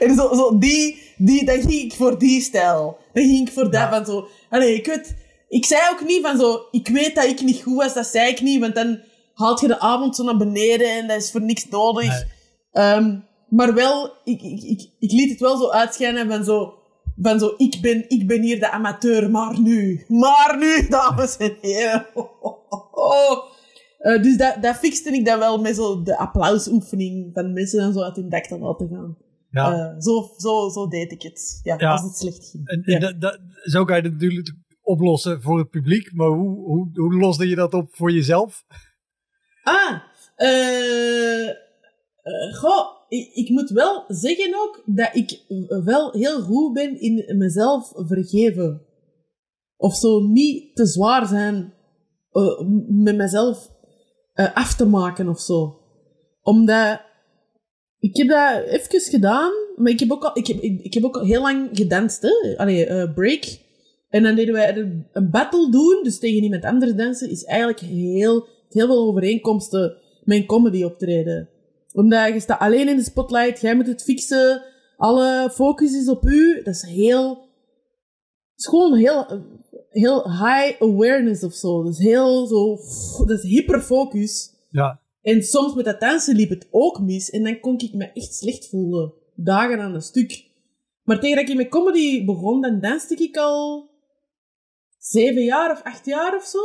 En 0.00 0.14
zo, 0.14 0.34
zo 0.34 0.58
die, 0.58 1.02
die, 1.16 1.44
dan 1.44 1.60
ging 1.60 1.72
ik 1.72 1.92
voor 1.92 2.18
die 2.18 2.40
stijl. 2.40 2.98
Dan 3.12 3.24
ging 3.24 3.48
ik 3.48 3.54
voor 3.54 3.64
dat 3.64 3.72
Ja. 3.72 3.90
van 3.90 4.06
zo... 4.06 4.28
Allee, 4.50 4.74
ik 4.74 4.86
weet... 4.86 5.14
Ik 5.48 5.64
zei 5.64 5.80
ook 5.90 6.06
niet 6.06 6.22
van 6.22 6.38
zo, 6.38 6.60
ik 6.70 6.88
weet 6.88 7.14
dat 7.14 7.24
ik 7.24 7.42
niet 7.42 7.62
goed 7.62 7.76
was, 7.76 7.94
dat 7.94 8.06
zei 8.06 8.30
ik 8.30 8.40
niet, 8.40 8.60
want 8.60 8.74
dan 8.74 9.00
haalt 9.34 9.60
je 9.60 9.66
de 9.66 9.80
avond 9.80 10.16
zo 10.16 10.24
naar 10.24 10.36
beneden 10.36 10.90
en 10.90 11.06
dat 11.08 11.16
is 11.16 11.30
voor 11.30 11.42
niks 11.42 11.68
nodig. 11.68 12.08
Nee. 12.08 12.24
Ehm, 12.72 13.18
maar 13.48 13.74
wel, 13.74 14.12
ik, 14.24 14.42
ik, 14.42 14.62
ik, 14.62 14.90
ik 14.98 15.12
liet 15.12 15.30
het 15.30 15.40
wel 15.40 15.56
zo 15.56 15.70
uitschijnen 15.70 16.28
van 16.28 16.44
zo, 16.44 16.74
van 17.22 17.38
zo 17.38 17.54
ik, 17.56 17.78
ben, 17.80 18.08
ik 18.08 18.26
ben 18.26 18.42
hier 18.42 18.58
de 18.60 18.70
amateur, 18.70 19.30
maar 19.30 19.60
nu. 19.60 20.04
Maar 20.08 20.56
nu, 20.58 20.86
dames 20.88 21.36
en 21.36 21.56
heren. 21.60 22.06
Eh, 23.98 24.22
dus 24.22 24.36
dat, 24.36 24.62
dat 24.62 24.76
fixte 24.76 25.10
ik 25.10 25.24
dan 25.24 25.38
wel 25.38 25.60
met 25.60 25.76
zo 25.76 26.02
de 26.02 26.18
applausoefening 26.18 27.30
van 27.34 27.52
mensen 27.52 27.78
dan 27.80 27.92
zo 27.92 28.00
uit 28.00 28.16
hun 28.16 28.28
dak 28.28 28.44
te 28.46 28.58
laten 28.58 28.88
gaan. 28.88 29.16
Ja. 29.50 29.72
Eh, 29.72 30.00
zo, 30.00 30.30
zo, 30.36 30.68
zo 30.68 30.88
deed 30.88 31.12
ik 31.12 31.22
het. 31.22 31.60
Ja, 31.62 31.74
Ja. 31.78 31.90
als 31.90 32.02
het 32.02 32.16
slecht 32.16 32.48
ging. 32.50 32.68
En, 32.68 32.82
Ja. 32.84 32.94
en 32.94 33.00
dat, 33.00 33.20
dat, 33.20 33.40
zo 33.62 33.84
kan 33.84 33.96
je 33.96 34.02
het 34.02 34.12
natuurlijk 34.12 34.54
oplossen 34.82 35.42
voor 35.42 35.58
het 35.58 35.70
publiek. 35.70 36.12
Maar 36.12 36.28
hoe, 36.28 36.64
hoe, 36.64 36.90
hoe 36.94 37.14
loste 37.14 37.48
je 37.48 37.54
dat 37.54 37.74
op 37.74 37.88
voor 37.96 38.12
jezelf? 38.12 38.64
Ah, 39.62 40.00
eh, 40.36 41.48
eh, 41.48 42.54
goh, 42.60 42.86
ik, 43.18 43.48
moet 43.48 43.70
wel 43.70 44.04
zeggen 44.08 44.54
ook 44.54 44.82
dat 44.86 45.10
ik 45.12 45.40
wel 45.84 46.12
heel 46.12 46.40
goed 46.40 46.72
ben 46.72 47.00
in 47.00 47.38
mezelf 47.38 47.92
vergeven. 47.94 48.82
Of 49.76 49.94
zo 49.94 50.20
niet 50.20 50.76
te 50.76 50.86
zwaar 50.86 51.26
zijn 51.26 51.74
eh, 52.30 52.60
met 52.88 53.16
mezelf 53.16 53.70
eh, 54.32 54.56
af 54.56 54.74
te 54.76 54.86
maken 54.86 55.28
of 55.28 55.40
zo. 55.40 55.80
Omdat, 56.42 57.00
ik 57.98 58.16
heb 58.16 58.28
dat 58.28 58.64
even 58.64 59.00
gedaan, 59.00 59.52
maar 59.76 59.92
ik 59.92 60.00
heb 60.00 60.12
ook 60.12 60.24
al, 60.24 60.38
ik 60.38 60.46
heb, 60.46 60.60
ik, 60.60 60.94
heb 60.94 61.04
ook 61.04 61.16
al 61.16 61.24
heel 61.24 61.42
lang 61.42 61.68
gedanst, 61.72 62.22
hè. 62.22 62.56
Allee, 62.56 62.86
eh, 62.86 63.14
break. 63.14 63.58
En 64.08 64.22
dan 64.22 64.34
deden 64.34 64.54
wij 64.54 64.76
een, 64.76 65.30
battle 65.30 65.70
doen, 65.70 66.00
dus 66.02 66.18
tegen 66.18 66.42
iemand 66.42 66.64
anders 66.64 66.94
dansen, 66.94 67.30
is 67.30 67.44
eigenlijk 67.44 67.80
heel, 67.80 68.46
heel 68.68 68.86
veel 68.86 69.06
overeenkomsten 69.06 69.96
mijn 70.24 70.46
comedy 70.46 70.82
optreden. 70.82 71.48
Omdat 71.92 72.32
je 72.32 72.40
staat 72.40 72.60
alleen 72.60 72.88
in 72.88 72.96
de 72.96 73.02
spotlight, 73.02 73.60
jij 73.60 73.74
moet 73.74 73.86
het 73.86 74.02
fixen, 74.02 74.62
alle 74.96 75.50
focus 75.50 75.94
is 75.94 76.08
op 76.08 76.24
u. 76.24 76.62
Dat 76.62 76.74
is 76.74 76.82
heel... 76.82 77.28
Het 78.50 78.60
is 78.60 78.66
gewoon 78.66 78.94
heel, 78.94 79.26
heel 79.90 80.30
high 80.30 80.82
awareness 80.82 81.44
of 81.44 81.54
zo. 81.54 81.82
Dat 81.82 81.92
is 81.92 81.98
heel 81.98 82.46
zo... 82.46 82.76
Dat 83.26 83.38
is 83.38 83.50
hyperfocus. 83.50 84.50
Ja. 84.70 85.00
En 85.22 85.42
soms 85.42 85.74
met 85.74 85.84
dat 85.84 86.00
dansen 86.00 86.36
liep 86.36 86.50
het 86.50 86.68
ook 86.70 87.00
mis. 87.00 87.30
En 87.30 87.44
dan 87.44 87.60
kon 87.60 87.78
ik 87.78 87.94
me 87.94 88.12
echt 88.12 88.34
slecht 88.34 88.68
voelen. 88.68 89.12
Dagen 89.34 89.80
aan 89.80 89.94
een 89.94 90.02
stuk. 90.02 90.50
Maar 91.02 91.20
tegen 91.20 91.36
dat 91.36 91.48
ik 91.48 91.56
met 91.56 91.68
comedy 91.68 92.24
begon, 92.24 92.60
dan 92.60 92.80
danste 92.80 93.14
ik 93.14 93.36
al 93.36 93.90
zeven 94.98 95.44
jaar 95.44 95.70
of 95.70 95.82
acht 95.82 96.06
jaar 96.06 96.36
of 96.36 96.44
zo. 96.44 96.58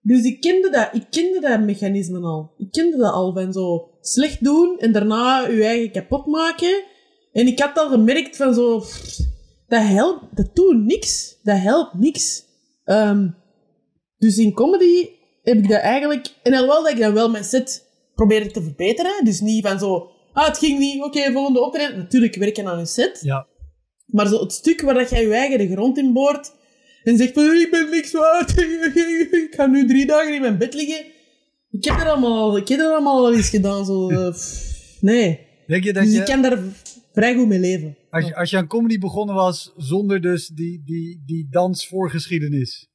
Dus 0.00 0.24
ik 0.24 0.40
kende 0.40 0.70
dat, 0.70 0.88
ik 0.92 1.06
kende 1.10 1.40
dat 1.40 1.60
mechanisme 1.60 2.20
al. 2.20 2.52
Ik 2.56 2.70
kende 2.70 2.96
dat 2.96 3.12
al 3.12 3.32
van 3.32 3.52
zo 3.52 3.90
slecht 4.00 4.44
doen 4.44 4.78
en 4.78 4.92
daarna 4.92 5.46
je 5.46 5.64
eigen 5.64 5.90
kapot 5.90 6.26
maken. 6.26 6.82
En 7.32 7.46
ik 7.46 7.58
had 7.58 7.78
al 7.78 7.88
gemerkt 7.88 8.36
van 8.36 8.54
zo, 8.54 8.78
pff, 8.78 9.18
dat 9.68 9.82
helpt, 9.82 10.36
dat 10.36 10.56
doet 10.56 10.84
niks. 10.84 11.38
Dat 11.42 11.58
helpt 11.58 11.94
niks. 11.94 12.44
Ehm, 12.84 13.28
dus 14.18 14.38
in 14.38 14.52
comedy 14.52 15.08
heb 15.42 15.56
ik 15.56 15.68
dat 15.68 15.80
eigenlijk, 15.80 16.34
en 16.42 16.52
alhoewel 16.52 16.82
dat 16.82 16.92
ik 16.92 16.98
dan 16.98 17.14
wel 17.14 17.30
mijn 17.30 17.44
set 17.44 17.86
probeerde 18.14 18.50
te 18.50 18.62
verbeteren, 18.62 19.24
dus 19.24 19.40
niet 19.40 19.66
van 19.66 19.78
zo, 19.78 20.10
ah 20.32 20.46
het 20.46 20.58
ging 20.58 20.78
niet, 20.78 21.02
oké, 21.02 21.32
volgende 21.32 21.60
optreden. 21.60 21.98
Natuurlijk 21.98 22.34
werken 22.34 22.66
aan 22.66 22.78
een 22.78 22.86
set. 22.86 23.20
Ja. 23.22 23.46
Maar 24.06 24.26
zo 24.26 24.40
het 24.40 24.52
stuk 24.52 24.80
waar 24.80 24.94
dat 24.94 25.10
jij 25.10 25.22
je 25.22 25.34
eigen 25.34 25.58
de 25.58 25.68
grond 25.68 25.98
in 25.98 26.12
boort 26.12 26.52
en 27.08 27.16
zegt 27.16 27.32
van, 27.32 27.44
ik 27.44 27.70
ben 27.70 27.90
niks 27.90 28.12
waard, 28.12 28.58
ik 29.42 29.54
ga 29.56 29.66
nu 29.66 29.86
drie 29.86 30.06
dagen 30.06 30.34
in 30.34 30.40
mijn 30.40 30.58
bed 30.58 30.74
liggen. 30.74 31.06
Ik 31.70 31.84
heb 31.84 31.98
dat 31.98 32.06
allemaal, 32.06 32.56
ik 32.56 32.68
heb 32.68 32.78
dat 32.78 32.90
allemaal 32.90 33.26
al 33.26 33.34
eens 33.34 33.48
gedaan, 33.48 33.84
zo, 33.84 34.10
eh, 34.10 34.34
nee. 35.00 35.46
Denk 35.66 35.84
je 35.84 35.92
dat 35.92 36.02
Dus 36.02 36.12
je, 36.12 36.18
ik 36.18 36.24
kan 36.24 36.42
daar 36.42 36.58
vrij 37.12 37.34
goed 37.34 37.46
mee 37.46 37.58
leven. 37.58 37.96
als 38.10 38.26
je, 38.26 38.36
als 38.36 38.50
je 38.50 38.56
aan 38.56 38.66
comedy 38.66 38.98
begonnen 38.98 39.34
was 39.34 39.72
zonder 39.76 40.20
dus 40.20 40.46
die, 40.48 40.82
die, 40.84 41.22
die 41.26 41.48
dansvoorgeschiedenis, 41.50 42.88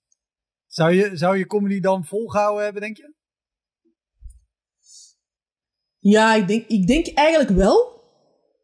zou 0.68 0.94
je, 0.94 1.10
zou 1.14 1.38
je 1.38 1.48
comedy 1.48 1.80
dan 1.80 2.06
volgehouden 2.06 2.64
hebben, 2.64 2.82
denk 2.82 2.98
je? 2.98 3.14
Ja, 6.00 6.36
ik 6.36 6.48
denk, 6.48 6.68
ik 6.68 6.88
denk 6.88 7.08
eigenlijk 7.08 7.50
wel. 7.50 7.92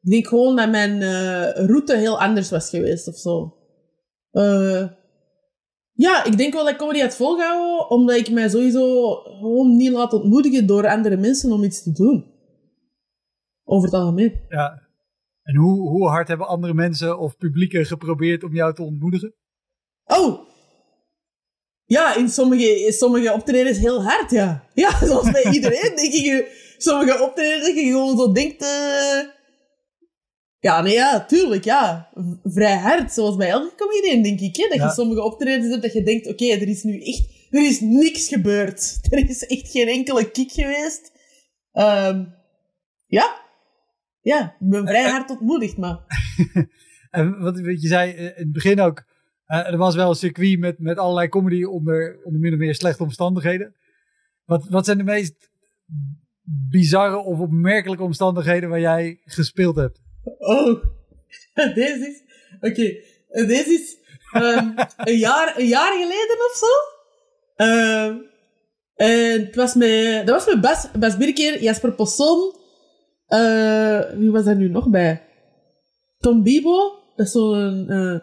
Ik 0.01 0.09
denk 0.11 0.27
gewoon 0.27 0.55
dat 0.55 0.69
mijn 0.69 1.01
eh, 1.01 1.65
route 1.65 1.97
heel 1.97 2.19
anders 2.19 2.49
was 2.49 2.69
geweest 2.69 3.07
of 3.07 3.15
zo. 3.15 3.57
Eh, 4.31 4.98
ja, 5.99 6.23
ik 6.23 6.37
denk 6.37 6.53
wel 6.53 6.63
dat 6.63 6.73
ik 6.73 6.77
comedy 6.79 6.99
had 6.99 7.15
volgehouden, 7.15 7.89
omdat 7.89 8.15
ik 8.15 8.29
mij 8.29 8.49
sowieso 8.49 9.13
gewoon 9.13 9.75
niet 9.75 9.91
laat 9.91 10.13
ontmoedigen 10.13 10.65
door 10.65 10.87
andere 10.87 11.17
mensen 11.17 11.51
om 11.51 11.63
iets 11.63 11.83
te 11.83 11.91
doen. 11.91 12.25
Over 13.63 13.89
het 13.89 13.99
algemeen. 13.99 14.41
Ja. 14.49 14.87
En 15.43 15.55
hoe, 15.55 15.89
hoe 15.89 16.07
hard 16.07 16.27
hebben 16.27 16.47
andere 16.47 16.73
mensen 16.73 17.19
of 17.19 17.37
publieken 17.37 17.85
geprobeerd 17.85 18.43
om 18.43 18.53
jou 18.53 18.73
te 18.73 18.81
ontmoedigen? 18.83 19.35
Oh! 20.05 20.47
Ja, 21.85 22.15
in 22.15 22.29
sommige, 22.29 22.85
in 22.85 22.93
sommige 22.93 23.33
optredens 23.33 23.77
heel 23.77 24.03
hard, 24.03 24.31
ja. 24.31 24.63
Ja, 24.73 24.97
zoals 25.07 25.31
bij 25.31 25.51
iedereen, 25.51 25.95
denk 25.95 26.13
ik. 26.13 26.73
Sommige 26.77 27.23
optredens 27.23 27.65
dat 27.65 27.75
je 27.75 27.81
gewoon 27.83 28.17
zo 28.17 28.31
denkt... 28.31 28.61
eh, 28.61 29.38
Ja, 30.59 30.81
nee, 30.81 30.93
ja, 30.93 31.25
tuurlijk, 31.25 31.63
ja. 31.63 32.09
V- 32.13 32.51
Vrij 32.53 32.77
hard, 32.77 33.11
zoals 33.13 33.35
bij 33.35 33.49
elke 33.49 33.75
comedian, 33.75 34.21
denk 34.23 34.39
ik. 34.39 34.55
Hè? 34.55 34.67
Dat 34.67 34.77
Ja. 34.77 34.85
je 34.85 34.91
sommige 34.91 35.23
optredens 35.23 35.69
hebt 35.69 35.81
dat 35.81 35.93
je 35.93 36.03
denkt... 36.03 36.27
Oké, 36.27 36.45
er 36.45 36.67
is 36.67 36.83
nu 36.83 37.01
echt... 37.01 37.37
Er 37.49 37.65
is 37.65 37.79
niks 37.81 38.27
gebeurd. 38.27 38.97
Er 39.11 39.29
is 39.29 39.45
echt 39.45 39.71
geen 39.71 39.87
enkele 39.87 40.31
kick 40.31 40.51
geweest. 40.51 41.11
Ehm, 41.71 42.25
ja. 43.05 43.41
Ja, 44.21 44.55
ik 44.59 44.69
ben 44.69 44.87
vrij 44.87 45.09
hard 45.09 45.29
ontmoedigd, 45.29 45.77
maar... 45.77 45.97
En 47.09 47.39
wat, 47.39 47.57
je 47.57 47.87
zei 47.87 48.11
eh, 48.11 48.23
in 48.25 48.33
het 48.35 48.51
begin 48.51 48.79
ook, 48.79 49.03
eh, 49.45 49.67
er 49.71 49.77
was 49.77 49.95
wel 49.95 50.09
een 50.09 50.15
circuit 50.15 50.59
met, 50.59 50.79
met 50.79 50.97
allerlei 50.97 51.27
comedy 51.27 51.63
onder, 51.63 52.19
onder 52.23 52.39
min 52.41 52.53
of 52.53 52.59
meer 52.59 52.75
slechte 52.75 53.03
omstandigheden. 53.03 53.75
Wat, 54.45 54.67
wat 54.69 54.85
zijn 54.85 54.97
de 54.97 55.03
meest 55.03 55.49
bizarre 56.69 57.17
of 57.17 57.39
opmerkelijke 57.39 58.03
omstandigheden 58.03 58.69
waar 58.69 58.79
jij 58.79 59.19
gespeeld 59.23 59.75
hebt? 59.75 60.01
Oh, 60.39 60.83
deze 61.75 62.07
is... 62.07 62.21
Oké, 62.61 62.95
deze 63.47 63.73
is 63.73 63.97
ehm, 64.31 64.71
een, 65.09 65.17
jaar, 65.17 65.59
een 65.59 65.67
jaar 65.67 65.91
geleden 65.91 66.37
of 66.49 66.55
zo. 66.57 66.97
Ehm, 67.55 68.17
en 68.95 69.45
het 69.45 69.55
was 69.55 69.73
met, 69.73 70.27
dat 70.27 70.35
was 70.35 70.53
met 70.53 70.61
Bas, 70.61 70.87
Bas 70.99 71.17
Birkeer, 71.17 71.61
Jasper 71.61 71.91
Posson. 71.93 72.55
eh, 73.27 73.99
wie 74.13 74.31
was 74.31 74.43
daar 74.43 74.55
nu 74.55 74.69
nog 74.69 74.89
bij? 74.89 75.23
Tom 76.19 76.43
Bibo. 76.43 76.93
Dat 77.15 77.25
is 77.25 77.31
zo'n... 77.31 77.89
eh 77.89 78.19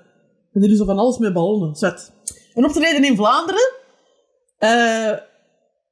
die 0.52 0.68
doen 0.68 0.76
zo 0.76 0.84
van 0.84 0.98
alles 0.98 1.18
met 1.18 1.32
ballonnen. 1.32 1.74
Zwet. 1.76 2.12
Een 2.54 2.64
optreden 2.64 3.04
in 3.04 3.16
Vlaanderen. 3.16 3.72
Eh 4.58 5.12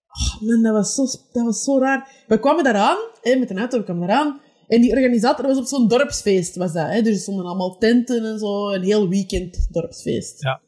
oh 0.09 0.41
man, 0.41 0.63
dat 0.63 0.73
was, 0.73 0.95
zo, 0.95 1.03
dat 1.33 1.45
was 1.45 1.65
zo 1.65 1.79
raar. 1.79 2.25
We 2.27 2.41
kwamen 2.41 2.65
daaraan, 2.65 2.97
hè, 3.23 3.37
met 3.37 3.51
een 3.51 3.59
auto, 3.59 3.79
we 3.79 3.85
kwamen 3.85 4.09
daaraan. 4.09 4.41
En 4.75 4.81
die 4.81 4.91
organisator 4.91 5.47
was 5.47 5.59
op 5.59 5.66
zo'n 5.66 5.89
dorpsfeest, 5.89 6.57
was 6.57 6.72
dat. 6.72 6.87
Hè? 6.91 7.03
Dus 7.03 7.14
er 7.14 7.20
stonden 7.20 7.45
allemaal 7.45 7.79
tenten 7.79 8.25
en 8.25 8.39
zo. 8.39 8.70
Een 8.70 8.83
heel 8.83 9.09
weekend 9.09 9.68
dorpsfeest. 9.70 10.43
Ja. 10.43 10.61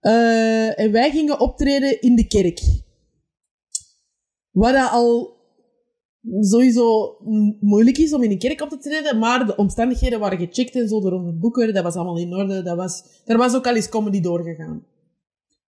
Eh, 0.00 0.80
en 0.80 0.92
wij 0.92 1.10
gingen 1.10 1.40
optreden 1.40 2.00
in 2.00 2.16
de 2.16 2.26
kerk. 2.26 2.60
Wat 4.50 4.72
dat 4.72 4.90
al 4.90 5.38
sowieso 6.40 7.16
moeilijk 7.60 7.98
is 7.98 8.12
om 8.12 8.22
in 8.22 8.30
een 8.30 8.38
kerk 8.38 8.60
op 8.60 8.68
te 8.68 8.78
treden, 8.78 9.18
maar 9.18 9.46
de 9.46 9.56
omstandigheden 9.56 10.20
waren 10.20 10.38
gecheckt 10.38 10.74
en 10.74 10.88
zo 10.88 11.00
door 11.00 11.12
onze 11.12 11.32
boeker. 11.32 11.72
Dat 11.72 11.82
was 11.82 11.94
allemaal 11.94 12.18
in 12.18 12.34
orde. 12.34 12.62
Dat 12.62 12.76
was, 12.76 13.02
er 13.24 13.36
was 13.36 13.54
ook 13.54 13.66
al 13.66 13.74
eens 13.74 13.88
comedy 13.88 14.20
doorgegaan. 14.20 14.86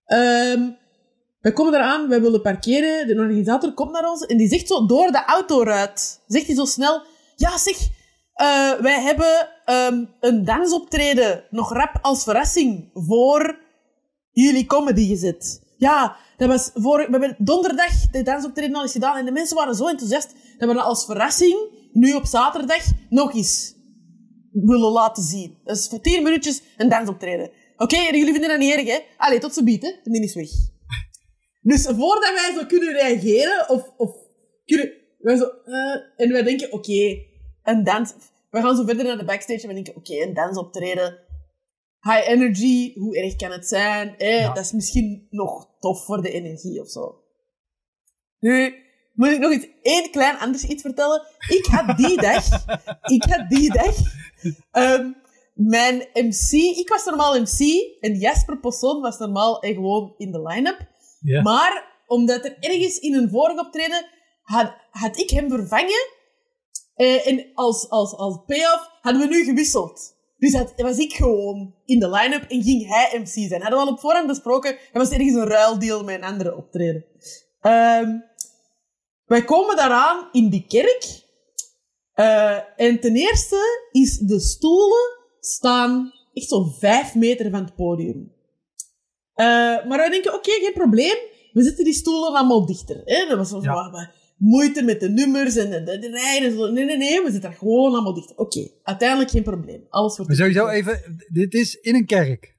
Ehm 0.05 0.81
wij 1.43 1.53
komen 1.53 1.75
eraan, 1.75 2.09
wij 2.09 2.21
willen 2.21 2.43
parkeren. 2.43 3.07
De 3.07 3.15
organisator 3.15 3.75
komt 3.75 3.93
naar 3.93 4.11
ons 4.11 4.27
en 4.27 4.37
die 4.37 4.49
zegt 4.49 4.69
zo 4.69 4.87
door 4.87 5.11
de 5.11 5.25
autoruit, 5.25 6.21
zegt 6.27 6.47
hij 6.47 6.55
zo 6.55 6.65
snel, 6.65 7.03
ja 7.43 7.59
zeg, 7.59 7.77
eh, 8.33 8.81
wij 8.81 9.01
hebben 9.03 9.49
ehm, 9.65 10.05
een 10.21 10.45
dansoptreden 10.45 11.45
nog 11.51 11.73
rap 11.73 11.99
als 12.03 12.23
verrassing 12.23 12.91
voor 12.95 13.59
jullie 14.31 14.67
comedy 14.67 15.07
gezet. 15.07 15.63
Ja, 15.77 16.17
dat 16.37 16.49
was 16.49 16.71
voor, 16.75 16.99
we 16.99 17.11
hebben 17.11 17.37
donderdag 17.39 18.11
de 18.11 18.23
dansoptreden 18.23 18.75
al 18.75 18.83
eens 18.83 18.93
gedaan 18.93 19.17
en 19.17 19.25
de 19.25 19.33
mensen 19.33 19.57
waren 19.57 19.75
zo 19.75 19.89
enthousiast 19.89 20.35
dat 20.59 20.69
we 20.69 20.75
dat 20.75 20.85
als 20.85 21.05
verrassing 21.05 21.57
nu 21.93 22.13
op 22.13 22.25
zaterdag 22.25 22.85
nog 23.09 23.35
eens 23.35 23.75
willen 24.53 24.91
laten 24.91 25.23
zien. 25.23 25.59
Dat 25.65 25.77
is 25.77 25.89
voor 25.89 26.01
10 26.01 26.23
minuutjes 26.23 26.63
een 26.77 26.89
dansoptreden. 26.89 27.51
Oké, 27.77 27.97
en 27.97 28.17
jullie 28.19 28.33
vinden 28.33 28.51
dat 28.51 28.59
niet 28.59 28.75
erg, 28.75 28.87
hè? 28.87 28.99
Allee, 29.17 29.39
tot 29.39 29.55
ze 29.55 29.65
bieten. 29.65 30.01
En 30.05 30.13
die 30.13 30.23
is 30.23 30.35
weg. 30.35 30.51
Dus 31.63 31.83
voordat 31.83 32.33
wij 32.35 32.55
zo 32.59 32.67
kunnen 32.67 32.93
reageren, 32.93 33.69
of, 33.69 33.93
of 33.97 34.11
kunnen... 34.65 35.01
Wij 35.19 35.37
zo, 35.37 35.45
eh, 35.65 36.01
en 36.17 36.33
wij 36.33 36.43
denken, 36.43 36.73
oké, 36.73 37.17
een 37.65 37.85
dans... 37.85 38.15
We 38.51 38.61
gaan 38.61 38.77
zo 38.77 38.85
verder 38.85 39.05
naar 39.05 39.19
de 39.19 39.25
backstage 39.25 39.63
en 39.63 39.69
we 39.69 39.75
denken, 39.75 39.97
oké, 39.97 40.15
een 40.23 40.35
dansoptreden. 40.35 41.19
High 42.01 42.29
energy, 42.29 42.93
hoe 42.95 43.17
erg 43.17 43.37
kan 43.37 43.51
het 43.51 43.69
zijn? 43.69 44.17
Eh, 44.19 44.41
Ja. 44.41 44.53
Dat 44.53 44.65
is 44.65 44.73
misschien 44.73 45.27
nog 45.31 45.69
tof 45.81 46.05
voor 46.05 46.23
de 46.23 46.31
energie 46.31 46.81
of 46.81 46.89
zo. 46.89 47.21
Nu, 48.39 48.75
moet 49.13 49.29
ik 49.29 49.39
nog 49.39 49.53
iets, 49.53 49.67
één 49.83 50.11
klein 50.11 50.39
anders 50.39 50.65
iets 50.65 50.83
vertellen. 50.83 51.23
Ik 51.49 51.67
had 51.67 51.97
die 51.97 52.21
dag, 52.31 52.45
ik 53.03 53.25
had 53.25 53.49
die 53.49 53.73
dag, 53.73 53.97
ehm, 54.71 55.11
mijn 55.55 56.09
MC, 56.15 56.53
ik 56.53 56.89
was 56.89 57.05
normaal 57.05 57.41
MC 57.41 57.59
en 58.01 58.15
Jasper 58.19 58.59
Posson 58.59 59.01
was 59.01 59.19
normaal 59.19 59.63
eh, 59.63 59.75
gewoon 59.75 60.15
in 60.17 60.33
de 60.33 60.43
line-up. 60.43 60.87
Ja. 61.21 61.43
Maar 61.43 62.01
omdat 62.07 62.45
er 62.45 62.57
ergens 62.61 62.99
in 62.99 63.15
een 63.15 63.31
vorig 63.31 63.59
optreden 63.59 64.07
had, 64.43 64.75
had 64.91 65.19
ik 65.19 65.31
hem 65.31 65.49
vervangen. 65.51 66.21
Eh, 66.95 67.27
en 67.27 67.51
als, 67.55 67.89
als, 67.89 68.15
als 68.15 68.39
payoff 68.47 68.91
hadden 69.01 69.23
we 69.23 69.29
nu 69.29 69.45
gewisseld. 69.45 70.21
Dus 70.39 70.55
had, 70.55 70.73
was 70.77 70.99
ik 70.99 71.13
gewoon 71.13 71.75
in 71.85 71.99
de 71.99 72.11
line-up 72.11 72.43
en 72.43 72.63
ging 72.63 72.89
hij 72.89 73.19
MC 73.21 73.49
zijn. 73.49 73.63
Hadden 73.63 73.79
we 73.79 73.85
al 73.87 73.93
op 73.93 74.01
voorhand 74.01 74.27
besproken. 74.27 74.71
Er 74.71 74.99
was 74.99 75.11
ergens 75.11 75.35
een 75.35 75.47
ruildeal 75.49 76.05
met 76.05 76.15
een 76.15 76.25
andere 76.25 76.57
optreden. 76.57 77.05
Ehm, 77.61 78.19
wij 79.25 79.45
komen 79.45 79.77
daaraan 79.77 80.29
in 80.33 80.49
die 80.49 80.67
kerk. 80.69 81.21
Eh, 82.13 82.59
en 82.77 83.01
ten 83.01 83.17
eerste 83.17 83.89
is 83.91 84.19
de 84.19 84.41
stoelen 84.41 85.19
staan 85.41 86.13
echt 86.33 86.49
zo'n 86.49 86.75
vijf 86.79 87.15
meter 87.15 87.51
van 87.51 87.65
het 87.65 87.75
podium. 87.75 88.33
Eh, 89.35 89.47
maar 89.87 89.99
wij 89.99 90.11
denken, 90.11 90.35
oké, 90.35 90.51
geen 90.51 90.73
probleem. 90.73 91.17
We 91.53 91.63
zetten 91.63 91.85
die 91.85 91.95
stoelen 91.95 92.35
allemaal 92.35 92.67
dichter. 92.67 93.01
Hè? 93.05 93.27
Dat 93.29 93.39
was 93.39 93.49
zo 93.49 93.61
Ja. 93.63 94.13
Moeite 94.43 94.83
met 94.83 95.01
de 95.01 95.09
nummers 95.09 95.57
en 95.57 95.71
de, 95.71 95.83
de, 95.83 95.99
de 95.99 96.11
rijden. 96.11 96.49
en 96.49 96.57
zo. 96.57 96.71
Nee, 96.71 96.85
nee, 96.85 96.97
nee, 96.97 97.17
we 97.17 97.31
zitten 97.31 97.41
daar 97.51 97.59
gewoon 97.59 97.93
allemaal 97.93 98.15
dichter. 98.15 98.37
Oké, 98.37 98.69
uiteindelijk 98.83 99.31
geen 99.31 99.43
probleem. 99.43 99.87
Alles 99.89 100.17
wordt 100.17 100.31
Maar 100.31 100.41
sowieso 100.41 100.69
even, 100.69 101.25
dit 101.33 101.55
is 101.55 101.75
in 101.75 101.95
een 101.95 102.07
kerk. 102.07 102.57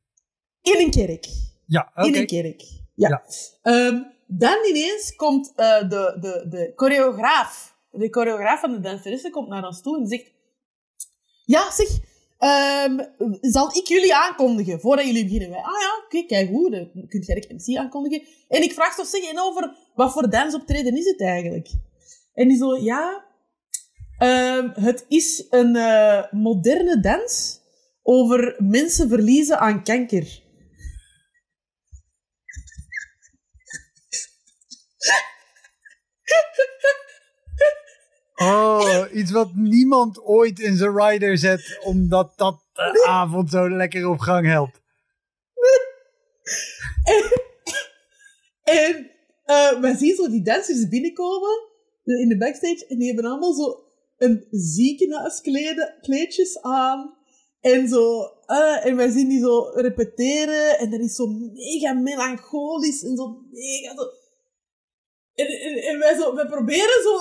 In 0.61 0.79
een 0.79 0.91
kerk. 0.91 1.27
Ja, 1.65 1.91
oké. 1.95 2.07
In 2.07 2.15
een 2.15 2.25
kerk. 2.25 2.61
Ja. 2.95 3.09
Ja. 3.09 3.23
Ehm, 3.61 4.01
dan 4.27 4.57
ineens 4.69 5.15
komt 5.15 5.53
eh, 5.55 5.89
de, 5.89 6.17
de, 6.19 6.45
de 6.49 6.71
choreograaf, 6.75 7.77
de 7.91 8.07
choreograaf 8.11 8.59
van 8.59 8.71
de 8.71 8.79
danseressen 8.79 9.31
komt 9.31 9.49
naar 9.49 9.65
ons 9.65 9.81
toe 9.81 9.99
en 9.99 10.07
zegt... 10.07 10.31
Ja, 11.45 11.71
zeg, 11.71 11.87
ehm, 12.37 12.99
zal 13.41 13.75
ik 13.75 13.87
jullie 13.87 14.15
aankondigen 14.15 14.79
voordat 14.79 15.05
jullie 15.05 15.23
beginnen? 15.23 15.49
Wij, 15.49 15.59
ah 15.59 15.81
ja, 15.81 16.03
oké, 16.05 16.25
kijk 16.25 16.49
hoe, 16.49 16.71
dan 16.71 17.07
kun 17.07 17.21
jij 17.21 17.35
de 17.35 17.53
MC 17.53 17.77
aankondigen. 17.77 18.27
En 18.47 18.61
ik 18.61 18.73
vraag 18.73 18.95
toch 18.95 19.07
zeggen 19.07 19.39
over 19.39 19.75
wat 19.95 20.13
voor 20.13 20.29
dansoptreden 20.29 20.97
is 20.97 21.05
het 21.05 21.21
eigenlijk? 21.21 21.69
En 22.33 22.47
die 22.47 22.57
zo, 22.57 22.77
ja, 22.77 23.25
ehm, 24.17 24.69
het 24.73 25.05
is 25.07 25.45
een 25.49 25.75
eh, 25.75 26.23
moderne 26.31 26.99
dans 26.99 27.61
over 28.01 28.55
mensen 28.57 29.09
verliezen 29.09 29.59
aan 29.59 29.83
kanker. 29.83 30.23
Oh, 38.35 39.13
iets 39.13 39.31
wat 39.31 39.55
niemand 39.55 40.21
ooit 40.21 40.59
in 40.59 40.77
zijn 40.77 40.97
rider 40.97 41.37
zet, 41.37 41.79
omdat 41.83 42.37
dat 42.37 42.63
de 42.73 43.05
avond 43.07 43.49
zo 43.49 43.69
lekker 43.69 44.07
op 44.07 44.19
gang 44.19 44.45
helpt. 44.45 44.81
En, 47.03 47.31
en 48.63 49.12
eh, 49.45 49.79
we 49.79 49.95
zien 49.97 50.15
zo 50.15 50.29
die 50.29 50.43
dansers 50.43 50.87
binnenkomen 50.87 51.71
eh, 52.03 52.19
in 52.19 52.29
de 52.29 52.37
backstage 52.37 52.85
en 52.87 52.97
die 52.97 53.07
hebben 53.07 53.25
allemaal 53.25 53.53
zo 53.53 53.83
een 54.17 54.47
ziekenhuiskleedjes 54.51 56.61
aan. 56.61 57.21
En 57.61 57.87
zo, 57.87 58.31
eh, 58.45 58.85
en 58.85 58.95
wij 58.95 59.09
zien 59.09 59.29
die 59.29 59.39
zo 59.39 59.71
repeteren 59.73 60.77
en 60.77 60.89
dat 60.89 60.99
is 60.99 61.15
zo 61.15 61.27
mega 61.27 61.93
melancholisch 61.93 63.03
en 63.03 63.15
zo 63.15 63.41
mega 63.51 63.95
zo... 63.95 64.03
En, 65.33 65.47
en, 65.83 65.99
wij, 65.99 66.15
zo, 66.15 66.35
wij 66.35 66.45
proberen 66.45 67.01
zo, 67.03 67.17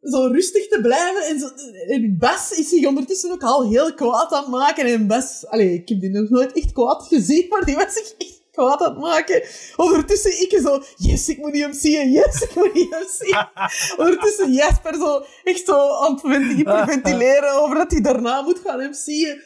zo 0.00 0.26
rustig 0.26 0.68
te 0.68 0.80
blijven. 0.80 1.26
En, 1.26 1.38
zo, 1.38 1.48
en 1.86 2.18
Bas 2.18 2.58
is 2.58 2.68
zich 2.68 2.86
ondertussen 2.86 3.32
ook 3.32 3.42
al 3.42 3.70
heel 3.70 3.94
kwaad 3.94 4.32
aan 4.32 4.42
het 4.42 4.50
maken. 4.50 4.86
En 4.86 5.06
Bas, 5.06 5.46
allee, 5.46 5.74
ik 5.74 5.88
heb 5.88 6.00
die 6.00 6.10
nog 6.10 6.28
nooit 6.28 6.52
echt 6.52 6.72
kwaad 6.72 7.06
gezien, 7.06 7.48
maar 7.48 7.64
die 7.64 7.74
was 7.74 7.92
zich 7.92 8.14
echt 8.18 8.41
kwaad 8.52 8.82
aan 8.82 8.90
het 8.90 9.00
maken. 9.00 9.42
Ondertussen 9.76 10.40
ik 10.40 10.60
zo, 10.62 10.82
yes, 10.96 11.28
ik 11.28 11.38
moet 11.38 11.56
hem 11.56 11.72
zien, 11.72 12.10
yes, 12.10 12.42
ik 12.42 12.54
moet 12.54 12.72
hem 12.90 13.06
zien. 13.18 13.46
Ondertussen 14.04 14.52
Jasper 14.52 14.94
zo, 14.94 15.24
echt 15.44 15.66
zo 15.66 15.88
aan 15.88 16.20
het 16.22 16.56
hyperventileren 16.56 17.52
over 17.62 17.76
dat 17.76 17.90
hij 17.90 18.00
daarna 18.00 18.42
moet 18.42 18.58
gaan 18.58 18.80
hem 18.80 18.94
zien. 18.94 19.40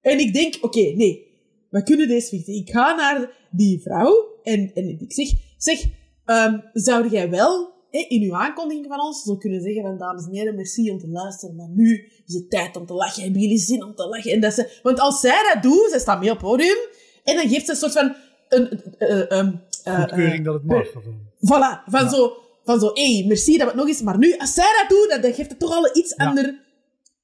En 0.00 0.18
ik 0.18 0.32
denk, 0.32 0.58
oké, 0.60 0.80
nee, 0.80 1.26
we 1.70 1.82
kunnen 1.82 2.08
deze 2.08 2.28
fixen. 2.28 2.54
Ik 2.54 2.70
ga 2.70 2.94
naar 2.94 3.48
die 3.50 3.80
vrouw 3.82 4.40
en, 4.42 4.70
en 4.74 4.88
ik 4.88 5.12
zeg, 5.12 5.28
zeg, 5.56 5.84
um, 6.26 6.62
zou 6.72 7.08
jij 7.08 7.30
wel 7.30 7.76
in 7.90 8.22
uw 8.22 8.34
aankondiging 8.34 8.86
van 8.88 9.00
ons 9.00 9.22
zo 9.22 9.36
kunnen 9.36 9.60
zeggen 9.60 9.82
van 9.82 9.98
dames 9.98 10.24
en 10.26 10.32
heren, 10.32 10.54
merci 10.54 10.90
om 10.90 10.98
te 10.98 11.08
luisteren, 11.08 11.56
maar 11.56 11.68
nu 11.68 12.10
is 12.26 12.34
het 12.34 12.50
tijd 12.50 12.76
om 12.76 12.86
te 12.86 12.94
lachen. 12.94 13.22
Hebben 13.22 13.40
jullie 13.40 13.58
zin 13.58 13.84
om 13.84 13.94
te 13.94 14.06
lachen? 14.06 14.32
En 14.32 14.40
dat 14.40 14.52
ze, 14.54 14.78
want 14.82 15.00
als 15.00 15.20
zij 15.20 15.52
dat 15.52 15.62
doet, 15.62 15.86
zij 15.90 15.98
staat 15.98 16.20
mee 16.20 16.30
op 16.30 16.36
het 16.36 16.46
podium, 16.46 16.76
en 17.24 17.36
dan 17.36 17.48
geeft 17.48 17.64
ze 17.64 17.70
een 17.70 17.76
soort 17.76 17.92
van... 17.92 18.16
Een, 18.48 18.80
uh, 18.98 19.08
uh, 19.08 19.48
uh, 19.84 20.00
Goedkeuring 20.00 20.44
dat 20.44 20.54
het 20.54 20.64
mag. 20.64 20.88
Voilà, 21.36 21.90
van 21.90 22.04
ja. 22.04 22.08
zo, 22.08 22.36
van 22.64 22.80
zo, 22.80 22.90
hé, 22.92 23.14
hey, 23.14 23.24
merci 23.26 23.52
dat 23.52 23.60
we 23.60 23.66
het 23.66 23.74
nog 23.74 23.88
eens, 23.88 24.02
maar 24.02 24.18
nu, 24.18 24.36
als 24.36 24.54
zij 24.54 24.74
dat 24.80 24.88
doet, 24.88 25.22
dan, 25.22 25.32
geeft 25.34 25.50
het 25.50 25.58
toch 25.58 25.76
al 25.76 25.96
iets 25.96 26.14
ja. 26.16 26.26
ander. 26.26 26.66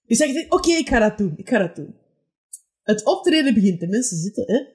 Dus 0.06 0.18
je, 0.18 0.46
oké, 0.48 0.70
ik 0.70 0.88
ga 0.88 0.98
dat 0.98 1.18
doen, 1.18 1.34
ik 1.36 1.48
ga 1.48 1.58
dat 1.58 1.76
doen. 1.76 1.94
Het 2.82 3.04
optreden 3.04 3.54
begint, 3.54 3.80
de 3.80 3.88
mensen 3.88 4.16
zitten, 4.16 4.44
hè. 4.46 4.72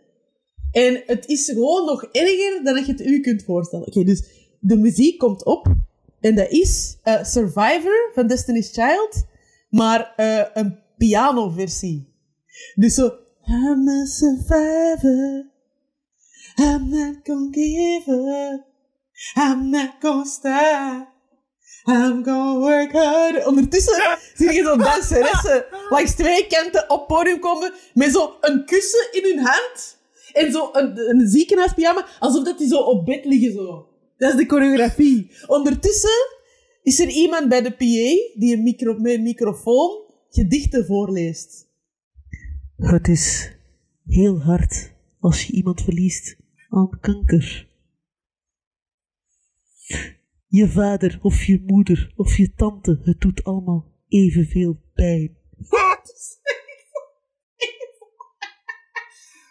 En 0.72 1.04
het 1.06 1.28
is 1.28 1.46
gewoon 1.46 1.86
nog 1.86 2.04
erger 2.04 2.64
dan 2.64 2.76
dat 2.76 2.86
je 2.86 2.92
het 2.92 3.02
u 3.02 3.20
kunt 3.20 3.44
voorstellen. 3.44 3.88
Oké, 3.88 4.00
okay, 4.00 4.14
dus 4.14 4.24
de 4.60 4.76
muziek 4.76 5.18
komt 5.18 5.46
op. 5.46 5.68
En 6.20 6.36
dat 6.36 6.50
is 6.50 6.98
uh, 7.04 7.24
Survivor 7.24 8.12
van 8.14 8.28
Destiny's 8.28 8.72
Child. 8.72 9.26
Maar 9.70 10.14
uh, 10.18 10.44
een 10.54 10.80
pianoversie. 10.98 12.14
Dus 12.76 12.94
zo... 12.94 13.12
I'm 13.46 13.88
a 13.88 14.06
survivor. 14.06 15.46
I'm 16.60 16.90
not 16.90 17.24
gonna 17.24 17.52
give 17.52 18.10
up. 18.10 18.66
I'm 19.36 19.72
not 19.72 20.02
gonna 20.02 20.26
stop. 20.26 21.08
I'm 21.88 22.24
gonna 22.24 22.60
work. 22.60 22.94
Ondertussen 23.48 24.18
zie 24.36 24.52
je 24.52 24.64
zo'n 24.64 24.78
danseressen 24.78 25.66
langs 25.90 26.16
twee 26.16 26.48
kanten 26.48 26.90
op 26.90 27.08
podium 27.08 27.40
komen 27.40 27.74
met 27.94 28.12
zo 28.12 28.38
een 28.42 28.66
kussen 28.66 29.08
in 29.12 29.24
hun 29.24 29.46
hand. 29.46 29.98
En 30.34 30.52
zo 30.52 30.70
een, 30.72 31.10
een 31.10 31.28
ziekenhuispyjama, 31.28 32.08
alsof 32.20 32.44
dat 32.44 32.58
die 32.58 32.68
zo 32.68 32.78
op 32.78 33.06
bed 33.06 33.26
liggen 33.26 33.52
zo. 33.52 33.88
Dat 34.18 34.32
is 34.32 34.38
de 34.38 34.46
choreografie. 34.46 35.32
Ondertussen 35.48 36.38
is 36.84 37.00
er 37.00 37.10
iemand 37.10 37.50
bij 37.50 37.62
de 37.62 37.72
PA 37.72 38.40
die 38.40 38.56
een 38.56 38.64
micro, 38.64 38.94
met 38.98 39.14
een 39.14 39.24
microfoon 39.24 40.02
gedichten 40.30 40.86
voorleest. 40.86 41.68
Het 42.76 43.08
is 43.08 43.52
heel 44.06 44.42
hard 44.42 44.92
als 45.20 45.46
je 45.46 45.54
iemand 45.54 45.82
verliest 45.82 46.39
aan 46.70 47.00
kanker. 47.02 47.68
Je 50.48 50.68
vader 50.70 51.20
of 51.22 51.44
je 51.44 51.64
moeder 51.66 52.14
of 52.16 52.38
je 52.38 52.54
tante, 52.54 53.00
het 53.04 53.20
doet 53.22 53.44
allemaal 53.44 53.94
evenveel 54.08 54.82
pijn. 54.94 55.38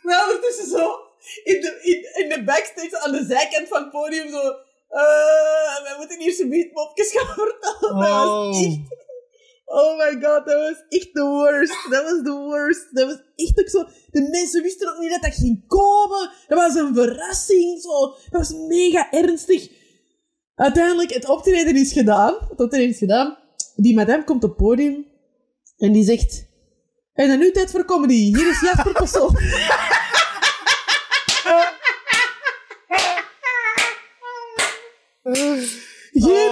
Nou, 0.03 0.35
ondertussen 0.35 0.67
zo 0.79 0.87
in 1.45 1.61
de, 1.61 1.81
in, 1.83 2.23
in 2.25 2.29
de 2.29 2.45
backstage 2.45 3.01
aan 3.05 3.13
de 3.13 3.25
zijkant 3.25 3.69
van 3.69 3.83
het 3.83 3.91
podium 3.91 4.29
zo. 4.29 4.43
Uh, 4.91 5.83
wij 5.83 5.95
moeten 5.99 6.21
hier 6.21 6.33
zo'n 6.33 6.71
mopjes 6.73 7.13
gaan 7.13 7.35
vertellen. 7.35 7.95
Oh. 7.95 8.01
Dat 8.01 8.25
was 8.25 8.57
Oh. 8.57 8.65
echt. 8.65 9.07
Oh 9.71 9.97
my 9.99 10.13
god, 10.13 10.47
dat 10.47 10.55
was 10.55 10.83
echt 10.89 11.09
de 11.13 11.23
worst. 11.23 11.91
Dat 11.91 12.03
was 12.03 12.23
de 12.23 12.33
worst. 12.33 12.95
Dat 12.95 13.07
was 13.07 13.19
echt 13.37 13.61
ook 13.61 13.69
zo. 13.69 13.89
De 14.11 14.29
mensen 14.31 14.63
wisten 14.63 14.89
ook 14.89 14.99
niet 14.99 15.11
dat 15.11 15.23
dat 15.23 15.35
ging 15.35 15.67
komen. 15.67 16.31
Dat 16.47 16.59
was 16.59 16.75
een 16.75 16.95
verrassing. 16.95 17.81
Zo. 17.81 18.01
Dat 18.09 18.49
was 18.49 18.53
mega 18.53 19.11
ernstig. 19.11 19.71
Uiteindelijk, 20.55 21.13
het 21.13 21.29
optreden 21.29 21.77
is 21.77 21.93
gedaan. 21.93 22.37
Het 22.49 22.61
optreden 22.61 22.89
is 22.89 22.99
gedaan. 22.99 23.39
Die 23.77 23.95
madame 23.95 24.25
komt 24.25 24.45
op 24.45 24.57
podium. 24.57 25.07
En 25.79 25.93
die 25.93 26.05
zegt... 26.05 26.47
En 27.13 27.29
dan 27.29 27.39
nu 27.39 27.51
tijd 27.51 27.71
voor 27.71 27.85
comedy. 27.85 28.15
Hier 28.15 28.49
is 28.49 28.61
Jasper 28.61 28.93
Possel. 28.93 29.31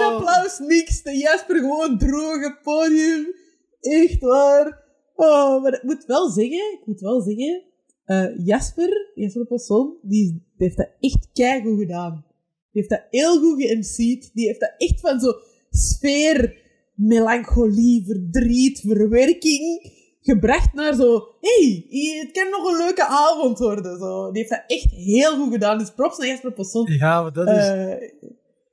Geen 0.07 0.15
applaus, 0.15 0.59
niks. 0.59 1.03
De 1.03 1.17
Jasper 1.17 1.55
gewoon 1.55 1.97
droge 1.97 2.57
podium. 2.63 3.33
Echt 3.79 4.19
waar. 4.21 4.85
Oh, 5.15 5.61
maar 5.61 5.73
ik 5.73 5.83
moet 5.83 6.05
wel 6.05 6.29
zeggen, 6.29 6.73
ik 6.79 6.81
moet 6.85 6.99
wel 6.99 7.21
zeggen, 7.21 7.63
eh, 8.05 8.45
Jasper, 8.45 9.11
Jasper 9.15 9.45
Posson, 9.45 9.97
die, 10.01 10.31
die 10.31 10.41
heeft 10.57 10.77
dat 10.77 10.89
echt 10.99 11.29
keigoed 11.33 11.79
gedaan. 11.79 12.25
Die 12.71 12.81
heeft 12.81 12.89
dat 12.89 13.03
heel 13.09 13.39
goed 13.39 13.61
geMC'd. 13.63 14.31
Die 14.33 14.47
heeft 14.47 14.59
dat 14.59 14.73
echt 14.77 14.99
van 14.99 15.19
zo 15.19 15.33
sfeer, 15.69 16.57
melancholie, 16.95 18.03
verdriet, 18.05 18.79
verwerking 18.79 19.95
gebracht 20.21 20.73
naar 20.73 20.93
zo, 20.93 21.27
hey, 21.41 21.85
het 22.19 22.31
kan 22.31 22.49
nog 22.49 22.71
een 22.71 22.77
leuke 22.77 23.05
avond 23.05 23.59
worden. 23.59 23.97
Zo. 23.99 24.31
Die 24.31 24.37
heeft 24.41 24.49
dat 24.49 24.63
echt 24.67 24.91
heel 24.91 25.35
goed 25.35 25.51
gedaan. 25.51 25.77
Dus 25.77 25.91
props 25.93 26.17
naar 26.17 26.27
Jasper 26.27 26.53
Posson. 26.53 26.91
Ja, 26.91 27.21
want 27.23 27.35
dat 27.35 27.47
is, 27.47 27.53
Eh, 27.67 28.09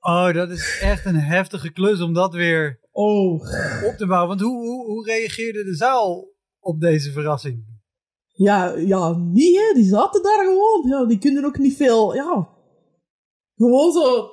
oh, 0.05 0.33
dat 0.33 0.51
is 0.51 0.79
echt 0.81 1.05
een 1.05 1.21
heftige 1.21 1.73
klus 1.73 2.01
om 2.01 2.13
dat 2.13 2.35
weer 2.35 2.81
oh, 2.93 3.33
op 3.85 3.95
te 3.97 4.07
bouwen. 4.07 4.29
Want 4.29 4.41
hoe, 4.41 4.67
hoe, 4.67 4.87
hoe 4.87 5.07
reageerde 5.07 5.65
de 5.65 5.75
zaal 5.75 6.29
op 6.61 6.81
deze 6.81 7.13
verrassing? 7.13 7.65
Ja, 8.37 8.75
ja, 8.77 9.17
niet 9.17 9.57
hè. 9.57 9.73
Die 9.75 9.89
zaten 9.89 10.23
daar 10.23 10.45
gewoon. 10.45 10.85
Ja, 10.89 11.05
die 11.05 11.19
kunnen 11.19 11.45
ook 11.45 11.59
niet 11.59 11.77
veel, 11.77 12.15
ja. 12.15 12.49
Gewoon 13.57 13.93
zo... 13.93 14.33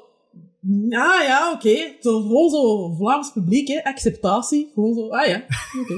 Ja, 0.89 1.21
ja, 1.21 1.51
oké. 1.51 1.95
Gewoon 1.99 2.49
zo 2.49 2.93
Vlaams 2.95 3.31
publiek, 3.31 3.67
hè. 3.67 3.83
Acceptatie. 3.83 4.71
Gewoon 4.73 4.93
zo, 4.93 5.09
ah 5.09 5.27
ja, 5.27 5.45
oké. 5.81 5.95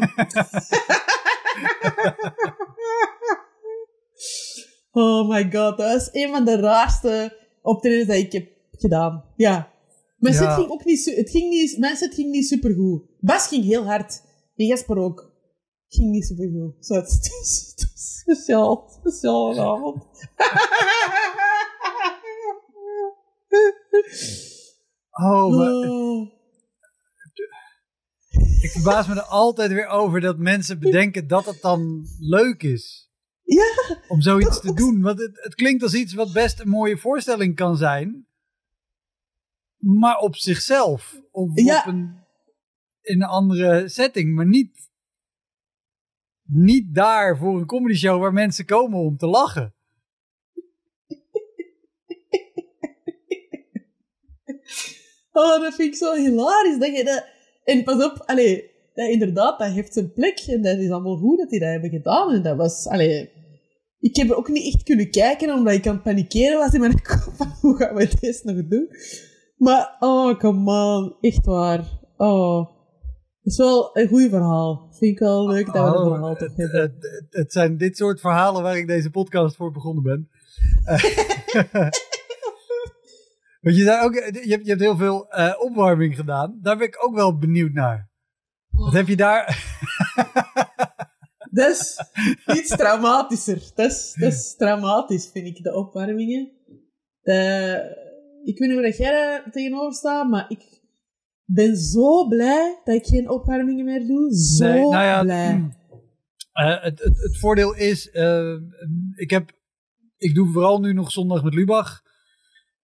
oh 5.01 5.29
my 5.29 5.51
god, 5.51 5.77
dat 5.77 5.95
is 5.95 6.09
een 6.11 6.29
van 6.31 6.45
de 6.45 6.55
raarste 6.55 7.37
optredens 7.61 8.07
dat 8.07 8.17
ik 8.17 8.31
heb 8.31 8.52
gedaan. 8.79 9.23
Ja. 9.35 9.71
Ja. 10.19 10.31
set 10.31 10.53
ging 10.53 10.69
ook 10.69 10.85
niet... 10.85 11.05
Het 11.05 11.29
ging 11.29 11.49
niet... 11.49 11.77
Mijn 11.77 11.95
set 11.95 12.13
ging 12.13 12.31
niet 12.31 12.47
supergoed. 12.47 13.01
Bas 13.19 13.47
ging 13.47 13.63
heel 13.63 13.85
hard. 13.85 14.21
En 14.55 14.65
Jasper 14.65 14.97
ook. 14.97 15.31
Ging 15.87 16.09
niet 16.09 16.25
supergoed. 16.25 16.85
Zo, 16.85 16.93
het 16.93 17.07
is 17.41 17.73
het 17.75 17.91
speciaal. 17.95 18.89
Speciaal 18.99 19.59
avond. 19.59 20.03
Oh, 25.11 25.55
maar 25.55 25.71
Oh. 25.71 26.27
ik 28.61 28.71
verbaas 28.71 29.07
me 29.07 29.13
er 29.13 29.21
altijd 29.21 29.71
weer 29.71 29.87
over 29.87 30.21
dat 30.21 30.37
mensen 30.37 30.79
bedenken 30.79 31.27
dat 31.27 31.45
het 31.45 31.61
dan 31.61 32.05
leuk 32.19 32.63
is. 32.63 33.11
Ja, 33.43 33.97
Om 34.07 34.21
zoiets 34.21 34.59
te 34.59 34.73
doen. 34.73 35.01
Want 35.01 35.19
het, 35.19 35.31
het 35.43 35.55
klinkt 35.55 35.83
als 35.83 35.93
iets 35.93 36.13
wat 36.13 36.33
best 36.33 36.59
een 36.59 36.69
mooie 36.69 36.97
voorstelling 36.97 37.55
kan 37.55 37.77
zijn. 37.77 38.27
Maar 39.83 40.17
op 40.17 40.35
zichzelf. 40.35 41.21
Of 41.31 41.51
Ja. 41.53 41.79
op 41.79 41.85
een, 41.85 42.17
in 43.01 43.21
een 43.21 43.27
andere 43.27 43.89
setting, 43.89 44.35
maar 44.35 44.47
niet, 44.47 44.89
niet 46.43 46.95
daar 46.95 47.37
voor 47.37 47.59
een 47.59 47.65
comedy 47.65 47.95
show 47.97 48.21
waar 48.21 48.33
mensen 48.33 48.65
komen 48.65 48.99
om 48.99 49.17
te 49.17 49.27
lachen. 49.27 49.73
Oh, 55.35 55.61
dat 55.61 55.73
vind 55.75 55.89
ik 55.93 55.95
zo 55.95 56.15
hilarisch. 56.15 56.79
Dat 56.79 56.97
je 56.97 57.03
dat... 57.03 57.25
En 57.63 57.83
pas 57.83 58.03
op, 58.05 58.23
allee, 58.25 58.71
dat 58.93 59.09
inderdaad, 59.09 59.59
dat 59.59 59.71
heeft 59.71 59.93
zijn 59.93 60.13
plek. 60.13 60.39
En 60.47 60.61
dat 60.61 60.77
is 60.77 60.89
allemaal 60.89 61.17
goed 61.17 61.37
dat 61.37 61.49
die 61.49 61.59
dat 61.59 61.69
hebben 61.69 61.89
gedaan. 61.89 62.31
En 62.33 62.43
dat 62.43 62.57
was, 62.57 62.87
allee... 62.87 63.31
Ik 63.99 64.15
heb 64.15 64.29
er 64.29 64.35
ook 64.35 64.47
niet 64.49 64.73
echt 64.73 64.83
kunnen 64.83 65.09
kijken, 65.11 65.53
omdat 65.53 65.73
ik 65.73 65.87
aan 65.87 65.93
het 65.93 66.03
panikeren 66.03 66.57
was 66.57 66.73
in 66.73 66.79
mijn 66.79 67.01
kop. 67.09 67.33
van, 67.35 67.47
Hoe 67.61 67.75
gaan 67.75 67.95
we 67.95 68.07
dit 68.19 68.41
nog 68.43 68.67
doen? 68.67 68.87
Maar, 69.55 69.95
oh, 69.99 70.39
come 70.39 70.71
on. 70.71 71.15
Echt 71.21 71.45
waar. 71.45 71.79
Oh. 72.17 72.71
Dat 73.41 73.51
is 73.53 73.57
wel 73.57 73.97
een 73.97 74.07
goed 74.07 74.29
verhaal. 74.29 74.87
Vind 74.91 75.11
ik 75.11 75.19
wel 75.19 75.47
leuk 75.47 75.65
dat 75.65 75.73
we 75.75 75.79
Oh, 75.97 76.07
verhaal 76.11 76.35
toch 76.35 76.47
het, 76.47 76.57
hebben. 76.57 76.81
het, 76.81 76.93
het- 77.01 77.27
het 77.29 77.51
zijn 77.51 77.77
dit 77.77 77.97
soort 77.97 78.19
verhalen 78.19 78.63
waar 78.63 78.77
ik 78.77 78.87
deze 78.87 79.09
podcast 79.09 79.55
voor 79.55 79.71
begonnen 79.71 80.03
ben. 80.03 80.29
Want 83.61 83.75
je, 83.77 83.99
ook, 84.01 84.13
je, 84.13 84.21
hebt, 84.21 84.43
je 84.63 84.69
hebt 84.69 84.81
heel 84.81 84.97
veel 84.97 85.29
eh, 85.29 85.53
opwarming 85.59 86.15
gedaan. 86.15 86.59
Daar 86.61 86.77
ben 86.77 86.87
ik 86.87 87.05
ook 87.05 87.15
wel 87.15 87.37
benieuwd 87.37 87.71
naar. 87.73 88.09
Wat 88.69 88.93
heb 88.93 89.07
je 89.07 89.15
daar? 89.15 89.45
Dat 91.51 91.69
is 91.69 91.97
iets 92.45 92.69
traumatischer. 92.69 93.71
Dat 93.75 93.91
is, 93.91 94.15
dat 94.19 94.31
is 94.31 94.55
traumatisch, 94.57 95.29
vind 95.33 95.47
ik, 95.47 95.63
de 95.63 95.73
opwarmingen. 95.75 96.51
De, 97.21 98.11
ik 98.43 98.57
weet 98.57 98.67
niet 98.69 98.77
hoe 98.77 98.87
dat 98.87 98.97
jij 98.97 99.11
daar 99.11 99.51
tegenover 99.51 99.93
staat, 99.93 100.29
maar 100.29 100.45
ik 100.47 100.81
ben 101.45 101.75
zo 101.75 102.27
blij 102.27 102.79
dat 102.83 102.95
ik 102.95 103.05
geen 103.05 103.29
opwarmingen 103.29 103.85
meer 103.85 104.07
doe. 104.07 104.33
Zo 104.35 104.65
Nee, 104.65 104.81
nou 104.81 105.03
ja, 105.03 105.21
blij. 105.21 105.69
Eh, 106.53 106.83
het, 106.83 106.99
het, 106.99 107.17
het 107.17 107.37
voordeel 107.39 107.75
is, 107.75 108.09
eh, 108.09 108.53
ik, 109.15 109.29
heb, 109.29 109.51
ik 110.17 110.35
doe 110.35 110.51
vooral 110.51 110.79
nu 110.79 110.93
nog 110.93 111.11
zondag 111.11 111.43
met 111.43 111.53
Lubach. 111.53 112.01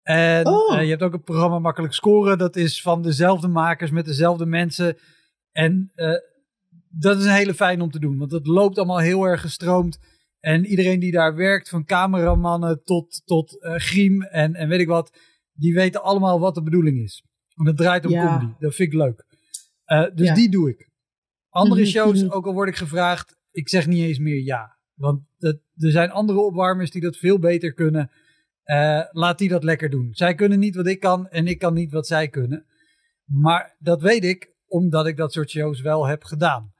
En 0.03 0.47
Oh. 0.47 0.75
eh, 0.77 0.83
je 0.83 0.89
hebt 0.89 1.01
ook 1.01 1.13
een 1.13 1.23
programma 1.23 1.59
Makkelijk 1.59 1.93
Scoren. 1.93 2.37
Dat 2.37 2.55
is 2.55 2.81
van 2.81 3.01
dezelfde 3.01 3.47
makers 3.47 3.91
met 3.91 4.05
dezelfde 4.05 4.45
mensen. 4.45 4.97
En 5.51 5.91
dat 6.89 7.17
is 7.17 7.25
een 7.25 7.31
hele 7.31 7.53
fijn 7.53 7.81
om 7.81 7.91
te 7.91 7.99
doen. 7.99 8.17
Want 8.17 8.31
het 8.31 8.47
loopt 8.47 8.77
allemaal 8.77 8.99
heel 8.99 9.23
erg 9.23 9.41
gestroomd. 9.41 9.99
En 10.39 10.65
iedereen 10.65 10.99
die 10.99 11.11
daar 11.11 11.35
werkt, 11.35 11.69
van 11.69 11.85
cameramannen 11.85 12.83
tot, 12.83 13.21
tot 13.25 13.57
griem 13.59 14.21
en, 14.21 14.55
en 14.55 14.69
weet 14.69 14.79
ik 14.79 14.87
wat. 14.87 15.11
Die 15.57 15.73
weten 15.73 16.03
allemaal 16.03 16.39
wat 16.39 16.55
de 16.55 16.63
bedoeling 16.63 16.97
is. 16.97 17.23
En 17.55 17.65
het 17.65 17.77
draait 17.77 18.05
om 18.05 18.11
Ja. 18.11 18.25
comedy. 18.37 18.53
Dat 18.59 18.75
vind 18.75 18.93
ik 18.93 18.99
leuk. 18.99 19.25
Eh, 19.85 20.05
dus 20.13 20.27
Ja. 20.27 20.33
die 20.33 20.49
doe 20.49 20.69
ik. 20.69 20.89
Andere 21.49 21.81
Mhm, 21.81 21.89
shows, 21.89 22.23
mhm. 22.23 22.31
ook 22.31 22.45
al 22.45 22.53
word 22.53 22.69
ik 22.69 22.75
gevraagd, 22.75 23.35
ik 23.51 23.69
zeg 23.69 23.87
niet 23.87 24.03
eens 24.03 24.19
meer 24.19 24.43
ja. 24.43 24.77
Want 24.93 25.21
dat, 25.37 25.55
er 25.75 25.91
zijn 25.91 26.11
andere 26.11 26.39
opwarmers 26.39 26.91
die 26.91 27.01
dat 27.01 27.17
veel 27.17 27.39
beter 27.39 27.73
kunnen. 27.73 28.11
Eh, 28.63 29.01
laat 29.11 29.37
die 29.37 29.49
dat 29.49 29.63
lekker 29.63 29.89
doen. 29.89 30.09
Zij 30.11 30.35
kunnen 30.35 30.59
niet 30.59 30.75
wat 30.75 30.87
ik 30.87 30.99
kan 30.99 31.27
en 31.29 31.47
ik 31.47 31.59
kan 31.59 31.73
niet 31.73 31.91
wat 31.91 32.07
zij 32.07 32.27
kunnen. 32.27 32.65
Maar 33.25 33.75
dat 33.79 34.01
weet 34.01 34.23
ik 34.23 34.55
omdat 34.67 35.07
ik 35.07 35.17
dat 35.17 35.33
soort 35.33 35.49
shows 35.49 35.81
wel 35.81 36.07
heb 36.07 36.23
gedaan. 36.23 36.73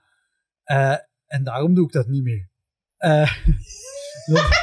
Eh, 0.63 0.95
en 1.25 1.43
daarom 1.43 1.73
doe 1.73 1.86
ik 1.86 1.91
dat 1.91 2.07
niet 2.07 2.23
meer. 2.23 2.49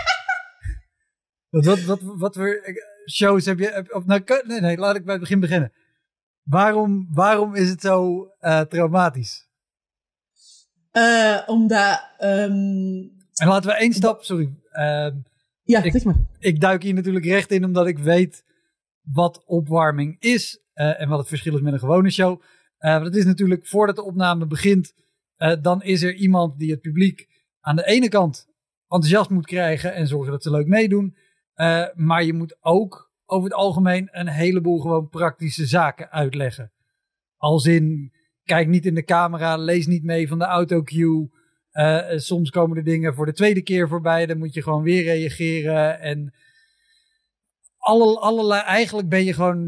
Wat, 1.51 1.65
wat, 1.65 1.81
wat, 1.83 2.01
wat 2.03 2.35
voor 2.37 2.49
eh, 2.55 2.75
shows 3.11 3.45
heb 3.47 3.59
je? 3.59 3.67
heb- 3.71 3.93
Of, 3.95 4.05
nou, 4.05 4.23
nee, 4.47 4.61
nee, 4.61 4.77
laat 4.77 4.97
ik 4.97 5.03
bij 5.05 5.13
het 5.13 5.23
begin 5.23 5.41
beginnen. 5.41 5.73
Waarom, 6.43 7.07
waarom 7.11 7.55
is 7.55 7.69
het 7.69 7.81
zo 7.81 8.27
eh, 8.39 8.61
traumatisch? 8.61 9.49
Eh, 10.91 11.43
omdat... 11.47 12.11
ehm, 12.19 12.53
En 13.35 13.49
laten 13.49 13.71
we 13.71 13.77
één 13.77 13.93
stap, 13.93 14.23
sorry. 14.23 14.55
ehm, 14.71 15.17
ja, 15.63 15.83
Ik- 15.83 15.93
zeg 15.93 16.05
maar. 16.05 16.17
ik 16.39 16.61
duik 16.61 16.83
hier 16.83 16.95
natuurlijk 16.95 17.25
recht 17.25 17.51
in 17.51 17.65
omdat 17.65 17.87
ik 17.87 17.99
weet 17.99 18.45
wat 19.03 19.43
opwarming 19.47 20.17
is 20.21 20.61
eh, 20.73 21.01
en 21.01 21.09
wat 21.09 21.19
het 21.19 21.29
verschil 21.29 21.55
is 21.55 21.61
met 21.61 21.73
een 21.73 21.79
gewone 21.79 22.11
show. 22.11 22.43
Want 22.79 23.05
het 23.05 23.17
is 23.17 23.25
natuurlijk 23.25 23.67
voordat 23.67 23.97
de 23.97 24.03
opname 24.05 24.47
begint, 24.47 24.95
dan 25.61 25.83
is 25.83 26.03
er 26.03 26.15
iemand 26.15 26.59
die 26.59 26.71
het 26.71 26.81
publiek 26.81 27.27
aan 27.61 27.77
de 27.77 27.85
ene 27.87 28.09
kant 28.09 28.47
enthousiast 28.89 29.31
moet 29.31 29.47
krijgen 29.47 29.95
en 29.95 30.07
zorgen 30.07 30.33
dat 30.33 30.43
ze 30.43 30.51
leuk 30.51 30.67
meedoen. 30.67 31.17
Eh, 31.55 31.87
maar 31.95 32.25
je 32.25 32.33
moet 32.33 32.57
ook 32.61 33.13
over 33.27 33.49
het 33.49 33.59
algemeen 33.59 34.09
een 34.11 34.29
heleboel 34.29 34.79
gewoon 34.79 35.09
praktische 35.09 35.67
zaken 35.67 36.11
uitleggen. 36.11 36.73
Als 37.37 37.67
in, 37.67 38.13
kijk 38.45 38.69
niet 38.69 38.87
in 38.87 38.95
de 38.95 39.05
camera, 39.05 39.57
lees 39.57 39.87
niet 39.87 40.05
mee 40.05 40.29
van 40.29 40.39
de 40.39 40.45
autocue. 40.45 41.31
Eh, 41.71 42.03
soms 42.17 42.51
komen 42.51 42.77
er 42.77 42.85
dingen 42.85 43.15
voor 43.15 43.27
de 43.27 43.33
tweede 43.33 43.63
keer 43.63 43.89
voorbij, 43.89 44.27
dan 44.27 44.39
moet 44.39 44.55
je 44.55 44.63
gewoon 44.63 44.83
weer 44.83 45.03
reageren. 45.03 46.01
En 46.01 46.35
alle, 47.79 48.19
allerlei, 48.19 48.63
eigenlijk 48.63 49.09
ben 49.09 49.25
je 49.25 49.33
gewoon 49.33 49.59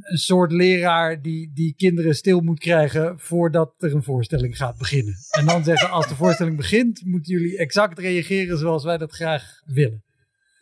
een 0.00 0.18
soort 0.18 0.52
leraar 0.52 1.22
die, 1.22 1.52
die 1.54 1.74
kinderen 1.76 2.14
stil 2.14 2.40
moet 2.40 2.58
krijgen 2.58 3.18
voordat 3.18 3.74
er 3.78 3.94
een 3.94 4.02
voorstelling 4.02 4.56
gaat 4.56 4.78
beginnen. 4.78 5.14
En 5.30 5.46
dan 5.46 5.64
zeggen, 5.64 5.90
als 5.90 6.08
de 6.08 6.14
voorstelling 6.14 6.56
begint, 6.56 7.04
moeten 7.04 7.32
jullie 7.32 7.58
exact 7.58 7.98
reageren 7.98 8.58
zoals 8.58 8.84
wij 8.84 8.98
dat 8.98 9.12
graag 9.12 9.62
willen. 9.64 10.05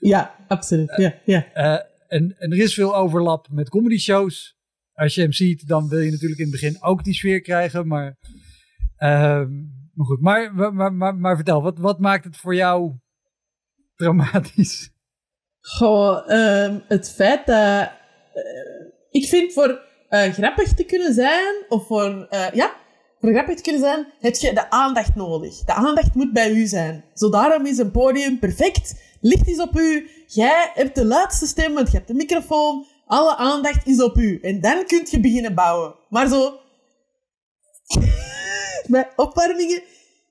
Ja, 0.09 0.34
absoluut. 0.48 0.92
Ja, 0.96 1.14
ja. 1.24 1.52
Eh, 1.52 1.72
en, 2.09 2.34
en 2.38 2.50
er 2.50 2.59
is 2.59 2.74
veel 2.74 2.96
overlap 2.96 3.48
met 3.50 3.68
comedy 3.68 3.98
shows. 3.98 4.57
Als 4.92 5.14
je 5.14 5.20
hem 5.20 5.32
ziet, 5.32 5.68
dan 5.68 5.88
wil 5.88 5.98
je 5.98 6.11
natuurlijk 6.11 6.40
in 6.40 6.50
het 6.50 6.61
begin 6.61 6.82
ook 6.82 7.05
die 7.05 7.14
sfeer 7.14 7.40
krijgen. 7.40 7.86
Maar, 7.86 8.16
ehm, 8.96 9.52
maar 9.94 10.07
goed, 10.07 10.20
maar, 10.20 10.55
maar, 10.55 10.92
maar, 10.92 11.14
maar, 11.16 11.34
vertel, 11.36 11.62
wat, 11.62 11.78
wat 11.78 11.98
maakt 11.98 12.24
het 12.24 12.36
voor 12.36 12.55
jou 12.55 12.92
traumatisch? 13.96 14.90
Goh, 15.61 16.30
ehm, 16.30 16.78
het 16.88 17.11
feit 17.11 17.46
dat... 17.46 17.57
eh, 17.57 18.86
ik 19.11 19.28
vind 19.28 19.52
voor 19.52 19.80
eh, 20.09 20.32
grappig 20.32 20.74
te 20.74 20.84
kunnen 20.84 21.14
zijn, 21.14 21.64
of 21.68 21.86
voor... 21.86 22.26
eh, 22.30 22.50
ja, 22.52 22.74
grappig 23.32 23.56
te 23.56 23.62
kunnen 23.62 23.80
zijn, 23.80 24.06
heb 24.20 24.34
je 24.34 24.52
de 24.52 24.70
aandacht 24.70 25.14
nodig. 25.14 25.58
De 25.64 25.72
aandacht 25.72 26.14
moet 26.14 26.32
bij 26.32 26.50
u 26.50 26.66
zijn. 26.66 27.04
Zo 27.14 27.30
daarom 27.30 27.66
is 27.66 27.78
een 27.78 27.90
podium 27.90 28.38
perfect. 28.38 28.94
Licht 29.20 29.48
is 29.48 29.60
op 29.60 29.78
u. 29.78 30.08
Jij 30.26 30.70
hebt 30.74 30.94
de 30.94 31.04
luidste 31.04 31.46
stem, 31.46 31.74
want 31.74 31.90
je 31.90 31.96
hebt 31.96 32.08
de 32.08 32.14
microfoon. 32.14 32.86
Alle 33.06 33.36
aandacht 33.36 33.86
is 33.86 34.02
op 34.02 34.16
u. 34.16 34.38
En 34.42 34.60
dan 34.60 34.84
kun 34.86 35.06
je 35.10 35.20
beginnen 35.20 35.54
bouwen. 35.54 35.94
Maar 36.08 36.28
zo... 36.28 36.58
bij 38.86 39.08
opwarmingen, 39.16 39.82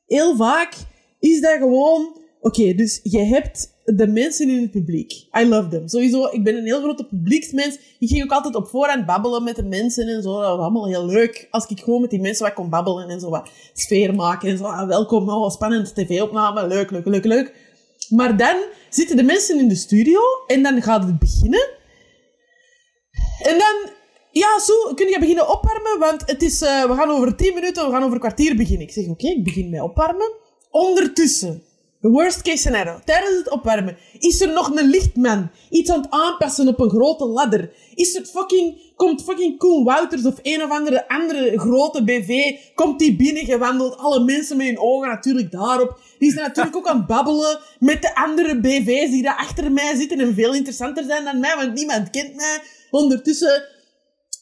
heel 0.05 0.35
vaak 0.35 0.73
is 1.19 1.41
dat 1.41 1.57
gewoon... 1.57 2.21
Oké, 2.41 2.73
dus 2.73 2.99
je 3.03 3.19
hebt 3.19 3.72
de 3.85 4.07
mensen 4.07 4.49
in 4.49 4.61
het 4.61 4.71
publiek. 4.71 5.11
I 5.11 5.47
love 5.47 5.67
them. 5.67 5.87
Sowieso, 5.87 6.27
ik 6.31 6.43
ben 6.43 6.55
een 6.55 6.65
heel 6.65 6.81
grote 6.81 7.05
publieksmens. 7.05 7.77
Ik 7.99 8.09
ging 8.09 8.23
ook 8.23 8.31
altijd 8.31 8.55
op 8.55 8.67
voorhand 8.67 9.05
babbelen 9.05 9.43
met 9.43 9.55
de 9.55 9.63
mensen 9.63 10.07
en 10.07 10.21
zo. 10.21 10.41
Dat 10.41 10.49
was 10.49 10.59
allemaal 10.59 10.87
heel 10.87 11.05
leuk. 11.05 11.47
Als 11.51 11.65
ik 11.65 11.79
gewoon 11.79 12.01
met 12.01 12.09
die 12.09 12.21
mensen 12.21 12.45
wat 12.45 12.53
kon 12.53 12.69
babbelen 12.69 13.09
en 13.09 13.19
zo 13.19 13.29
wat 13.29 13.49
sfeer 13.73 14.15
maken 14.15 14.49
en 14.49 14.57
zo. 14.57 14.63
Ah, 14.63 14.87
welkom, 14.87 15.29
oh, 15.29 15.49
spannende 15.49 15.93
tv-opname. 15.93 16.67
Leuk, 16.67 16.91
leuk, 16.91 17.05
leuk, 17.05 17.25
leuk. 17.25 17.53
Maar 18.09 18.37
dan 18.37 18.55
zitten 18.89 19.17
de 19.17 19.23
mensen 19.23 19.59
in 19.59 19.67
de 19.67 19.75
studio 19.75 20.19
en 20.47 20.63
dan 20.63 20.81
gaat 20.81 21.03
het 21.03 21.19
beginnen. 21.19 21.69
En 23.41 23.57
dan, 23.57 23.91
ja, 24.31 24.59
zo 24.59 24.93
kun 24.93 25.07
je 25.07 25.19
beginnen 25.19 25.49
opwarmen, 25.49 25.99
want 25.99 26.23
het 26.25 26.41
is, 26.41 26.61
eh, 26.61 26.85
we 26.85 26.93
gaan 26.93 27.09
over 27.09 27.35
10 27.35 27.53
minuten, 27.53 27.85
we 27.85 27.91
gaan 27.91 28.01
over 28.01 28.13
een 28.13 28.19
kwartier 28.19 28.55
beginnen. 28.55 28.87
Ik 28.87 28.93
zeg, 28.93 29.07
oké, 29.07 29.27
ik 29.27 29.43
begin 29.43 29.69
met 29.69 29.81
opwarmen. 29.81 30.31
Ondertussen, 30.69 31.53
de 31.53 31.72
worst 32.09 32.41
case 32.41 32.57
scenario, 32.57 32.99
tijdens 33.05 33.37
het 33.37 33.49
opwarmen, 33.49 33.97
is 34.19 34.41
er 34.41 34.53
nog 34.53 34.75
een 34.75 34.89
lichtman 34.89 35.49
iets 35.69 35.91
aan 35.91 36.01
het 36.01 36.11
aanpassen 36.11 36.67
op 36.67 36.79
een 36.79 36.89
grote 36.89 37.25
ladder. 37.25 37.71
Is 37.95 38.15
er 38.15 38.25
fucking, 38.25 38.77
komt 38.95 39.23
fucking 39.23 39.57
Koen 39.57 39.83
Wouters 39.83 40.25
of 40.25 40.39
een 40.41 40.63
of 40.63 40.69
andere, 40.69 41.07
andere 41.07 41.59
grote 41.59 42.03
BV, 42.03 42.55
komt 42.75 42.99
die 42.99 43.15
binnengewandeld, 43.15 43.97
alle 43.97 44.23
mensen 44.23 44.57
met 44.57 44.65
hun 44.65 44.79
ogen 44.79 45.07
natuurlijk 45.09 45.51
daarop. 45.51 45.99
Die 46.19 46.29
is 46.29 46.35
natuurlijk 46.35 46.75
ook 46.75 46.87
aan 46.87 46.97
het 46.97 47.07
babbelen 47.07 47.59
met 47.79 48.01
de 48.01 48.15
andere 48.15 48.59
BV's 48.59 49.09
die 49.09 49.23
daar 49.23 49.37
achter 49.37 49.71
mij 49.71 49.95
zitten 49.95 50.19
en 50.19 50.33
veel 50.33 50.53
interessanter 50.53 51.03
zijn 51.03 51.23
dan 51.23 51.39
mij, 51.39 51.55
want 51.55 51.73
niemand 51.73 52.09
kent 52.09 52.35
mij. 52.35 52.61
Ondertussen 52.91 53.63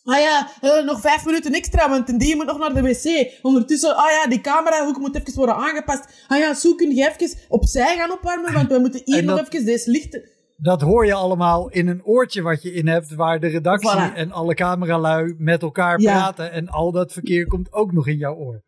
Ah 0.03 0.19
ja, 0.19 0.49
eh, 0.61 0.83
nog 0.85 1.01
vijf 1.01 1.25
minuten 1.25 1.53
extra, 1.53 1.89
want 1.89 2.19
die 2.19 2.35
moet 2.35 2.45
nog 2.45 2.57
naar 2.57 2.73
de 2.73 2.81
wc. 2.81 3.37
Ondertussen, 3.41 3.95
ah 3.95 4.11
ja, 4.11 4.29
die 4.29 4.41
camerahoek 4.41 4.97
moet 4.97 5.15
even 5.15 5.33
worden 5.35 5.55
aangepast. 5.55 6.03
Ah 6.27 6.37
ja, 6.39 6.53
zo 6.53 6.75
kun 6.75 6.95
je 6.95 7.09
even 7.15 7.37
opzij 7.47 7.97
gaan 7.97 8.11
opwarmen, 8.11 8.53
want 8.53 8.69
we 8.69 8.79
moeten 8.85 9.01
hier 9.05 9.23
nog 9.23 9.39
even 9.49 9.65
deze 9.65 9.91
lichten... 9.91 10.29
Dat 10.57 10.81
hoor 10.81 11.05
je 11.05 11.13
allemaal 11.13 11.69
in 11.69 11.87
een 11.87 12.05
oortje 12.05 12.41
wat 12.41 12.61
je 12.61 12.73
in 12.73 12.87
hebt, 12.87 13.15
waar 13.15 13.39
de 13.39 13.47
redactie 13.47 13.89
Voilà. 13.91 14.15
en 14.15 14.31
alle 14.31 14.53
cameralui 14.53 15.35
met 15.37 15.61
elkaar 15.61 15.99
Ja. 15.99 16.11
praten. 16.13 16.51
En 16.51 16.69
al 16.69 16.91
dat 16.91 17.13
verkeer 17.13 17.47
komt 17.47 17.73
ook 17.73 17.91
nog 17.91 18.07
in 18.07 18.17
jouw 18.17 18.35
oor. 18.35 18.61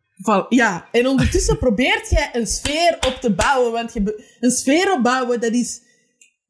Ja, 0.48 0.88
en 0.92 1.06
ondertussen 1.06 1.58
probeert 1.66 2.10
jij 2.10 2.30
een 2.32 2.46
sfeer 2.46 2.94
op 3.06 3.18
te 3.20 3.32
bouwen, 3.34 3.72
want 3.72 3.92
je 3.92 4.36
een 4.40 4.50
sfeer 4.50 4.92
opbouwen, 4.92 5.40
dat 5.40 5.52
is 5.52 5.80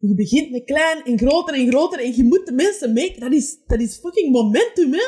Je 0.09 0.15
begint 0.15 0.51
met 0.51 0.65
klein 0.65 1.05
en 1.05 1.19
groter 1.19 1.55
en 1.55 1.69
groter 1.69 1.99
en 1.99 2.17
je 2.17 2.25
moet 2.25 2.47
de 2.47 2.53
mensen 2.53 2.93
mee... 2.93 3.17
Dat 3.19 3.33
is, 3.33 3.57
dat 3.67 3.81
is 3.81 3.99
fucking 4.03 4.33
momentum, 4.33 4.93
hè. 4.93 5.05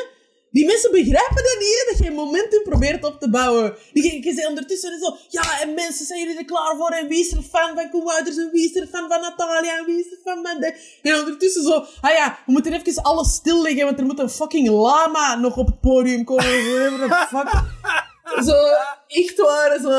Die 0.51 0.65
mensen 0.65 0.91
begrijpen 0.91 1.35
dat 1.35 1.57
niet, 1.59 1.87
dat 1.91 2.05
je 2.05 2.11
momentum 2.11 2.63
probeert 2.63 3.03
op 3.03 3.19
te 3.19 3.29
bouwen. 3.29 3.75
Je, 3.93 4.23
je 4.23 4.33
zegt 4.33 4.47
ondertussen 4.47 4.99
zo... 4.99 5.17
Ja, 5.27 5.61
en 5.61 5.73
mensen, 5.73 6.05
zijn 6.05 6.19
jullie 6.19 6.37
er 6.37 6.45
klaar 6.45 6.75
voor? 6.77 6.89
En 6.89 7.07
wie 7.07 7.19
is 7.19 7.31
er 7.31 7.41
fan 7.41 7.75
van 7.75 7.89
Koen 7.89 8.03
Wouters? 8.03 8.37
En 8.37 8.49
wie 8.51 8.69
is 8.69 8.75
er 8.75 8.87
fan 8.87 9.07
van 9.09 9.21
Natalia? 9.21 9.77
En 9.77 9.85
wie 9.85 9.99
is 9.99 10.11
er 10.11 10.19
fan 10.23 10.45
van... 10.45 10.59
De... 10.59 10.73
En 11.01 11.19
ondertussen 11.19 11.63
zo... 11.63 11.85
Ah 12.01 12.15
ja, 12.15 12.39
we 12.45 12.51
moeten 12.51 12.73
even 12.73 13.03
alles 13.03 13.33
stilleggen, 13.33 13.85
want 13.85 13.99
er 13.99 14.05
moet 14.05 14.19
een 14.19 14.29
fucking 14.29 14.67
lama 14.69 15.35
nog 15.35 15.57
op 15.57 15.65
het 15.65 15.81
podium 15.81 16.23
komen. 16.23 16.43
Fuck. 17.29 17.49
Zo, 18.43 18.53
echt 19.07 19.37
waar, 19.37 19.79
zo... 19.81 19.89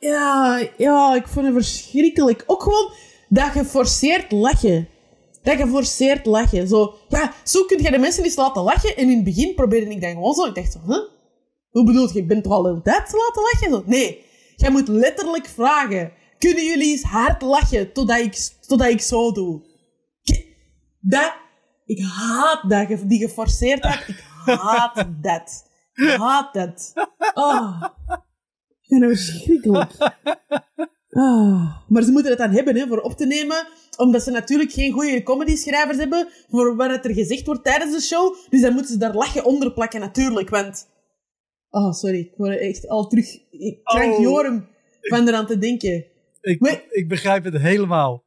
Ja, 0.00 0.60
ja, 0.76 1.14
ik 1.14 1.26
vond 1.26 1.46
het 1.46 1.54
verschrikkelijk. 1.54 2.42
Ook 2.46 2.62
gewoon 2.62 2.92
dat 3.28 3.50
geforceerd 3.50 4.32
lachen. 4.32 4.88
Dat 5.42 5.56
geforceerd 5.56 6.26
lachen. 6.26 6.68
Zo, 6.68 6.94
ja, 7.08 7.32
zo 7.44 7.64
kun 7.64 7.82
je 7.82 7.90
de 7.90 7.98
mensen 7.98 8.24
eens 8.24 8.36
laten 8.36 8.62
lachen. 8.62 8.96
En 8.96 9.08
in 9.08 9.14
het 9.14 9.24
begin 9.24 9.54
probeerde 9.54 9.90
ik 9.90 10.00
dan 10.00 10.10
gewoon 10.10 10.34
zo. 10.34 10.44
Ik 10.44 10.54
dacht 10.54 10.72
zo, 10.72 10.78
huh? 10.86 11.14
Hoe 11.70 11.84
bedoel 11.84 12.12
je, 12.12 12.18
ik 12.18 12.28
ben 12.28 12.42
toch 12.42 12.52
al 12.52 12.68
een 12.68 12.82
tijd 12.82 13.12
laten 13.12 13.42
lachen? 13.42 13.70
Zo, 13.70 13.82
nee, 13.86 14.24
jij 14.56 14.70
moet 14.70 14.88
letterlijk 14.88 15.46
vragen. 15.46 16.12
Kunnen 16.38 16.64
jullie 16.64 16.90
eens 16.90 17.02
hard 17.02 17.42
lachen 17.42 17.92
totdat 17.92 18.18
ik, 18.18 18.50
totdat 18.66 18.88
ik 18.88 19.00
zo 19.00 19.32
doe? 19.32 19.62
Dat, 21.00 21.32
ik 21.84 22.00
haat 22.00 22.64
dat, 22.68 23.08
die 23.08 23.18
geforceerdheid. 23.18 24.08
Ik 24.08 24.24
haat 24.44 25.06
dat. 25.22 25.64
Ik 25.94 26.16
haat 26.16 26.54
dat. 26.54 26.92
Oh. 27.34 27.82
Ik 28.80 29.02
het 29.02 29.04
verschrikkelijk. 29.04 29.92
Ah. 31.16 31.76
Maar 31.88 32.02
ze 32.02 32.10
moeten 32.10 32.30
het 32.30 32.40
dan 32.40 32.50
hebben 32.50 32.76
hè, 32.76 32.86
voor 32.86 33.00
op 33.00 33.16
te 33.16 33.26
nemen, 33.26 33.66
omdat 33.96 34.22
ze 34.22 34.30
natuurlijk 34.30 34.72
geen 34.72 34.92
goede 34.92 35.22
comedy-schrijvers 35.22 35.98
hebben 35.98 36.28
voor 36.50 36.76
wat 36.76 37.04
er 37.04 37.14
gezegd 37.14 37.46
wordt 37.46 37.64
tijdens 37.64 37.92
de 37.92 38.00
show. 38.00 38.34
Dus 38.50 38.60
dan 38.60 38.72
moeten 38.72 38.92
ze 38.92 38.98
daar 38.98 39.14
lachen 39.14 39.44
onder 39.44 39.72
plakken 39.72 40.00
natuurlijk, 40.00 40.48
want... 40.48 40.88
Oh, 41.70 41.92
sorry. 41.92 42.18
Ik 42.18 42.32
word 42.36 42.58
echt 42.58 42.88
al 42.88 43.06
terug... 43.06 43.26
Ik 43.50 43.84
krijg 43.84 44.16
Oh. 44.18 44.62
Van 45.00 45.28
eraan 45.28 45.46
te 45.46 45.58
denken. 45.58 46.04
Ik, 46.40 46.60
Maar- 46.60 46.82
ik 46.90 47.08
begrijp 47.08 47.44
het 47.44 47.56
helemaal. 47.56 48.22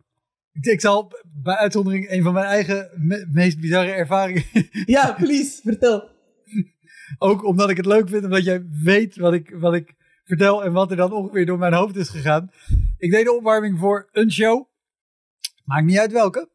Ik, 0.51 0.65
ik 0.65 0.81
zal 0.81 1.11
bij 1.43 1.55
uitzondering 1.55 2.11
een 2.11 2.23
van 2.23 2.33
mijn 2.33 2.45
eigen 2.45 2.89
me- 2.95 3.27
meest 3.31 3.59
bizarre 3.59 3.91
ervaringen. 3.91 4.43
Ja, 4.85 5.13
please, 5.13 5.61
vertel. 5.63 6.09
ook 7.17 7.43
omdat 7.45 7.69
ik 7.69 7.77
het 7.77 7.85
leuk 7.85 8.09
vind, 8.09 8.23
omdat 8.23 8.43
jij 8.43 8.65
weet 8.83 9.15
wat 9.15 9.33
ik, 9.33 9.55
wat 9.59 9.73
ik 9.73 9.95
vertel 10.29 10.63
en 10.63 10.71
wat 10.71 10.91
er 10.91 10.97
dan 10.97 11.11
ongeveer 11.11 11.45
door 11.45 11.57
mijn 11.57 11.73
hoofd 11.73 11.95
is 11.95 12.09
gegaan. 12.09 12.51
Ik 12.97 13.11
deed 13.11 13.25
de 13.25 13.35
opwarming 13.35 13.79
voor 13.79 14.09
een 14.11 14.31
show. 14.31 14.67
Maakt 15.63 15.85
niet 15.85 15.97
uit 15.97 16.11
welke. 16.11 16.49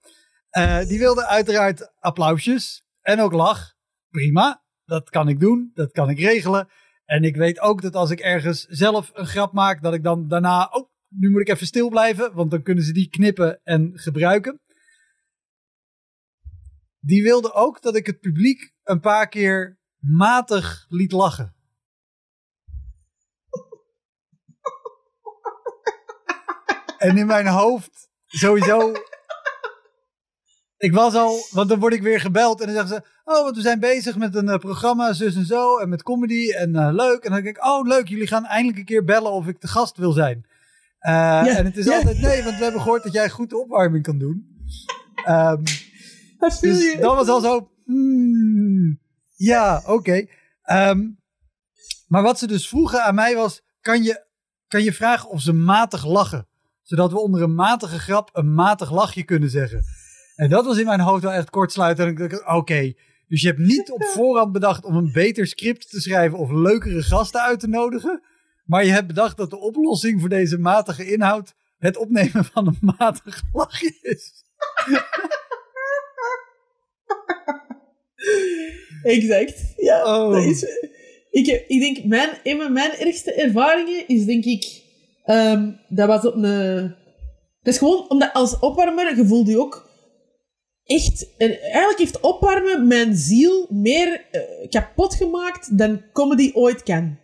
Eh, 0.51 0.87
die 0.87 0.99
wilde 0.99 1.27
uiteraard 1.27 1.93
applausjes 2.01 2.85
en 3.01 3.20
ook 3.20 3.33
lach. 3.33 3.75
Prima, 4.09 4.64
dat 4.85 5.11
kan 5.11 5.29
ik 5.29 5.41
doen, 5.41 5.70
dat 5.75 5.93
kan 5.93 6.11
ik 6.11 6.18
regelen. 6.18 6.68
En 7.05 7.25
ik 7.25 7.37
weet 7.37 7.61
ook 7.61 7.83
dat 7.83 7.95
als 7.95 8.11
ik 8.11 8.20
ergens 8.20 8.64
zelf 8.64 9.11
een 9.14 9.27
grap 9.27 9.53
maak, 9.53 9.83
dat 9.83 9.95
ik 9.95 10.03
dan 10.03 10.29
daarna, 10.29 10.64
oh, 10.64 10.89
nu 11.09 11.31
moet 11.31 11.41
ik 11.41 11.49
even 11.49 11.66
stil 11.66 11.89
blijven, 11.89 12.35
want 12.35 12.51
dan 12.51 12.62
kunnen 12.62 12.85
ze 12.85 12.93
die 12.93 13.09
knippen 13.09 13.61
en 13.64 13.91
gebruiken. 13.95 14.61
Die 17.01 17.22
wilde 17.22 17.53
ook 17.53 17.83
dat 17.83 17.97
ik 17.97 18.07
het 18.07 18.20
publiek 18.20 18.72
een 18.83 19.01
paar 19.01 19.29
keer 19.29 19.79
matig 19.99 20.87
liet 20.89 21.12
lachen. 21.12 21.54
En 27.05 27.19
in 27.19 27.27
mijn 27.27 27.47
hoofd 27.47 28.09
sowieso. 28.27 28.93
Ik 30.77 30.93
was 30.93 31.15
al, 31.15 31.47
want 31.51 31.69
dan 31.69 31.79
word 31.79 31.93
ik 31.93 32.03
weer 32.03 32.21
gebeld 32.21 32.61
en 32.61 32.67
dan 32.67 32.75
zeggen 32.75 32.95
ze: 32.95 33.11
Oh, 33.25 33.43
want 33.43 33.57
we 33.57 33.63
zijn 33.63 33.81
bezig 33.81 34.17
met 34.17 34.35
een 34.35 34.49
eh, 34.49 34.59
programma, 34.59 35.13
zus 35.13 35.37
en 35.37 35.45
zo, 35.45 35.79
en 35.79 35.89
met 35.89 36.03
comedy 36.03 36.51
en 36.51 36.77
eh, 36.77 36.93
leuk. 36.93 37.25
En 37.25 37.33
dan 37.33 37.43
denk 37.43 37.57
ik: 37.57 37.65
Oh, 37.65 37.87
leuk, 37.87 38.09
jullie 38.09 38.27
gaan 38.27 38.47
eindelijk 38.47 38.79
een 38.79 38.85
keer 38.85 39.05
bellen 39.05 39.33
of 39.33 39.47
ik 39.47 39.61
de 39.61 39.69
gast 39.69 39.97
wil 39.97 40.13
zijn. 40.13 40.47
Eh, 40.99 41.59
en 41.59 41.65
het 41.65 41.77
is 41.77 41.85
ja. 41.85 41.97
altijd 41.97 42.21
nee, 42.21 42.43
want 42.43 42.57
we 42.57 42.63
hebben 42.63 42.81
gehoord 42.81 43.03
dat 43.03 43.13
jij 43.13 43.31
goed 43.31 43.51
de 43.51 43.59
opwarming 43.59 44.03
kan 44.05 44.19
doen. 44.19 44.65
Ehm, 45.25 45.63
Dat 46.39 46.59
viel 46.59 46.73
dus 46.73 46.93
je. 46.93 46.99
dat 47.01 47.15
was 47.15 47.29
al 47.29 47.41
zo. 47.41 47.71
hmm, 47.85 49.01
ja, 49.35 49.83
oké. 49.87 50.27
Ehm, 50.63 51.09
maar 52.07 52.23
wat 52.23 52.39
ze 52.39 52.47
dus 52.47 52.69
vroegen 52.69 53.03
aan 53.03 53.15
mij 53.15 53.35
was: 53.35 53.63
kan 53.81 54.03
je, 54.03 54.25
kan 54.69 54.83
je 54.83 54.93
vragen 54.93 55.29
of 55.29 55.41
ze 55.41 55.53
matig 55.53 56.07
lachen? 56.07 56.49
Zodat 56.85 57.12
we 57.12 57.18
onder 57.18 57.43
een 57.43 57.55
matige 57.55 57.99
grap 57.99 58.30
een 58.32 58.55
matig 58.55 58.93
lachje 58.93 59.22
kunnen 59.22 59.51
zeggen. 59.51 59.85
En 60.37 60.51
dat 60.51 60.64
was 60.64 60.78
in 60.78 60.85
mijn 60.85 61.01
hoofd 61.01 61.22
wel 61.22 61.32
echt 61.32 61.51
kortsluiten. 61.51 62.05
En 62.07 62.11
ik 62.11 62.30
dacht: 62.30 62.47
oké. 62.47 62.93
Dus 63.28 63.41
je 63.43 63.47
hebt 63.47 63.59
niet 63.59 63.91
op 63.91 64.05
voorhand 64.14 64.53
bedacht 64.53 64.85
om 64.85 64.97
een 64.97 65.12
beter 65.12 65.47
script 65.47 65.91
te 65.91 66.01
schrijven 66.01 66.39
of 66.39 66.51
leukere 66.51 67.03
gasten 67.03 67.41
uit 67.41 67.61
te 67.61 67.68
nodigen. 67.68 68.22
Maar 68.64 68.85
je 68.85 68.91
hebt 68.91 69.07
bedacht 69.07 69.37
dat 69.37 69.51
de 69.51 69.59
oplossing 69.59 70.20
voor 70.20 70.28
deze 70.28 70.59
matige 70.59 71.12
inhoud 71.12 71.55
het 71.78 71.97
opnemen 71.97 72.45
van 72.45 72.66
een 72.66 72.78
matig 72.99 73.43
lachje 73.53 73.99
is. 74.01 74.32
Exact. 79.03 79.72
Ja, 79.76 80.03
Oh. 80.05 80.32
dat 80.32 80.45
is... 80.45 80.62
Ik, 81.30 81.64
ik 81.68 81.80
denk, 81.80 82.05
mijn, 82.05 82.30
een 82.43 82.61
van 82.61 82.72
mijn 82.72 82.93
ergste 82.93 83.35
ervaringen 83.35 84.09
is 84.09 84.24
denk 84.24 84.45
ik... 84.45 84.82
ehm, 85.25 85.70
dat 85.89 86.09
was 86.09 86.27
op 86.27 86.35
een... 86.35 86.95
Is 87.62 87.79
gewoon, 87.79 88.05
omdat 88.09 88.33
als 88.33 88.59
opwarmer, 88.59 89.16
je 89.16 89.27
voelt 89.27 89.49
je 89.49 89.59
ook 89.59 89.89
echt... 90.85 91.35
En 91.39 91.61
eigenlijk 91.61 91.99
heeft 91.99 92.20
opwarmen 92.20 92.87
mijn 92.87 93.16
ziel 93.16 93.66
meer 93.70 94.25
eh, 94.31 94.41
kapot 94.68 95.14
gemaakt 95.14 95.79
dan 95.79 96.03
comedy 96.12 96.51
ooit 96.55 96.83
kan. 96.83 97.18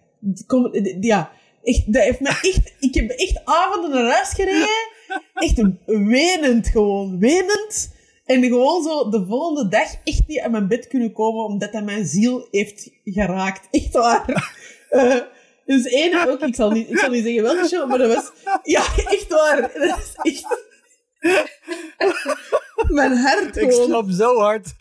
Ja, 1.00 1.32
echt, 1.62 1.92
dat 1.92 2.02
heeft 2.02 2.20
me 2.20 2.28
echt... 2.28 2.74
Ik 2.80 2.94
heb 2.94 3.10
echt 3.10 3.40
avonden 3.44 3.90
naar 3.90 4.12
huis 4.12 4.28
gereden. 4.28 4.88
Echt 5.34 5.62
wenend 5.86 6.68
gewoon. 6.68 7.18
Wenend. 7.18 7.98
En 8.24 8.42
gewoon 8.42 8.82
zo 8.82 9.10
de 9.10 9.26
volgende 9.26 9.68
dag 9.68 9.94
echt 10.04 10.22
niet 10.26 10.40
uit 10.40 10.50
mijn 10.50 10.68
bed 10.68 10.86
kunnen 10.88 11.12
komen, 11.12 11.44
omdat 11.44 11.72
dat 11.72 11.84
mijn 11.84 12.06
ziel 12.06 12.48
heeft 12.50 12.90
geraakt. 13.04 13.68
Echt 13.70 13.92
waar. 13.92 14.24
Eh, 14.90 15.20
dus 15.70 15.84
één 15.84 16.28
ook, 16.28 16.40
ik 16.40 16.54
zal, 16.54 16.70
niet, 16.70 16.90
ik 16.90 16.98
zal 16.98 17.10
niet 17.10 17.24
zeggen 17.24 17.42
welke 17.42 17.68
show, 17.68 17.88
maar 17.88 17.98
dat 17.98 18.14
was... 18.14 18.30
Ja, 18.62 18.80
echt 18.96 19.28
waar. 19.28 19.60
Dat 19.60 19.98
is 19.98 20.32
echt... 20.32 20.46
Mijn 22.88 23.16
hart 23.16 23.56
Ik 23.56 23.72
zo 24.12 24.38
hard. 24.38 24.74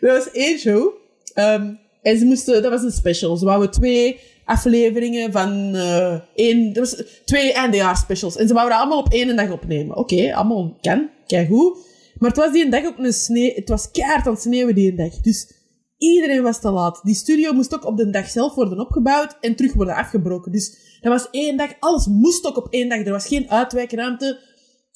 Er 0.00 0.12
was 0.12 0.30
één 0.30 0.58
show. 0.58 0.92
ehm, 1.34 1.74
en 2.02 2.18
ze 2.18 2.24
moesten, 2.24 2.62
dat 2.62 2.70
was 2.70 2.82
een 2.82 2.92
special. 2.92 3.36
Ze 3.36 3.44
wouden 3.44 3.70
twee 3.70 4.20
afleveringen 4.44 5.32
van 5.32 5.74
eh 5.74 6.20
één, 6.34 6.74
er 6.74 6.80
was 6.80 7.02
twee 7.24 7.52
eindejaars-specials. 7.52 8.36
En 8.36 8.48
ze 8.48 8.54
wouden 8.54 8.76
dat 8.76 8.86
allemaal 8.86 9.04
op 9.04 9.12
één 9.12 9.36
dag 9.36 9.50
opnemen. 9.50 9.96
Oké, 9.96 10.34
allemaal 10.34 10.76
kan, 10.80 11.10
goed. 11.48 11.87
Maar 12.18 12.30
het 12.30 12.38
was 12.38 12.52
die 12.52 12.64
een 12.64 12.70
dag 12.70 12.84
ook 12.84 12.98
een 12.98 13.12
sneeuw, 13.12 13.54
het 13.54 13.68
was 13.68 13.90
keihard 13.90 14.26
aan 14.26 14.32
het 14.32 14.42
sneeuwen 14.42 14.74
die 14.74 14.90
een 14.90 14.96
dag. 14.96 15.20
Dus 15.20 15.52
iedereen 15.98 16.42
was 16.42 16.60
te 16.60 16.70
laat. 16.70 17.00
Die 17.02 17.14
studio 17.14 17.52
moest 17.52 17.74
ook 17.74 17.84
op 17.84 17.96
de 17.96 18.10
dag 18.10 18.28
zelf 18.28 18.54
worden 18.54 18.80
opgebouwd 18.80 19.36
en 19.40 19.56
terug 19.56 19.72
worden 19.72 19.94
afgebroken. 19.94 20.52
Dus 20.52 20.98
dat 21.00 21.12
was 21.12 21.30
één 21.30 21.56
dag, 21.56 21.74
alles 21.78 22.06
moest 22.06 22.46
ook 22.46 22.56
op 22.56 22.66
één 22.70 22.88
dag. 22.88 22.98
Er 22.98 23.12
was 23.12 23.26
geen 23.26 23.50
uitwijkruimte. 23.50 24.46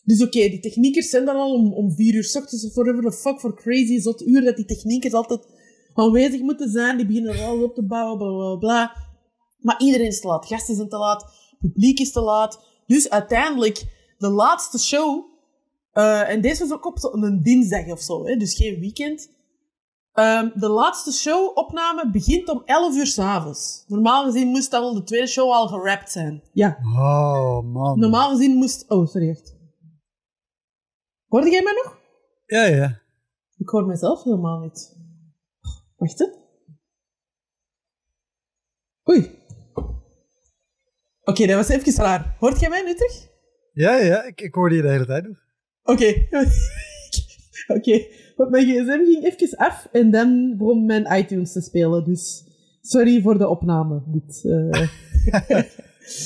Dus 0.04 0.22
oké, 0.22 0.48
die 0.48 0.60
techniekers 0.60 1.10
zijn 1.10 1.24
dan 1.24 1.36
al 1.36 1.54
om, 1.54 1.72
om 1.72 1.92
vier 1.92 2.14
uur 2.14 2.32
ochtends 2.36 2.64
of 2.64 2.74
whatever 2.74 3.02
the 3.02 3.12
fuck 3.12 3.40
voor 3.40 3.56
crazy 3.56 4.00
zot 4.00 4.26
uur 4.26 4.44
dat 4.44 4.56
die 4.56 4.64
techniekers 4.64 5.12
altijd 5.12 5.46
aanwezig 5.94 6.40
moeten 6.40 6.70
zijn. 6.70 6.96
Die 6.96 7.06
beginnen 7.06 7.44
alles 7.44 7.62
op 7.62 7.74
te 7.74 7.82
bouwen, 7.82 8.18
bla 8.18 8.32
bla 8.32 8.56
bla. 8.56 8.96
Maar 9.58 9.80
iedereen 9.80 10.06
is 10.06 10.20
te 10.20 10.26
laat. 10.26 10.46
Gasten 10.46 10.74
zijn 10.74 10.88
te 10.88 10.96
laat. 10.96 11.26
Publiek 11.60 11.98
is 11.98 12.12
te 12.12 12.20
laat. 12.20 12.64
Dus 12.86 13.10
uiteindelijk, 13.10 13.84
de 14.18 14.30
laatste 14.30 14.78
show... 14.78 15.30
eh, 15.93 16.28
en 16.28 16.40
deze 16.40 16.66
was 16.66 16.72
ook 16.72 16.86
op 16.86 17.14
een 17.22 17.43
dinsdag 17.43 17.86
of 17.86 18.01
zo, 18.01 18.26
hè, 18.26 18.36
dus 18.36 18.55
geen 18.55 18.80
weekend. 18.80 19.30
Ehm, 20.12 20.51
de 20.55 20.68
laatste 20.68 21.12
show-opname 21.12 22.11
begint 22.11 22.49
om 22.49 22.62
11 22.64 22.97
uur 22.97 23.07
s'avonds. 23.07 23.84
Normaal 23.86 24.24
gezien 24.24 24.49
moest 24.49 24.72
al 24.72 24.95
de 24.95 25.03
tweede 25.03 25.26
show 25.26 25.51
al 25.51 25.68
gerapt 25.68 26.11
zijn. 26.11 26.43
Ja. 26.53 26.78
Oh, 26.97 27.62
man. 27.62 27.99
Normaal 27.99 28.30
gezien 28.30 28.57
moest... 28.57 28.90
Oh, 28.90 29.07
sorry, 29.07 29.28
echt. 29.28 29.57
Hoorde 31.26 31.51
jij 31.51 31.62
mij 31.62 31.72
nog? 31.84 31.99
Ja, 32.47 32.64
ja. 32.64 33.01
Ik 33.57 33.68
hoor 33.68 33.86
mezelf 33.86 34.22
helemaal 34.22 34.61
niet. 34.61 34.97
Wacht, 35.97 36.18
hè. 36.18 36.26
Oei. 39.11 39.38
Oké, 41.24 41.47
dat 41.47 41.57
was 41.57 41.68
even 41.68 42.05
raar. 42.05 42.36
Hoort 42.38 42.61
jij 42.61 42.68
mij 42.68 42.82
nu 42.82 42.95
terug? 42.95 43.28
Ja, 43.72 43.97
ja. 43.97 44.22
Ik, 44.22 44.40
ik 44.40 44.55
hoorde 44.55 44.74
je 44.74 44.82
de 44.82 44.90
hele 44.90 45.07
tijd 45.07 45.28
nog. 45.28 45.36
Oké. 45.82 46.26
Oké. 47.76 48.06
Want 48.36 48.50
mijn 48.50 48.64
gsm 48.66 49.04
ging 49.04 49.24
even 49.24 49.56
af 49.56 49.88
en 49.92 50.10
dan 50.10 50.54
begon 50.58 50.86
mijn 50.86 51.18
iTunes 51.18 51.52
te 51.52 51.60
spelen. 51.60 52.04
Dus 52.04 52.44
sorry 52.80 53.22
voor 53.22 53.38
de 53.38 53.48
opname. 53.48 54.02
Dit. 54.06 54.42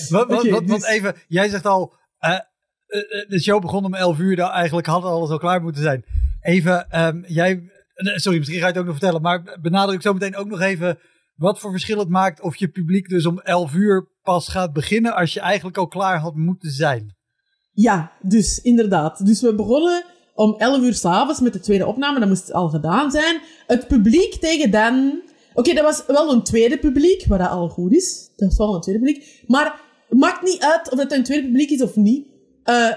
Wat, 0.08 0.28
wat, 0.28 0.48
wat, 0.48 0.64
wat 0.64 0.80
dus- 0.80 0.88
even, 0.88 1.14
jij 1.28 1.48
zegt 1.48 1.66
al, 1.66 1.94
eh, 2.18 2.30
eh, 2.30 2.40
eh, 2.86 3.28
de 3.28 3.40
show 3.40 3.60
begon 3.60 3.84
om 3.84 3.94
11 3.94 4.18
uur, 4.18 4.36
nou, 4.36 4.52
eigenlijk 4.52 4.86
had 4.86 5.02
alles 5.02 5.30
al 5.30 5.38
klaar 5.38 5.62
moeten 5.62 5.82
zijn. 5.82 6.04
Even, 6.40 6.90
ehm, 6.90 7.22
jij, 7.26 7.70
sorry, 7.94 8.38
misschien 8.38 8.58
ga 8.58 8.66
je 8.66 8.72
het 8.72 8.80
ook 8.80 8.86
nog 8.86 8.96
vertellen, 8.98 9.22
maar 9.22 9.58
benadruk 9.60 10.02
zo 10.02 10.12
meteen 10.12 10.36
ook 10.36 10.48
nog 10.48 10.60
even 10.60 10.98
wat 11.34 11.58
voor 11.58 11.70
verschil 11.70 11.98
het 11.98 12.08
maakt 12.08 12.40
of 12.40 12.56
je 12.56 12.68
publiek 12.68 13.08
dus 13.08 13.26
om 13.26 13.40
11 13.40 13.74
uur 13.74 14.08
pas 14.22 14.48
gaat 14.48 14.72
beginnen 14.72 15.14
als 15.14 15.32
je 15.32 15.40
eigenlijk 15.40 15.76
al 15.76 15.88
klaar 15.88 16.18
had 16.18 16.34
moeten 16.34 16.70
zijn. 16.70 17.15
Ja, 17.76 18.12
dus 18.22 18.60
inderdaad. 18.62 19.26
Dus 19.26 19.40
we 19.40 19.54
begonnen 19.54 20.04
om 20.34 20.54
11 20.58 20.80
uur 20.82 20.94
s'avonds 20.94 21.40
met 21.40 21.52
de 21.52 21.60
tweede 21.60 21.86
opname. 21.86 22.18
Dat 22.18 22.28
moest 22.28 22.52
al 22.52 22.68
gedaan 22.68 23.10
zijn. 23.10 23.40
Het 23.66 23.86
publiek 23.88 24.34
tegen 24.34 24.70
dan... 24.70 25.22
Oké, 25.54 25.74
dat 25.74 25.84
was 25.84 26.04
wel 26.06 26.32
een 26.32 26.42
tweede 26.42 26.78
publiek, 26.78 27.24
wat 27.26 27.38
dat 27.38 27.48
al 27.48 27.68
goed 27.68 27.92
is. 27.92 28.30
Dat 28.36 28.48
was 28.48 28.58
wel 28.58 28.74
een 28.74 28.80
tweede 28.80 29.02
publiek. 29.04 29.42
Maar 29.46 29.80
het 30.08 30.18
maakt 30.18 30.42
niet 30.42 30.60
uit 30.60 30.90
of 30.92 30.98
dat 30.98 31.12
een 31.12 31.24
tweede 31.24 31.44
publiek 31.46 31.70
is 31.70 31.82
of 31.82 31.96
niet. 31.96 32.26
Eh, 32.62 32.92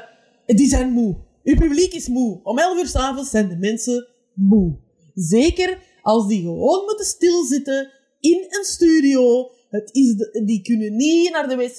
die 0.46 0.68
zijn 0.68 0.92
moe. 0.92 1.16
Uw 1.44 1.56
publiek 1.56 1.94
is 1.94 2.08
moe. 2.08 2.40
Om 2.44 2.58
11 2.60 2.78
uur 2.80 2.88
s'avonds 2.88 3.30
zijn 3.30 3.50
de 3.50 3.58
mensen 3.58 4.08
moe. 4.34 4.78
Zeker 5.14 5.78
als 6.02 6.28
die 6.28 6.42
gewoon 6.42 6.84
moeten 6.86 7.06
stilzitten 7.06 7.92
in 8.20 8.46
een 8.50 8.64
studio. 8.66 9.50
Het 9.70 9.90
is 9.92 10.16
de- 10.16 10.42
die 10.46 10.62
kunnen 10.62 10.96
niet 10.96 11.32
naar 11.32 11.48
de 11.48 11.56
wc. 11.56 11.78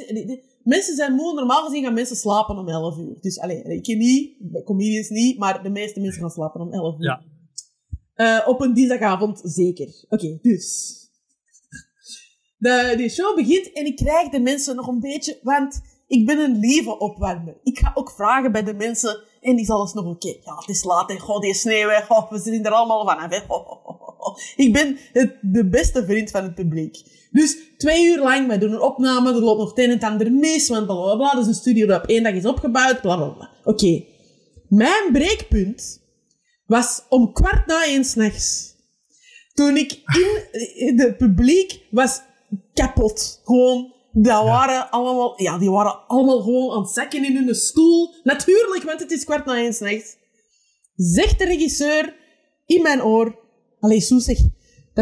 Mensen 0.75 0.97
zijn 0.97 1.13
moe. 1.13 1.35
Normaal 1.35 1.65
gezien 1.65 1.85
gaan 1.85 1.95
mensen 1.95 2.17
slapen 2.17 2.59
om 2.59 2.69
11 2.69 2.99
uur. 2.99 3.17
Dus 3.21 3.39
alleen, 3.39 3.71
ik 3.71 3.83
ken 3.83 3.99
niet, 3.99 4.37
comedians 4.65 5.09
niet, 5.09 5.39
maar 5.39 5.63
de 5.63 5.71
meeste 5.71 6.01
mensen 6.01 6.21
gaan 6.21 6.31
slapen 6.31 6.61
om 6.61 6.73
11 6.73 6.99
uur. 6.99 7.05
Ja. 7.05 7.23
Eh, 8.15 8.49
op 8.49 8.61
een 8.61 8.75
dinsdagavond 8.75 9.41
zeker. 9.45 10.05
Oké, 10.09 10.39
dus. 10.43 10.95
De, 12.57 12.95
die 12.97 13.09
show 13.09 13.37
begint 13.37 13.73
en 13.73 13.87
ik 13.87 13.97
krijg 13.97 14.29
de 14.29 14.41
mensen 14.41 14.77
nog 14.77 14.87
een 14.87 15.01
beetje, 15.01 15.39
want 15.43 15.81
ik 16.07 16.27
ben 16.27 16.39
een 16.39 16.59
lieve 16.59 16.99
opwarmer. 16.99 17.57
Ik 17.63 17.79
ga 17.79 17.91
ook 17.95 18.11
vragen 18.11 18.53
bij 18.53 18.63
de 18.63 18.75
mensen 18.75 19.25
en 19.41 19.59
is 19.59 19.71
alles 19.71 19.93
nog 19.93 20.05
oké? 20.05 20.37
Ja, 20.45 20.55
het 20.55 20.69
is 20.69 20.85
laat 20.85 21.11
en 21.11 21.19
goh, 21.19 21.41
die 21.41 21.55
sneeuw, 21.55 21.89
hè. 21.89 22.01
We 22.31 22.39
zijn 22.39 22.65
er 22.65 22.73
allemaal 22.73 23.07
vanaf. 23.07 23.31
Hè. 23.31 23.43
Ik 24.65 24.73
ben 24.73 24.99
het, 25.13 25.37
de 25.43 25.69
beste 25.69 26.05
vriend 26.05 26.31
van 26.31 26.43
het 26.43 26.55
publiek. 26.55 27.20
Dus 27.31 27.57
twee 27.77 28.07
uur 28.07 28.19
lang, 28.19 28.47
wij 28.47 28.59
doen 28.59 28.73
een 28.73 28.81
opname, 28.81 29.33
er 29.33 29.41
loopt 29.41 29.59
nog 29.59 29.69
het 29.69 29.79
een 29.79 29.85
en 29.85 29.91
het 29.91 30.03
ander 30.03 30.33
mis, 30.33 30.69
want 30.69 30.87
bla 30.87 30.95
bla 30.95 31.17
bla. 31.17 31.33
Dat 31.33 31.43
is 31.43 31.47
een 31.47 31.55
studio 31.55 31.87
dat 31.87 32.03
op 32.03 32.09
één 32.09 32.23
dag 32.23 32.33
is 32.33 32.47
opgebouwd, 32.47 33.01
bla 33.01 33.17
bla 33.17 33.29
bla. 33.29 33.51
Oké. 33.65 34.05
Mijn 34.69 35.13
breekpunt 35.13 36.01
was 36.67 37.03
om 37.09 37.33
kwart 37.33 37.67
na 37.67 37.85
één 37.85 38.05
s'nachts. 38.05 38.75
Toen 39.55 39.77
ik 39.77 39.93
in 40.75 40.97
de 40.97 41.15
publiek 41.15 41.81
was 41.91 42.21
kapot. 42.75 43.41
Gewoon, 43.45 43.95
dat 44.13 44.45
waren 44.45 44.91
allemaal, 44.91 45.43
ja, 45.43 45.59
die 45.59 45.71
waren 45.71 46.09
allemaal 46.09 46.41
gewoon 46.41 46.73
aan 46.73 46.83
het 46.83 46.91
zakken 46.91 47.25
in 47.25 47.37
hun 47.37 47.55
stoel. 47.55 48.15
Natuurlijk, 48.23 48.83
want 48.83 49.01
het 49.01 49.11
is 49.11 49.25
kwart 49.25 49.45
na 49.45 49.57
één 49.57 49.73
s'nachts. 49.73 50.17
Zegt 50.97 51.39
de 51.39 51.45
regisseur 51.45 52.15
in 52.67 52.83
mijn 52.83 53.03
oor, 53.03 53.39
allee, 53.81 54.01
Soes, 54.01 54.25
zeg, 54.25 54.39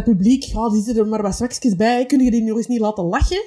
dat 0.05 0.15
publiek, 0.15 0.43
ja, 0.43 0.69
die 0.69 0.83
zitten 0.83 1.03
er 1.03 1.09
maar 1.09 1.23
wat 1.23 1.37
zwakjes 1.37 1.77
bij. 1.77 2.07
Kun 2.07 2.21
je 2.21 2.31
die 2.31 2.43
nog 2.43 2.57
eens 2.57 2.67
niet 2.67 2.81
laten 2.81 3.05
lachen? 3.05 3.43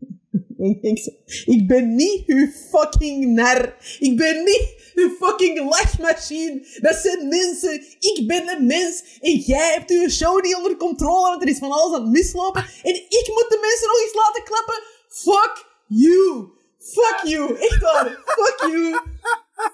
ik 0.72 0.82
denk 0.82 0.98
zo, 0.98 1.10
ik 1.44 1.66
ben 1.66 1.94
niet 1.94 2.22
uw 2.26 2.46
fucking 2.70 3.34
nar. 3.34 3.76
Ik 3.98 4.16
ben 4.16 4.44
niet 4.44 4.92
uw 4.94 5.10
fucking 5.20 5.58
lachmachine. 5.58 6.66
Dat 6.80 6.96
zijn 6.96 7.28
mensen. 7.28 7.74
Ik 7.98 8.24
ben 8.26 8.48
een 8.48 8.66
mens. 8.66 9.18
En 9.20 9.36
jij 9.36 9.72
hebt 9.72 9.90
uw 9.90 10.08
show 10.08 10.44
niet 10.44 10.56
onder 10.56 10.76
controle, 10.76 11.28
want 11.28 11.42
er 11.42 11.48
is 11.48 11.58
van 11.58 11.70
alles 11.70 11.96
aan 11.96 12.02
het 12.02 12.10
mislopen. 12.10 12.62
En 12.82 12.94
ik 12.94 13.26
moet 13.34 13.46
de 13.48 13.58
mensen 13.60 13.88
nog 13.88 14.00
eens 14.02 14.14
laten 14.14 14.44
klappen. 14.44 14.82
Fuck 15.08 15.66
you. 15.86 16.48
Fuck 16.78 17.20
you. 17.24 17.56
Echt 17.56 17.80
waar. 17.80 18.22
Fuck 18.24 18.70
you. 18.70 19.00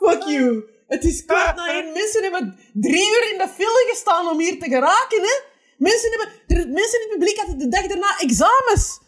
Fuck 0.01 0.23
you. 0.29 0.65
Het 0.87 1.05
is 1.05 1.25
kwart 1.25 1.57
na 1.57 1.73
één. 1.73 1.93
Mensen 1.93 2.23
hebben 2.23 2.59
drie 2.73 3.09
uur 3.09 3.31
in 3.33 3.39
de 3.39 3.49
file 3.55 3.87
gestaan 3.91 4.29
om 4.29 4.39
hier 4.39 4.59
te 4.59 4.69
geraken, 4.69 5.23
hè. 5.23 5.53
Mensen 5.89 6.11
hebben... 6.11 6.29
Mensen 6.73 6.99
in 7.01 7.07
het 7.09 7.19
publiek 7.19 7.37
hadden 7.37 7.59
de 7.59 7.69
dag 7.69 7.87
daarna 7.87 8.19
examens. 8.21 9.01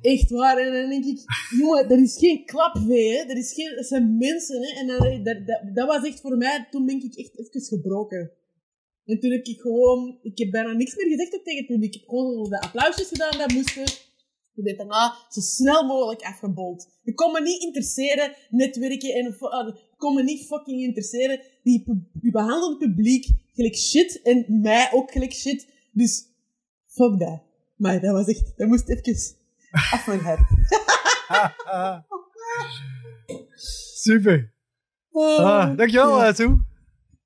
Echt 0.00 0.30
waar. 0.30 0.56
En 0.58 0.72
dan 0.72 0.88
denk 0.90 1.04
ik, 1.04 1.20
jongen, 1.58 1.88
dat 1.88 1.98
is 1.98 2.16
geen 2.18 2.44
klapvee, 2.44 3.16
hè. 3.16 3.24
Dat, 3.24 3.36
is 3.36 3.52
geen, 3.52 3.84
zijn 3.84 4.16
mensen, 4.16 4.62
hè. 4.62 4.70
En 4.80 4.86
dat, 4.86 5.46
dat, 5.46 5.60
dat 5.74 5.86
was 5.86 6.04
echt 6.04 6.20
voor 6.20 6.36
mij, 6.36 6.66
toen 6.70 6.86
ben 6.86 7.02
ik 7.02 7.14
echt 7.14 7.38
even 7.38 7.60
gebroken. 7.60 8.32
En 9.04 9.20
toen 9.20 9.30
heb 9.30 9.46
ik 9.46 9.60
gewoon, 9.60 10.18
ik 10.22 10.38
heb 10.38 10.50
bijna 10.50 10.72
niks 10.72 10.96
meer 10.96 11.08
gezegd 11.08 11.30
tegen 11.30 11.56
het 11.56 11.66
publiek. 11.66 11.94
Ik 11.94 12.00
heb 12.00 12.08
gewoon 12.08 12.48
de 12.48 12.60
applausjes 12.60 13.08
gedaan 13.08 13.38
dat 13.38 13.52
moesten. 13.52 13.84
Ik 14.54 14.64
ben 14.64 14.76
daarna 14.76 15.14
zo 15.28 15.40
snel 15.40 15.86
mogelijk 15.86 16.22
afgebold. 16.22 16.88
Ik 17.04 17.16
kon 17.16 17.32
me 17.32 17.40
niet 17.40 17.62
interesseren, 17.62 18.34
netwerken 18.50 19.14
en... 19.14 19.36
kon 19.96 20.14
me 20.14 20.22
niet 20.22 20.46
fucking 20.46 20.82
interesseren. 20.82 21.40
Die, 21.62 21.84
die 22.12 22.30
behandelde 22.30 22.86
publiek 22.86 23.28
gelijk 23.54 23.76
shit 23.76 24.22
en 24.22 24.44
mij 24.48 24.88
ook 24.92 25.10
gelijk 25.10 25.32
shit. 25.32 25.68
Dus, 25.92 26.24
fuck 26.86 27.18
dat. 27.18 27.42
Maar 27.76 28.00
dat 28.00 28.12
was 28.12 28.26
echt, 28.26 28.52
dat 28.56 28.68
moest 28.68 28.88
even 28.88 29.36
af 29.70 30.06
mijn 30.06 30.20
hart. 30.20 30.40
Super. 34.02 34.52
Ah, 35.12 35.76
dankjewel, 35.76 36.18
Ja. 36.18 36.26
eh, 36.28 36.34
Toe. 36.34 36.64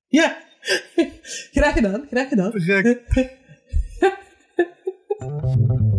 Ja, 0.09 0.43
graag 1.57 1.73
gedaan, 1.73 2.07
graag 2.11 2.29
gedaan. 2.29 2.53